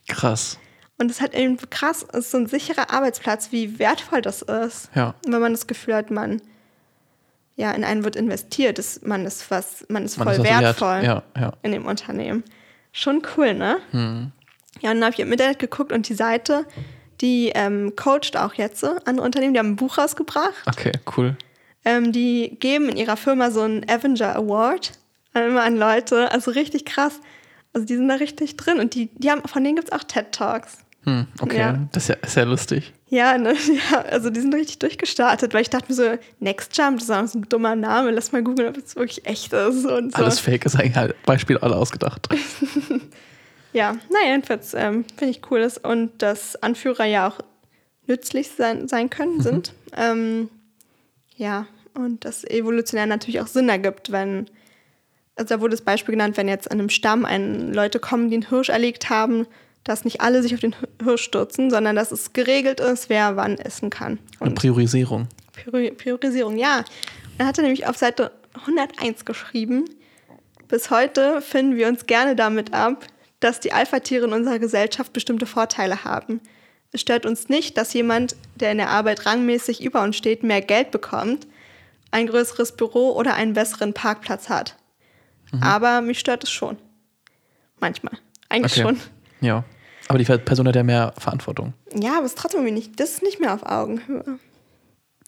Krass. 0.08 0.58
Und 0.98 1.10
es 1.10 1.20
hat 1.20 1.34
eben 1.34 1.56
krass, 1.70 2.06
es 2.12 2.18
ist 2.26 2.30
so 2.32 2.38
ein 2.38 2.46
sicherer 2.46 2.92
Arbeitsplatz, 2.92 3.50
wie 3.50 3.78
wertvoll 3.78 4.22
das 4.22 4.42
ist. 4.42 4.90
Ja. 4.94 5.14
Wenn 5.26 5.40
man 5.40 5.52
das 5.52 5.66
Gefühl 5.66 5.94
hat, 5.94 6.10
man 6.10 6.40
ja 7.56 7.72
in 7.72 7.84
einen 7.84 8.04
wird 8.04 8.16
investiert, 8.16 8.78
ist, 8.78 9.06
man 9.06 9.26
ist 9.26 9.50
was, 9.50 9.84
man 9.88 10.04
ist 10.04 10.18
Man 10.18 10.28
voll 10.28 10.36
ist 10.36 10.44
wertvoll 10.44 11.02
Ja, 11.04 11.22
ja. 11.36 11.52
in 11.62 11.72
dem 11.72 11.86
Unternehmen. 11.86 12.44
Schon 12.92 13.22
cool, 13.36 13.54
ne? 13.54 13.78
Hm. 13.90 14.32
Ja, 14.80 14.90
und 14.90 14.96
dann 14.96 15.04
habe 15.04 15.14
ich 15.14 15.20
im 15.20 15.32
Internet 15.32 15.58
geguckt 15.58 15.92
und 15.92 16.08
die 16.08 16.14
Seite, 16.14 16.66
die 17.22 17.50
ähm, 17.54 17.94
coacht 17.96 18.36
auch 18.36 18.54
jetzt 18.54 18.80
so 18.80 18.88
andere 19.06 19.24
Unternehmen, 19.24 19.54
die 19.54 19.58
haben 19.60 19.70
ein 19.70 19.76
Buch 19.76 19.96
rausgebracht. 19.96 20.52
Okay, 20.66 20.92
cool. 21.16 21.36
Ähm, 21.84 22.12
die 22.12 22.56
geben 22.60 22.88
in 22.90 22.96
ihrer 22.96 23.16
Firma 23.16 23.50
so 23.50 23.62
einen 23.62 23.88
Avenger 23.88 24.36
Award 24.36 24.92
immer 25.34 25.62
an 25.62 25.76
Leute. 25.76 26.30
Also 26.30 26.50
richtig 26.50 26.84
krass. 26.84 27.20
Also 27.72 27.86
die 27.86 27.96
sind 27.96 28.08
da 28.08 28.16
richtig 28.16 28.56
drin 28.58 28.78
und 28.78 28.94
die, 28.94 29.08
die 29.14 29.30
haben, 29.30 29.42
von 29.48 29.64
denen 29.64 29.76
gibt 29.76 29.88
es 29.88 29.98
auch 29.98 30.04
TED 30.04 30.30
Talks. 30.32 30.78
Hm, 31.04 31.26
okay, 31.40 31.58
Ja. 31.58 31.78
das 31.92 32.04
ist 32.04 32.08
ja, 32.10 32.14
ist 32.16 32.36
ja 32.36 32.42
lustig. 32.44 32.92
Ja, 33.08 33.36
ne, 33.38 33.54
ja, 33.90 34.02
also 34.02 34.30
die 34.30 34.40
sind 34.40 34.54
richtig 34.54 34.78
durchgestartet, 34.80 35.52
weil 35.54 35.62
ich 35.62 35.70
dachte 35.70 35.86
mir 35.88 35.94
so, 35.94 36.18
Next 36.38 36.76
Jump, 36.76 36.98
das 36.98 37.08
ist 37.08 37.10
auch 37.10 37.26
so 37.26 37.38
ein 37.38 37.48
dummer 37.48 37.74
Name, 37.74 38.10
lass 38.10 38.30
mal 38.32 38.42
googeln, 38.42 38.68
ob 38.68 38.76
es 38.76 38.94
wirklich 38.94 39.24
echt 39.26 39.52
ist 39.52 39.84
und 39.86 40.12
so. 40.12 40.22
Alles 40.22 40.38
Fake 40.38 40.64
ist 40.64 40.76
eigentlich 40.76 40.96
halt 40.96 41.20
Beispiel 41.24 41.58
alle 41.58 41.76
ausgedacht. 41.76 42.28
Ja, 43.72 43.96
naja, 44.10 44.32
jedenfalls 44.32 44.74
ähm, 44.74 45.04
finde 45.16 45.30
ich 45.30 45.40
cool, 45.50 45.60
dass, 45.60 45.78
und 45.78 46.20
dass 46.22 46.62
Anführer 46.62 47.04
ja 47.04 47.28
auch 47.28 47.38
nützlich 48.06 48.50
sein, 48.50 48.88
sein 48.88 49.08
können, 49.10 49.40
sind. 49.40 49.72
Ähm, 49.96 50.48
ja, 51.36 51.66
und 51.94 52.24
dass 52.24 52.44
evolutionär 52.44 53.06
natürlich 53.06 53.40
auch 53.40 53.46
Sinn 53.46 53.68
ergibt, 53.68 54.12
wenn, 54.12 54.46
also 55.36 55.54
da 55.54 55.60
wurde 55.60 55.72
das 55.72 55.82
Beispiel 55.82 56.12
genannt, 56.12 56.36
wenn 56.36 56.48
jetzt 56.48 56.70
an 56.70 56.78
einem 56.78 56.88
Stamm 56.90 57.24
ein, 57.24 57.72
Leute 57.72 57.98
kommen, 57.98 58.28
die 58.30 58.36
einen 58.36 58.48
Hirsch 58.48 58.68
erlegt 58.68 59.08
haben, 59.10 59.46
dass 59.84 60.04
nicht 60.04 60.20
alle 60.20 60.42
sich 60.42 60.54
auf 60.54 60.60
den 60.60 60.76
Hirsch 61.02 61.22
stürzen, 61.22 61.70
sondern 61.70 61.96
dass 61.96 62.12
es 62.12 62.32
geregelt 62.32 62.80
ist, 62.80 63.08
wer 63.08 63.36
wann 63.36 63.58
essen 63.58 63.90
kann. 63.90 64.18
Eine 64.38 64.50
Und 64.50 64.54
Priorisierung. 64.56 65.28
Priori- 65.52 65.90
Priorisierung, 65.92 66.56
ja. 66.56 66.84
Er 67.38 67.46
hatte 67.46 67.62
nämlich 67.62 67.86
auf 67.86 67.96
Seite 67.96 68.30
101 68.66 69.24
geschrieben, 69.24 69.84
bis 70.68 70.90
heute 70.90 71.40
finden 71.42 71.76
wir 71.76 71.88
uns 71.88 72.06
gerne 72.06 72.36
damit 72.36 72.72
ab, 72.72 73.06
dass 73.44 73.60
die 73.60 73.72
Alpha-Tiere 73.72 74.26
in 74.26 74.32
unserer 74.32 74.58
Gesellschaft 74.58 75.12
bestimmte 75.12 75.46
Vorteile 75.46 76.04
haben. 76.04 76.40
Es 76.92 77.00
stört 77.00 77.26
uns 77.26 77.48
nicht, 77.48 77.76
dass 77.76 77.92
jemand, 77.94 78.36
der 78.56 78.72
in 78.72 78.78
der 78.78 78.90
Arbeit 78.90 79.26
rangmäßig 79.26 79.82
über 79.82 80.02
uns 80.02 80.16
steht, 80.16 80.42
mehr 80.42 80.60
Geld 80.60 80.90
bekommt, 80.90 81.46
ein 82.10 82.26
größeres 82.26 82.72
Büro 82.76 83.12
oder 83.12 83.34
einen 83.34 83.54
besseren 83.54 83.94
Parkplatz 83.94 84.48
hat. 84.48 84.76
Aber 85.60 86.00
mich 86.00 86.18
stört 86.18 86.44
es 86.44 86.50
schon. 86.50 86.76
Manchmal. 87.80 88.14
Eigentlich 88.48 88.72
Okay. 88.72 88.82
schon. 88.82 89.00
Ja. 89.40 89.64
Aber 90.08 90.18
die 90.18 90.24
Person 90.24 90.68
hat 90.68 90.76
ja 90.76 90.82
mehr 90.82 91.12
Verantwortung. 91.18 91.74
Ja, 91.94 92.16
aber 92.16 92.26
es 92.26 92.32
ist 92.32 92.38
trotzdem 92.38 92.60
irgendwie 92.60 92.74
nicht, 92.88 93.00
das 93.00 93.10
ist 93.12 93.22
nicht 93.22 93.40
mehr 93.40 93.54
auf 93.54 93.64
Augenhöhe. 93.64 94.38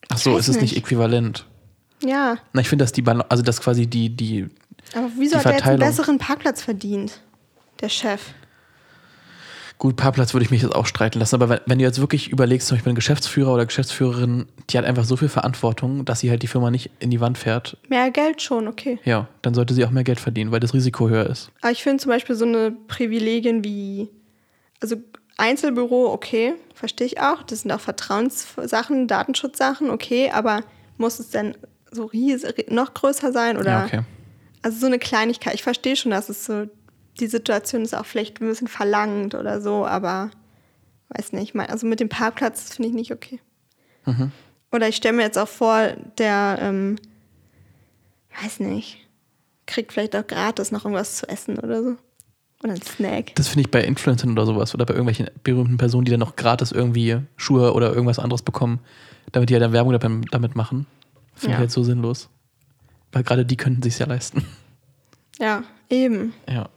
Ach 0.08 0.18
so, 0.18 0.36
ist 0.36 0.48
es 0.48 0.60
nicht 0.60 0.76
äquivalent? 0.76 1.46
Ja, 2.02 2.36
Na, 2.52 2.60
ich 2.60 2.68
finde, 2.68 2.84
dass 2.84 2.92
die, 2.92 3.02
also 3.06 3.42
dass 3.42 3.60
quasi 3.60 3.86
die, 3.86 4.14
die, 4.14 4.48
aber 4.94 5.10
wieso 5.16 5.32
Die 5.32 5.38
hat 5.38 5.46
er 5.46 5.52
jetzt 5.52 5.66
einen 5.66 5.78
besseren 5.78 6.18
Parkplatz 6.18 6.60
verdient? 6.62 7.20
Der 7.84 7.90
Chef. 7.90 8.32
gut, 9.76 9.96
Parkplatz 9.96 10.32
würde 10.32 10.46
ich 10.46 10.50
mich 10.50 10.62
jetzt 10.62 10.74
auch 10.74 10.86
streiten 10.86 11.18
lassen, 11.18 11.34
aber 11.34 11.50
wenn, 11.50 11.60
wenn 11.66 11.78
du 11.78 11.84
jetzt 11.84 12.00
wirklich 12.00 12.30
überlegst, 12.30 12.66
zum 12.66 12.78
Beispiel 12.78 12.92
ein 12.92 12.96
Geschäftsführer 12.96 13.52
oder 13.52 13.66
Geschäftsführerin, 13.66 14.46
die 14.70 14.78
hat 14.78 14.86
einfach 14.86 15.04
so 15.04 15.18
viel 15.18 15.28
Verantwortung, 15.28 16.06
dass 16.06 16.20
sie 16.20 16.30
halt 16.30 16.42
die 16.42 16.46
Firma 16.46 16.70
nicht 16.70 16.90
in 17.00 17.10
die 17.10 17.20
Wand 17.20 17.36
fährt, 17.36 17.76
Mehr 17.90 18.10
Geld 18.10 18.40
schon, 18.40 18.68
okay. 18.68 18.98
ja, 19.04 19.28
dann 19.42 19.52
sollte 19.52 19.74
sie 19.74 19.84
auch 19.84 19.90
mehr 19.90 20.02
Geld 20.02 20.18
verdienen, 20.18 20.50
weil 20.50 20.60
das 20.60 20.72
Risiko 20.72 21.10
höher 21.10 21.28
ist. 21.28 21.50
Aber 21.60 21.72
ich 21.72 21.82
finde 21.82 22.02
zum 22.02 22.08
Beispiel 22.08 22.34
so 22.36 22.46
eine 22.46 22.70
Privilegien 22.70 23.62
wie, 23.64 24.08
also 24.80 24.96
Einzelbüro, 25.36 26.10
okay, 26.10 26.54
verstehe 26.72 27.06
ich 27.06 27.20
auch. 27.20 27.42
Das 27.42 27.60
sind 27.60 27.70
auch 27.70 27.80
Vertrauenssachen, 27.80 29.08
Datenschutzsachen, 29.08 29.90
okay, 29.90 30.30
aber 30.30 30.62
muss 30.96 31.18
es 31.18 31.28
denn 31.28 31.54
so 31.90 32.06
riesig, 32.06 32.70
noch 32.70 32.94
größer 32.94 33.30
sein 33.30 33.58
oder? 33.58 33.70
Ja, 33.70 33.84
okay. 33.84 34.00
Also 34.62 34.78
so 34.78 34.86
eine 34.86 34.98
Kleinigkeit. 34.98 35.52
Ich 35.52 35.62
verstehe 35.62 35.96
schon, 35.96 36.12
dass 36.12 36.30
es 36.30 36.46
so, 36.46 36.64
die 37.20 37.26
Situation 37.26 37.82
ist 37.82 37.94
auch 37.94 38.06
vielleicht 38.06 38.40
ein 38.40 38.48
bisschen 38.48 38.68
verlangt 38.68 39.34
oder 39.34 39.60
so, 39.60 39.86
aber 39.86 40.30
weiß 41.10 41.32
nicht. 41.32 41.54
Also 41.56 41.86
mit 41.86 42.00
dem 42.00 42.08
Parkplatz 42.08 42.74
finde 42.74 42.88
ich 42.88 42.94
nicht 42.94 43.12
okay. 43.12 43.40
Mhm. 44.06 44.32
Oder 44.72 44.88
ich 44.88 44.96
stelle 44.96 45.16
mir 45.16 45.22
jetzt 45.22 45.38
auch 45.38 45.48
vor, 45.48 45.92
der, 46.18 46.58
ähm, 46.60 46.96
weiß 48.42 48.60
nicht, 48.60 48.98
kriegt 49.66 49.92
vielleicht 49.92 50.16
auch 50.16 50.26
gratis 50.26 50.72
noch 50.72 50.84
irgendwas 50.84 51.16
zu 51.16 51.28
essen 51.28 51.58
oder 51.58 51.82
so. 51.82 51.96
Oder 52.62 52.72
ein 52.72 52.82
Snack. 52.82 53.34
Das 53.36 53.48
finde 53.48 53.62
ich 53.66 53.70
bei 53.70 53.84
Influencern 53.84 54.32
oder 54.32 54.46
sowas 54.46 54.74
oder 54.74 54.86
bei 54.86 54.94
irgendwelchen 54.94 55.30
berühmten 55.44 55.76
Personen, 55.76 56.06
die 56.06 56.10
dann 56.10 56.20
noch 56.20 56.34
gratis 56.34 56.72
irgendwie 56.72 57.18
Schuhe 57.36 57.72
oder 57.74 57.92
irgendwas 57.92 58.18
anderes 58.18 58.42
bekommen, 58.42 58.80
damit 59.32 59.50
die 59.50 59.54
ja 59.54 59.60
dann 59.60 59.72
Werbung 59.72 59.92
damit, 59.98 60.28
damit 60.32 60.56
machen. 60.56 60.86
Finde 61.34 61.52
Ja. 61.52 61.54
ich 61.54 61.58
halt 61.60 61.70
so 61.70 61.82
sinnlos. 61.84 62.28
Weil 63.12 63.22
gerade 63.22 63.44
die 63.46 63.56
könnten 63.56 63.82
sich 63.82 63.98
ja 63.98 64.06
leisten. 64.06 64.44
Ja, 65.38 65.62
eben. 65.90 66.32
Ja. 66.48 66.68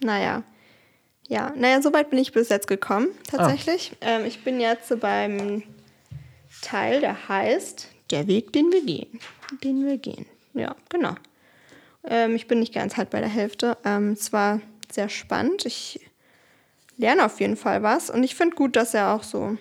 Naja. 0.00 0.42
Ja, 1.28 1.52
naja, 1.56 1.82
so 1.82 1.92
weit 1.92 2.10
bin 2.10 2.18
ich 2.20 2.32
bis 2.32 2.48
jetzt 2.50 2.68
gekommen, 2.68 3.08
tatsächlich. 3.28 3.96
Ähm, 4.00 4.24
ich 4.26 4.44
bin 4.44 4.60
jetzt 4.60 4.88
so 4.88 4.96
beim 4.96 5.62
Teil, 6.62 7.00
der 7.00 7.28
heißt 7.28 7.88
Der 8.12 8.28
Weg, 8.28 8.52
den 8.52 8.70
wir 8.70 8.84
gehen. 8.84 9.18
Den 9.64 9.84
wir 9.84 9.98
gehen. 9.98 10.26
Ja, 10.54 10.76
genau. 10.88 11.14
Ähm, 12.08 12.36
ich 12.36 12.46
bin 12.46 12.60
nicht 12.60 12.72
ganz 12.72 12.96
halt 12.96 13.10
bei 13.10 13.18
der 13.20 13.28
Hälfte. 13.28 13.76
Ähm, 13.84 14.12
es 14.12 14.32
war 14.32 14.60
sehr 14.92 15.08
spannend. 15.08 15.66
Ich 15.66 15.98
lerne 16.96 17.24
auf 17.24 17.40
jeden 17.40 17.56
Fall 17.56 17.82
was. 17.82 18.08
Und 18.08 18.22
ich 18.22 18.36
finde 18.36 18.54
gut, 18.54 18.76
dass 18.76 18.94
er 18.94 19.12
auch 19.12 19.24
so 19.24 19.56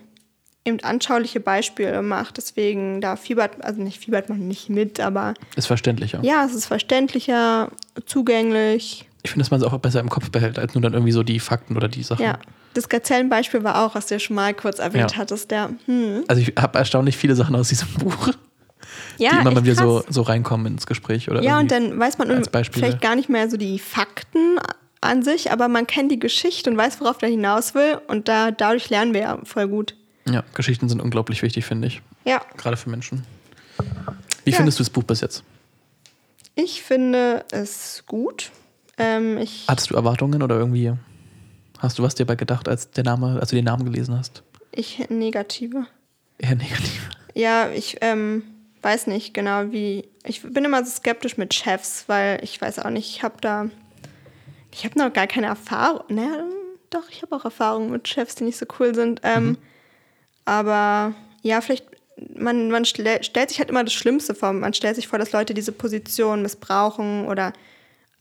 eben 0.63 0.79
anschauliche 0.81 1.39
Beispiele 1.39 2.01
macht. 2.03 2.37
Deswegen, 2.37 3.01
da 3.01 3.15
fiebert, 3.15 3.63
also 3.65 3.81
nicht 3.81 3.99
fiebert 3.99 4.29
man 4.29 4.47
nicht 4.47 4.69
mit, 4.69 4.99
aber 4.99 5.33
Ist 5.55 5.65
verständlicher. 5.67 6.19
ja, 6.23 6.45
es 6.45 6.53
ist 6.53 6.65
verständlicher, 6.67 7.71
zugänglich. 8.05 9.07
Ich 9.25 9.31
finde, 9.31 9.43
dass 9.43 9.51
man 9.51 9.59
es 9.61 9.65
auch 9.67 9.77
besser 9.79 9.99
im 9.99 10.09
Kopf 10.09 10.29
behält, 10.29 10.57
als 10.59 10.73
nur 10.73 10.81
dann 10.81 10.93
irgendwie 10.93 11.11
so 11.11 11.23
die 11.23 11.39
Fakten 11.39 11.75
oder 11.75 11.87
die 11.87 12.03
Sachen. 12.03 12.23
Ja, 12.23 12.37
das 12.73 12.87
Gazellenbeispiel 12.89 13.63
war 13.63 13.83
auch, 13.85 13.95
was 13.95 14.07
du 14.07 14.15
ja 14.15 14.19
schon 14.19 14.35
mal 14.35 14.53
kurz 14.53 14.79
erwähnt 14.79 15.11
Ja. 15.11 15.17
hattest. 15.17 15.51
Der, 15.51 15.71
hm. 15.85 16.23
Also 16.27 16.41
ich 16.41 16.53
habe 16.57 16.77
erstaunlich 16.77 17.17
viele 17.17 17.35
Sachen 17.35 17.55
aus 17.55 17.69
diesem 17.69 17.87
Buch, 17.99 18.29
Ja, 19.17 19.31
die 19.31 19.37
immer 19.41 19.51
mal 19.51 19.63
wieder 19.63 19.75
so, 19.75 20.03
so 20.09 20.21
reinkommen 20.21 20.67
ins 20.73 20.85
Gespräch. 20.87 21.29
Oder 21.29 21.41
Ja, 21.41 21.59
und 21.59 21.71
dann 21.71 21.97
weiß 21.99 22.17
man 22.17 22.43
vielleicht 22.71 23.01
gar 23.01 23.15
nicht 23.15 23.29
mehr 23.29 23.49
so 23.49 23.57
die 23.57 23.79
Fakten 23.79 24.57
an 25.01 25.23
sich, 25.23 25.51
aber 25.51 25.67
man 25.67 25.85
kennt 25.87 26.11
die 26.11 26.19
Geschichte 26.19 26.69
und 26.69 26.77
weiß, 26.77 26.99
worauf 27.01 27.17
der 27.17 27.29
hinaus 27.29 27.75
will. 27.75 27.99
Und 28.07 28.27
da, 28.27 28.51
dadurch 28.51 28.89
lernen 28.89 29.13
wir 29.13 29.21
ja 29.21 29.39
voll 29.43 29.67
gut. 29.67 29.95
Ja, 30.29 30.43
Geschichten 30.53 30.89
sind 30.89 31.01
unglaublich 31.01 31.41
wichtig, 31.43 31.65
finde 31.65 31.87
ich. 31.87 32.01
Ja, 32.25 32.41
Gerade 32.57 32.77
für 32.77 32.89
Menschen. 32.89 33.23
Wie 34.43 34.51
Ja. 34.51 34.57
findest 34.57 34.79
du 34.79 34.83
das 34.83 34.89
Buch 34.89 35.03
bis 35.03 35.21
jetzt? 35.21 35.43
ich 36.57 36.81
finde 36.83 37.43
es 37.51 38.03
gut. 38.07 38.51
Ähm, 38.97 39.37
ich, 39.37 39.65
Hattest 39.67 39.89
du 39.89 39.95
Erwartungen 39.95 40.41
oder 40.41 40.57
irgendwie 40.57 40.93
hast 41.79 41.99
du 41.99 42.03
was 42.03 42.15
dir 42.15 42.25
dabei 42.25 42.35
gedacht, 42.35 42.67
als 42.67 42.91
der 42.91 43.03
Name, 43.03 43.39
als 43.39 43.49
du 43.49 43.55
den 43.55 43.65
Namen 43.65 43.85
gelesen 43.85 44.17
hast? 44.17 44.43
ich 44.71 45.09
negative. 45.09 45.85
Eher 46.37 46.55
negativ. 46.55 47.09
Ja, 47.33 47.69
ich 47.69 47.97
ähm, 48.01 48.43
weiß 48.81 49.07
nicht 49.07 49.33
genau, 49.33 49.71
wie. 49.71 50.07
Ich 50.25 50.41
bin 50.41 50.65
immer 50.65 50.83
so 50.83 50.91
skeptisch 50.91 51.37
mit 51.37 51.53
Chefs, 51.53 52.05
weil 52.07 52.39
ich 52.43 52.59
weiß 52.59 52.79
auch 52.79 52.89
nicht, 52.89 53.09
ich 53.15 53.23
habe 53.23 53.35
da. 53.41 53.69
Ich 54.71 54.83
habe 54.85 54.99
noch 54.99 55.13
gar 55.13 55.27
keine 55.27 55.47
Erfahrung. 55.47 56.03
Naja, 56.09 56.43
doch, 56.89 57.09
ich 57.09 57.21
habe 57.21 57.35
auch 57.35 57.45
Erfahrungen 57.45 57.91
mit 57.91 58.07
Chefs, 58.07 58.35
die 58.35 58.43
nicht 58.43 58.57
so 58.57 58.65
cool 58.79 58.93
sind. 58.93 59.21
Ähm, 59.23 59.57
Aber 60.45 61.13
ja, 61.41 61.61
vielleicht. 61.61 61.85
Man, 62.33 62.71
man 62.71 62.85
stell, 62.85 63.21
stellt 63.23 63.49
sich 63.49 63.59
halt 63.59 63.69
immer 63.69 63.83
das 63.83 63.91
Schlimmste 63.91 64.33
vor. 64.35 64.53
Man 64.53 64.73
stellt 64.73 64.95
sich 64.95 65.07
vor, 65.07 65.19
dass 65.19 65.33
Leute 65.33 65.53
diese 65.53 65.73
Position 65.73 66.41
missbrauchen 66.41 67.27
oder 67.27 67.51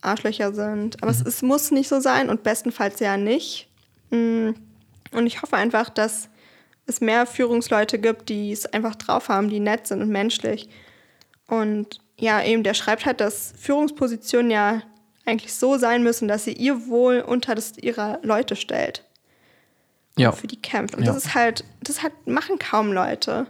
Arschlöcher 0.04 0.52
sind. 0.54 1.02
Aber 1.02 1.10
es, 1.10 1.20
es 1.22 1.42
muss 1.42 1.70
nicht 1.70 1.88
so 1.88 2.00
sein 2.00 2.28
und 2.28 2.42
bestenfalls 2.42 3.00
ja 3.00 3.16
nicht. 3.16 3.68
Mm, 4.10 4.50
Und 5.12 5.26
ich 5.26 5.42
hoffe 5.42 5.56
einfach, 5.56 5.88
dass 5.90 6.28
es 6.86 7.00
mehr 7.00 7.26
Führungsleute 7.26 7.98
gibt, 7.98 8.28
die 8.28 8.52
es 8.52 8.66
einfach 8.66 8.94
drauf 8.96 9.28
haben, 9.28 9.48
die 9.48 9.60
nett 9.60 9.86
sind 9.86 10.02
und 10.02 10.10
menschlich. 10.10 10.68
Und 11.46 11.98
ja, 12.18 12.42
eben, 12.42 12.62
der 12.62 12.74
schreibt 12.74 13.06
halt, 13.06 13.20
dass 13.20 13.54
Führungspositionen 13.58 14.50
ja 14.50 14.82
eigentlich 15.26 15.54
so 15.54 15.78
sein 15.78 16.02
müssen, 16.02 16.28
dass 16.28 16.44
sie 16.44 16.52
ihr 16.52 16.86
Wohl 16.86 17.20
unter 17.20 17.54
das 17.54 17.78
ihrer 17.78 18.18
Leute 18.22 18.56
stellt. 18.56 19.04
Ja. 20.18 20.30
Und 20.30 20.36
für 20.38 20.46
die 20.46 20.60
kämpft. 20.60 20.94
Und 20.94 21.04
Ja. 21.04 21.12
das 21.12 21.24
ist 21.24 21.34
halt, 21.34 21.64
das 21.82 22.02
halt 22.02 22.12
machen 22.26 22.58
kaum 22.58 22.92
Leute. 22.92 23.46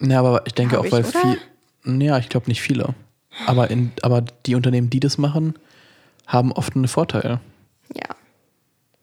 Ja, 0.00 0.20
aber 0.20 0.42
ich 0.46 0.54
denke 0.54 0.76
Hab 0.76 0.80
auch, 0.80 0.86
ich, 0.86 0.92
weil 0.92 1.04
oder? 1.04 1.20
viel. 1.20 2.02
Ja, 2.02 2.18
ich 2.18 2.28
glaube 2.30 2.48
nicht 2.48 2.62
viele. 2.62 2.94
Aber, 3.46 3.70
in, 3.70 3.92
aber 4.02 4.22
die 4.46 4.54
Unternehmen, 4.54 4.90
die 4.90 5.00
das 5.00 5.18
machen, 5.18 5.54
haben 6.26 6.52
oft 6.52 6.74
einen 6.76 6.88
Vorteil. 6.88 7.40
Ja. 7.94 8.14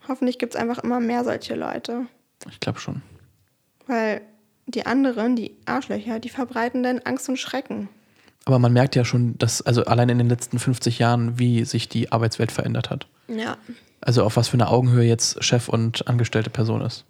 Hoffentlich 0.07 0.39
gibt 0.39 0.55
es 0.55 0.59
einfach 0.59 0.79
immer 0.79 0.99
mehr 0.99 1.23
solche 1.23 1.55
Leute. 1.55 2.05
Ich 2.49 2.59
glaube 2.59 2.79
schon. 2.79 3.01
Weil 3.87 4.21
die 4.67 4.85
anderen, 4.85 5.35
die 5.35 5.55
Arschlöcher, 5.65 6.19
die 6.19 6.29
verbreiten 6.29 6.83
dann 6.83 6.99
Angst 6.99 7.27
und 7.29 7.37
Schrecken. 7.37 7.89
Aber 8.45 8.59
man 8.59 8.71
merkt 8.71 8.95
ja 8.95 9.03
schon, 9.03 9.37
dass, 9.37 9.61
also 9.61 9.83
allein 9.85 10.07
in 10.09 10.17
den 10.17 10.29
letzten 10.29 10.59
50 10.59 10.99
Jahren, 10.99 11.37
wie 11.37 11.65
sich 11.65 11.89
die 11.89 12.11
Arbeitswelt 12.11 12.51
verändert 12.51 12.89
hat. 12.89 13.07
Ja. 13.27 13.57
Also 13.99 14.23
auf 14.23 14.37
was 14.37 14.47
für 14.47 14.53
eine 14.53 14.69
Augenhöhe 14.69 15.03
jetzt 15.05 15.43
Chef 15.43 15.67
und 15.67 16.07
angestellte 16.07 16.49
Person 16.49 16.81
ist. 16.81 17.03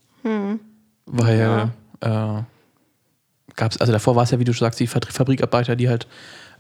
Weil 1.05 1.71
äh, 2.01 2.07
gab 3.55 3.71
es, 3.71 3.78
also 3.80 3.93
davor 3.93 4.15
war 4.15 4.23
es 4.23 4.32
ja, 4.32 4.39
wie 4.39 4.43
du 4.43 4.53
schon 4.53 4.65
sagst, 4.65 4.80
die 4.80 4.88
Fabri- 4.88 5.11
Fabrikarbeiter, 5.11 5.75
die 5.75 5.89
halt 5.89 6.07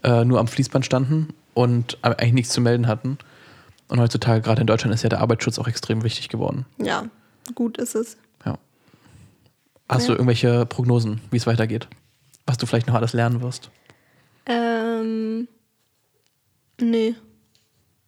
äh, 0.03 0.23
nur 0.25 0.39
am 0.39 0.47
Fließband 0.47 0.85
standen 0.85 1.33
und 1.53 1.97
eigentlich 2.03 2.33
nichts 2.33 2.53
zu 2.53 2.61
melden 2.61 2.87
hatten. 2.87 3.17
Und 3.89 3.99
heutzutage, 3.99 4.41
gerade 4.41 4.61
in 4.61 4.67
Deutschland, 4.67 4.93
ist 4.93 5.03
ja 5.03 5.09
der 5.09 5.21
Arbeitsschutz 5.21 5.59
auch 5.59 5.67
extrem 5.67 6.03
wichtig 6.03 6.29
geworden. 6.29 6.65
Ja, 6.77 7.05
gut 7.55 7.77
ist 7.77 7.95
es. 7.95 8.17
Ja. 8.45 8.57
Hast 9.87 10.03
Ja. 10.03 10.07
du 10.07 10.13
irgendwelche 10.13 10.65
Prognosen, 10.65 11.21
wie 11.31 11.37
es 11.37 11.47
weitergeht? 11.47 11.87
Was 12.45 12.57
du 12.57 12.65
vielleicht 12.65 12.87
noch 12.87 12.95
alles 12.95 13.13
lernen 13.13 13.41
wirst? 13.41 13.71
Ähm, 14.45 15.47
nee. 16.79 17.15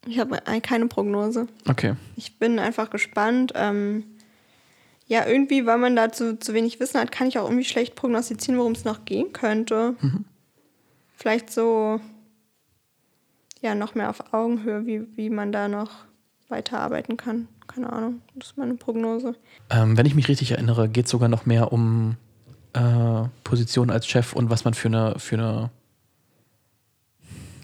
Ich 0.08 0.20
habe 0.20 0.40
keine 0.62 0.88
Prognose. 0.88 1.48
Okay. 1.68 1.96
Ich 2.16 2.40
bin 2.40 2.58
einfach 2.60 2.90
gespannt. 2.90 3.52
Ähm, 3.56 4.04
ja, 5.08 5.26
irgendwie, 5.26 5.66
weil 5.66 5.78
man 5.78 5.96
dazu 5.96 6.36
zu 6.38 6.54
wenig 6.54 6.80
Wissen 6.80 7.00
hat, 7.00 7.12
kann 7.12 7.28
ich 7.28 7.38
auch 7.40 7.46
irgendwie 7.46 7.66
schlecht 7.66 7.96
prognostizieren, 7.96 8.60
worum 8.60 8.74
es 8.74 8.86
noch 8.86 9.06
gehen 9.06 9.34
könnte. 9.34 9.96
Vielleicht 11.20 11.52
so, 11.52 12.00
ja, 13.62 13.76
noch 13.76 13.94
mehr 13.94 14.10
auf 14.10 14.34
Augenhöhe, 14.34 14.86
wie, 14.86 15.06
wie 15.18 15.30
man 15.30 15.52
da 15.52 15.68
noch 15.68 15.92
weiterarbeiten 16.48 17.18
kann. 17.18 17.48
Keine 17.68 17.92
Ahnung, 17.92 18.22
das 18.36 18.52
ist 18.52 18.58
meine 18.58 18.76
Prognose. 18.76 19.36
Ähm, 19.70 19.98
wenn 19.98 20.06
ich 20.06 20.16
mich 20.16 20.28
richtig 20.30 20.52
erinnere, 20.52 20.88
geht 20.88 21.06
es 21.06 21.12
sogar 21.12 21.28
noch 21.30 21.46
mehr 21.46 21.72
um 21.74 22.16
äh, 22.74 23.28
Position 23.44 23.90
als 23.92 24.08
Chef 24.08 24.34
und 24.34 24.50
was 24.50 24.64
man 24.64 24.74
für 24.74 24.88
eine, 24.88 25.20
für 25.20 25.36
eine 25.36 25.70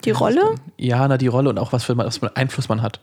Die 0.04 0.12
Rolle? 0.12 0.56
Ja, 0.78 1.08
na, 1.08 1.18
die 1.18 1.28
Rolle 1.28 1.50
und 1.50 1.58
auch 1.58 1.72
was 1.72 1.86
für 1.86 1.98
was 1.98 2.18
für 2.18 2.36
Einfluss 2.36 2.68
man 2.70 2.82
hat. 2.82 3.00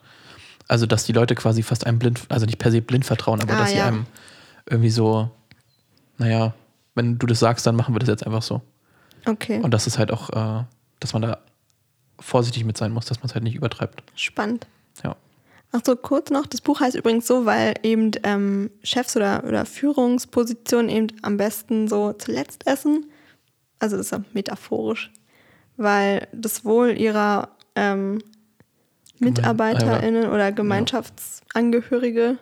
Also, 0.68 0.86
dass 0.86 1.05
die 1.05 1.12
Leute 1.12 1.34
quasi 1.34 1.62
fast 1.62 1.86
einem 1.86 1.98
blind, 1.98 2.20
also 2.28 2.46
nicht 2.46 2.59
per 2.59 2.70
se 2.70 2.82
blind 2.82 3.05
vertrauen, 3.05 3.40
aber 3.40 3.55
Ah, 3.55 3.59
dass 3.59 3.70
sie 3.70 3.78
ja. 3.78 3.86
einem 3.86 4.07
irgendwie 4.66 4.90
so, 4.90 5.30
naja, 6.18 6.55
wenn 6.94 7.18
du 7.18 7.26
das 7.26 7.40
sagst, 7.40 7.66
dann 7.66 7.74
machen 7.74 7.94
wir 7.94 7.98
das 7.98 8.09
jetzt 8.09 8.24
einfach 8.26 8.42
so. 8.42 8.61
Okay, 9.27 9.61
Und 9.61 9.73
das 9.73 9.87
ist 9.87 9.99
halt 9.99 10.11
auch, 10.11 10.31
äh, 10.31 10.64
dass 11.01 11.12
man 11.12 11.23
da 11.23 11.39
vorsichtig 12.18 12.64
mit 12.64 12.77
sein 12.77 12.93
muss, 12.93 13.07
dass 13.07 13.20
man 13.20 13.27
es 13.27 13.35
halt 13.35 13.45
nicht 13.45 13.55
übertreibt. 13.55 14.03
spannend. 14.14 14.66
Ja. 15.03 15.16
Ach 15.73 15.81
so, 15.85 15.97
kurz 15.97 16.31
noch. 16.31 16.47
Das 16.47 16.61
Buch 16.61 16.81
heißt 16.81 16.97
übrigens 16.97 17.27
so, 17.27 17.47
weil 17.47 17.75
eben 17.83 18.11
ähm, 18.25 18.70
Chefs 18.83 19.16
oder, 19.16 19.43
oder 19.45 19.64
Führungspositionen 19.64 20.91
eben 20.91 21.07
am 21.23 21.39
besten 21.39 21.89
so 21.89 22.12
zuletzt 22.12 22.66
essen. 22.66 23.11
Also 23.79 23.97
das 23.97 24.07
ist 24.07 24.12
ja 24.12 24.23
metaphorisch. 24.35 25.11
Weil 25.79 26.29
das 26.33 26.64
Wohl 26.66 26.91
ihrer 26.99 27.49
ähm, 27.75 28.18
MitarbeiterInnen 29.18 30.29
oder 30.29 30.53
Gemeinschaftsangehörige 30.53 32.37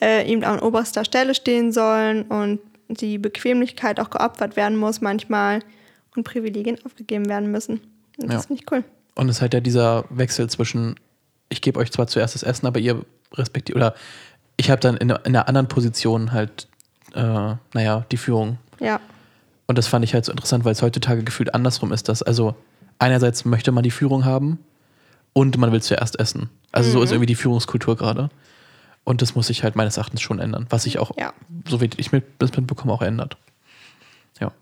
äh, 0.00 0.30
eben 0.30 0.44
an 0.44 0.60
oberster 0.60 1.04
Stelle 1.04 1.34
stehen 1.34 1.72
sollen 1.72 2.22
und 2.22 2.60
die 2.90 3.18
Bequemlichkeit 3.18 4.00
auch 4.00 4.10
geopfert 4.10 4.56
werden 4.56 4.76
muss 4.76 5.00
manchmal 5.00 5.60
und 6.16 6.24
Privilegien 6.24 6.76
aufgegeben 6.84 7.28
werden 7.28 7.50
müssen. 7.50 7.80
Und 8.20 8.28
das 8.32 8.42
Ja. 8.44 8.46
finde 8.48 8.62
ich 8.62 8.72
cool. 8.72 8.84
Und 9.14 9.28
es 9.28 9.36
ist 9.36 9.42
halt 9.42 9.54
ja 9.54 9.60
dieser 9.60 10.04
Wechsel 10.10 10.48
zwischen, 10.50 10.96
ich 11.48 11.60
gebe 11.62 11.78
euch 11.78 11.90
zwar 11.92 12.06
zuerst 12.06 12.34
das 12.34 12.42
Essen, 12.42 12.66
aber 12.66 12.80
ihr 12.80 13.04
respektiert, 13.34 13.76
oder 13.76 13.94
ich 14.56 14.70
habe 14.70 14.80
dann 14.80 14.96
in, 14.96 15.10
einer- 15.10 15.24
in 15.26 15.34
einer 15.36 15.48
anderen 15.48 15.68
Position 15.68 16.32
halt, 16.32 16.68
äh, 17.14 17.54
naja, 17.74 18.04
die 18.10 18.16
Führung. 18.16 18.58
Ja, 18.80 19.00
Und 19.66 19.78
das 19.78 19.86
fand 19.86 20.04
ich 20.04 20.14
halt 20.14 20.24
so 20.24 20.32
interessant, 20.32 20.64
weil 20.64 20.72
es 20.72 20.82
heutzutage 20.82 21.22
gefühlt 21.22 21.54
andersrum 21.54 21.92
ist, 21.92 22.08
dass 22.08 22.22
also 22.24 22.56
einerseits 22.98 23.44
möchte 23.44 23.70
man 23.72 23.84
die 23.84 23.92
Führung 23.92 24.24
haben 24.24 24.58
und 25.32 25.56
man 25.58 25.70
will 25.70 25.80
zuerst 25.80 26.18
essen. 26.18 26.50
Also 26.72 26.90
so 26.90 27.02
ist 27.02 27.12
irgendwie 27.12 27.26
die 27.26 27.36
Führungskultur 27.36 27.96
gerade. 27.96 28.30
Und 29.04 29.22
das 29.22 29.34
muss 29.34 29.46
sich 29.48 29.62
halt 29.64 29.76
meines 29.76 29.96
Erachtens 29.96 30.20
schon 30.22 30.38
ändern, 30.38 30.66
was 30.70 30.84
sich 30.84 30.98
auch, 30.98 31.12
Ja. 31.18 31.32
so 31.68 31.80
wie 31.80 31.90
ich 31.96 32.12
mit, 32.12 32.24
das 32.38 32.54
mitbekomme, 32.56 32.92
auch 32.92 33.02
ändert. 33.02 33.36
Ja. 34.40 34.52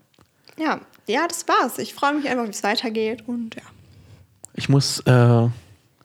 ja, 0.57 0.79
ja, 1.07 1.27
das 1.27 1.47
war's. 1.47 1.77
Ich 1.77 1.93
freue 1.93 2.13
mich 2.15 2.27
einfach, 2.29 2.45
wie 2.45 2.49
es 2.51 2.63
weitergeht 2.63 3.23
und 3.27 3.55
ja. 3.55 3.61
Ich 4.53 4.67
muss, 4.69 4.99
äh, 5.01 5.47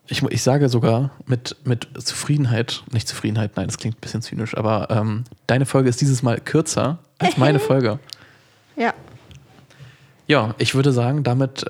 ich, 0.06 0.22
ich 0.22 0.42
sage 0.42 0.68
sogar 0.68 1.10
mit, 1.26 1.56
mit 1.64 1.88
Zufriedenheit, 2.04 2.82
nicht 2.92 3.08
Zufriedenheit, 3.08 3.52
nein, 3.56 3.66
das 3.66 3.78
klingt 3.78 3.96
ein 3.96 4.00
bisschen 4.00 4.22
zynisch, 4.22 4.56
aber 4.56 4.88
ähm, 4.90 5.24
deine 5.46 5.64
Folge 5.66 5.88
ist 5.88 6.00
dieses 6.00 6.22
Mal 6.22 6.40
kürzer 6.40 6.98
als 7.18 7.36
meine 7.38 7.58
Folge. 7.60 7.98
Ja, 8.76 8.92
Ja, 10.26 10.54
ich 10.58 10.74
würde 10.74 10.92
sagen, 10.92 11.22
damit 11.22 11.62
äh, 11.62 11.66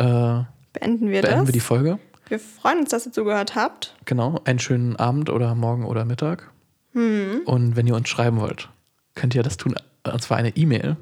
beenden 0.72 1.10
wir 1.10 1.22
beenden 1.22 1.38
das. 1.40 1.46
wir 1.46 1.52
die 1.52 1.60
Folge. 1.60 1.98
wir 2.28 2.38
freuen 2.40 2.80
uns, 2.80 2.90
dass 2.90 3.06
ihr 3.06 3.12
zugehört 3.12 3.54
habt. 3.54 3.94
Genau, 4.04 4.40
einen 4.44 4.58
schönen 4.58 4.96
Abend 4.96 5.30
oder 5.30 5.54
Morgen 5.54 5.84
oder 5.84 6.04
Mittag. 6.04 6.50
Hm. 6.94 7.42
Und 7.44 7.76
wenn 7.76 7.86
ihr 7.86 7.94
uns 7.94 8.08
schreiben 8.08 8.40
wollt, 8.40 8.70
könnt 9.14 9.34
ihr 9.34 9.42
das 9.42 9.56
tun. 9.56 9.74
Und 10.04 10.22
zwar 10.22 10.36
eine 10.36 10.56
E-Mail 10.56 10.96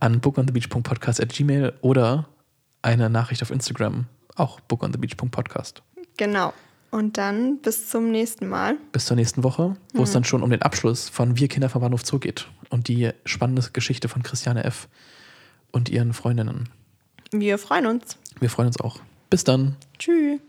an 0.00 0.20
bookonthebeach.podcast.gmail 0.20 1.74
oder 1.80 2.28
eine 2.82 3.10
Nachricht 3.10 3.42
auf 3.42 3.50
Instagram, 3.50 4.06
auch 4.34 4.60
bookonthebeach.podcast. 4.60 5.82
Genau. 6.16 6.52
Und 6.90 7.18
dann 7.18 7.58
bis 7.58 7.90
zum 7.90 8.10
nächsten 8.10 8.48
Mal. 8.48 8.78
Bis 8.92 9.06
zur 9.06 9.16
nächsten 9.16 9.42
Woche, 9.42 9.76
wo 9.92 10.04
es 10.04 10.12
dann 10.12 10.24
schon 10.24 10.42
um 10.42 10.50
den 10.50 10.62
Abschluss 10.62 11.08
von 11.08 11.36
Wir 11.36 11.48
Kinder 11.48 11.68
vom 11.68 11.82
Bahnhof 11.82 12.06
Zoo 12.06 12.18
geht 12.18 12.48
und 12.70 12.88
die 12.88 13.10
spannende 13.24 13.62
Geschichte 13.72 14.08
von 14.08 14.22
Christiane 14.22 14.64
F. 14.64 14.88
und 15.72 15.88
ihren 15.88 16.12
Freundinnen. 16.12 16.68
Wir 17.32 17.58
freuen 17.58 17.86
uns. 17.86 18.18
Wir 18.38 18.50
freuen 18.50 18.68
uns 18.68 18.80
auch. 18.80 19.00
Bis 19.30 19.44
dann. 19.44 19.76
Tschüss. 19.98 20.40